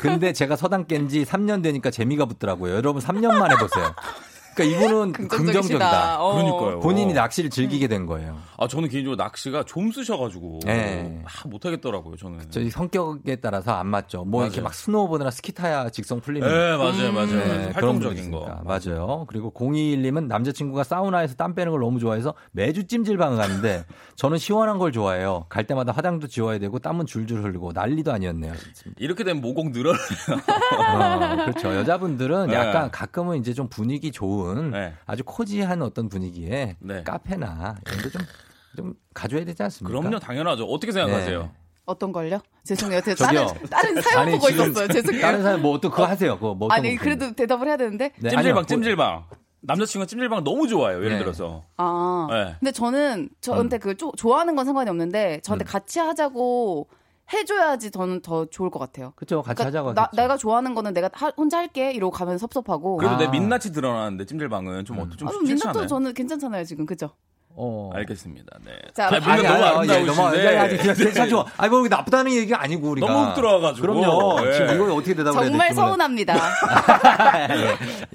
[0.00, 2.74] 근데 제가 서당 개인지 3년 되니까 재미가 붙더라고요.
[2.76, 3.92] 여러분 3년만 해보세요.
[4.54, 6.22] 그러니까 이분은 긍정적이다.
[6.22, 6.34] 어.
[6.34, 6.80] 그러니까요.
[6.80, 8.38] 본인이 낚시를 즐기게 된 거예요.
[8.58, 11.22] 아 저는 개인적으로 낚시가 좀 쑤셔가지고 네.
[11.24, 12.16] 아, 못하겠더라고요.
[12.16, 12.50] 저는.
[12.50, 14.24] 저희 성격에 따라서 안 맞죠.
[14.24, 14.46] 뭐 맞아요.
[14.48, 16.46] 이렇게 막 스노우보드나 스키 타야 직성 풀리는.
[16.46, 17.14] 네 맞아요 음.
[17.14, 17.28] 맞아요.
[17.36, 18.60] 네, 활동적인 거.
[18.64, 19.24] 맞아요.
[19.28, 23.84] 그리고 021님은 남자친구가 사우나에서 땀 빼는 걸 너무 좋아해서 매주 찜질방을 가는데
[24.16, 25.46] 저는 시원한 걸 좋아해요.
[25.48, 28.52] 갈 때마다 화장도 지워야 되고 땀은 줄줄 흐르고 난리도 아니었네요.
[28.98, 30.00] 이렇게 되면 모공 늘어나요.
[30.88, 31.74] 어, 그렇죠.
[31.74, 32.54] 여자분들은 네.
[32.54, 34.94] 약간 가끔은 이제 좀 분위기 좋은 네.
[35.06, 37.02] 아주 코지한 어떤 분위기에 네.
[37.02, 38.22] 카페나 이런 데좀
[38.76, 39.98] 좀 가져야 되지 않습니까?
[39.98, 40.64] 그럼요, 당연하죠.
[40.64, 41.42] 어떻게 생각하세요?
[41.42, 41.50] 네.
[41.84, 42.40] 어떤 걸요?
[42.64, 43.00] 죄송해요.
[43.00, 44.88] 제가 다른, 다른 사연 아니, 보고 있었어요.
[44.88, 45.20] 죄송해요.
[45.20, 46.36] 다른 사연 뭐 어떤 그거 하세요.
[46.36, 48.12] 그거 뭐 아니 그래도 대답을 해야 되는데.
[48.18, 49.24] 네, 찜질방, 찜질방.
[49.62, 50.98] 남자친구가 찜질방 너무 좋아해요.
[51.04, 51.18] 예를 네.
[51.18, 51.64] 들어서.
[51.76, 52.26] 아.
[52.30, 52.56] 네.
[52.60, 53.80] 근데 저는 저한테 음.
[53.80, 55.66] 그 조, 좋아하는 건 상관이 없는데 저한테 음.
[55.66, 56.88] 같이 하자고
[57.32, 59.12] 해줘야지 저는 더 좋을 것 같아요.
[59.16, 59.42] 그렇죠.
[59.42, 59.94] 같이 그러니까 하자고.
[59.94, 62.96] 나, 내가 좋아하는 거는 내가 하, 혼자 할게 이러고 가면 섭섭하고.
[62.98, 63.18] 그래도 아.
[63.18, 65.02] 내 민낯이 드러나는데 찜질방은 좀 음.
[65.02, 67.10] 어떻게 좀 아, 민낯도 저는 괜찮잖아요 지금 그죠?
[67.54, 67.90] 어.
[67.94, 68.58] 알겠습니다.
[68.64, 68.72] 네.
[68.94, 70.56] 자, 아, 아니, 너무 아름다우신데.
[70.58, 71.44] 아니, 괜찮죠.
[71.58, 73.06] 아니, 뭐, 나쁘다는 얘기가 아니고, 우리가.
[73.06, 73.86] 너무 들어와가지고.
[73.86, 74.40] 그럼요.
[74.40, 74.52] 네.
[74.52, 76.34] 지금 이거 어떻게 대답을 해야 정말 서운합니다.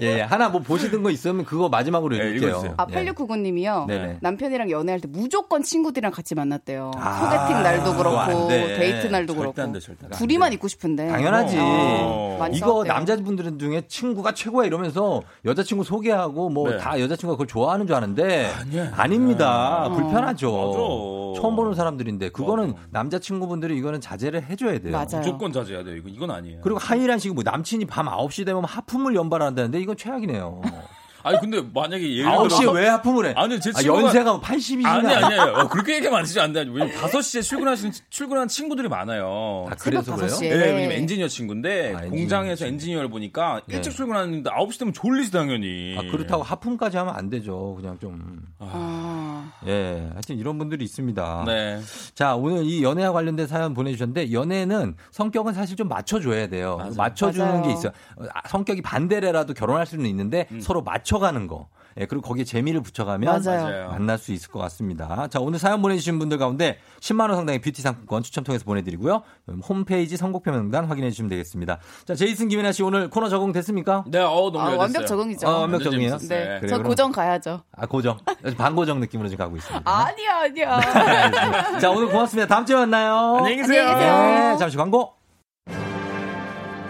[0.00, 2.74] 예, 예, 하나 뭐 보시던 거 있으면 그거 마지막으로 네, 읽을게요.
[2.76, 3.86] 아, 8699님이요.
[3.86, 4.18] 네.
[4.20, 6.90] 남편이랑 연애할 때 무조건 친구들이랑 같이 만났대요.
[6.96, 9.62] 아, 소개팅 날도 그렇고, 데이트 날도 그렇고.
[9.62, 11.08] 안 돼, 절대 둘이만 있고 싶은데.
[11.08, 11.56] 당연하지.
[11.60, 12.48] 어.
[12.52, 17.02] 이거 남자분들은 중에 친구가 최고야 이러면서 여자친구 소개하고 뭐다 네.
[17.02, 18.50] 여자친구가 그걸 좋아하는 줄 아는데.
[18.60, 18.92] 아니야.
[18.96, 19.27] 아닙니다.
[19.28, 19.86] 아닙니다.
[19.86, 19.90] 어.
[19.92, 20.52] 불편하죠.
[20.52, 21.40] 맞아.
[21.40, 22.80] 처음 보는 사람들인데 그거는 맞아.
[22.90, 24.92] 남자친구분들이 이거는 자제를 해줘야 돼요.
[24.92, 25.18] 맞아요.
[25.18, 25.96] 무조건 자제해야 돼요.
[25.96, 26.60] 이건 이건 아니에요.
[26.62, 30.62] 그리고 하이란 식이 뭐 남친이 밤 9시 되면 하품을 연발한다는데 이건 최악이네요.
[31.28, 33.34] 아니 근데 만약에 예를 들어 9시에 왜 하품을 해?
[33.36, 34.86] 아니 제 친구가 아, 연세가 80이시나?
[34.86, 35.42] 아니 아니에요.
[35.56, 36.60] 어, 그렇게 얘기하면 안 되지 안 돼.
[36.60, 39.66] 왜냐면 5시에 출근하시는 출근하는 친구들이 많아요.
[39.70, 40.34] 아, 그래서 그래요?
[40.40, 43.76] 네, 왜냐면 엔지니어 친구인데 아, 공장에서 엔지니어 를 보니까 네.
[43.76, 45.96] 일찍 출근하는데 9시 되면 졸리지 당연히.
[45.98, 47.74] 아, 그렇다고 하품까지 하면 안 되죠.
[47.78, 49.52] 그냥 좀 아.
[49.66, 50.08] 예.
[50.12, 51.44] 하여튼 이런 분들이 있습니다.
[51.46, 51.80] 네.
[52.14, 56.76] 자, 오늘 이 연애와 관련된 사연 보내 주셨는데 연애는 성격은 사실 좀 맞춰 줘야 돼요.
[56.78, 56.96] 맞아.
[56.96, 57.92] 맞춰 주는 게 있어요.
[58.32, 60.60] 아, 성격이 반대래라도 결혼할 수는 있는데 음.
[60.60, 61.68] 서로 맞춰 가는 거.
[62.00, 63.88] 예, 그리고 거기에 재미를 붙여가면 맞아요.
[63.88, 65.26] 만날 수 있을 것 같습니다.
[65.28, 69.22] 자, 오늘 사연 보내주신 분들 가운데 10만원 상당의 뷰티 상품권 추첨 통해서 보내드리고요.
[69.68, 71.78] 홈페이지 선곡표 명단 확인해 주시면 되겠습니다.
[72.04, 74.04] 자, 제이슨 김민아 씨 오늘 코너 적응 됐습니까?
[74.06, 75.48] 네, 어, 너무 아, 완벽 적응이죠.
[75.48, 76.18] 어, 완벽 적응이에요?
[76.18, 76.60] 네.
[76.60, 76.68] 네.
[76.68, 77.62] 저 고정 가야죠.
[77.76, 78.16] 아, 고정.
[78.56, 79.82] 반고정 느낌으로 지금 가고 있습니다.
[79.90, 81.78] 아니야, 아니야.
[81.80, 82.46] 자, 오늘 고맙습니다.
[82.46, 83.38] 다음 주에 만나요.
[83.38, 83.82] 안녕히 계세요.
[83.88, 84.52] 안녕히 계세요.
[84.52, 85.14] 네, 잠시 광고.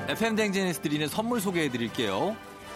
[0.08, 2.36] FM 댕진에서 드리는 선물 소개해 드릴게요.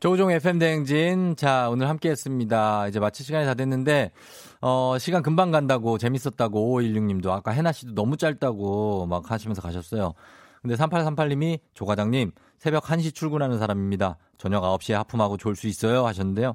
[0.00, 1.36] 조종 FM 대행진.
[1.36, 2.88] 자, 오늘 함께 했습니다.
[2.88, 4.12] 이제 마칠 시간이 다 됐는데,
[4.62, 10.14] 어, 시간 금방 간다고, 재밌었다고, 5516님도, 아까 해나 씨도 너무 짧다고 막 하시면서 가셨어요.
[10.62, 14.16] 근데 3838님이 조 과장님 새벽 1시 출근하는 사람입니다.
[14.38, 16.54] 저녁 9시에 하품하고 졸 수 있어요 하셨는데요.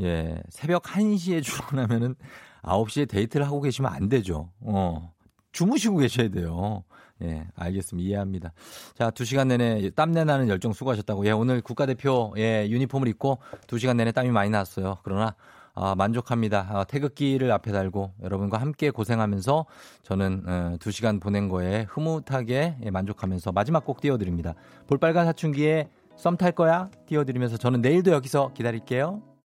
[0.00, 2.14] 예, 새벽 1시에 출근하면은
[2.62, 4.50] 9시에 데이트를 하고 계시면 안 되죠.
[4.60, 5.12] 어.
[5.52, 6.82] 주무시고 계셔야 돼요.
[7.22, 8.06] 예, 알겠습니다.
[8.06, 8.52] 이해합니다.
[8.94, 11.26] 자, 두 시간 내내 땀내 나는 열정 수고하셨다고.
[11.26, 14.98] 예, 오늘 국가대표, 예, 유니폼을 입고 두 시간 내내 땀이 많이 났어요.
[15.02, 15.34] 그러나,
[15.74, 16.68] 아, 만족합니다.
[16.70, 19.66] 아, 태극기를 앞에 달고 여러분과 함께 고생하면서
[20.02, 24.54] 저는 어, 두 시간 보낸 거에 흐뭇하게 예, 만족하면서 마지막 곡 띄워드립니다.
[24.86, 29.22] 볼빨간 사춘기에 썸 탈 거야 띄워드리면서 저는 내일도 여기서 기다릴게요.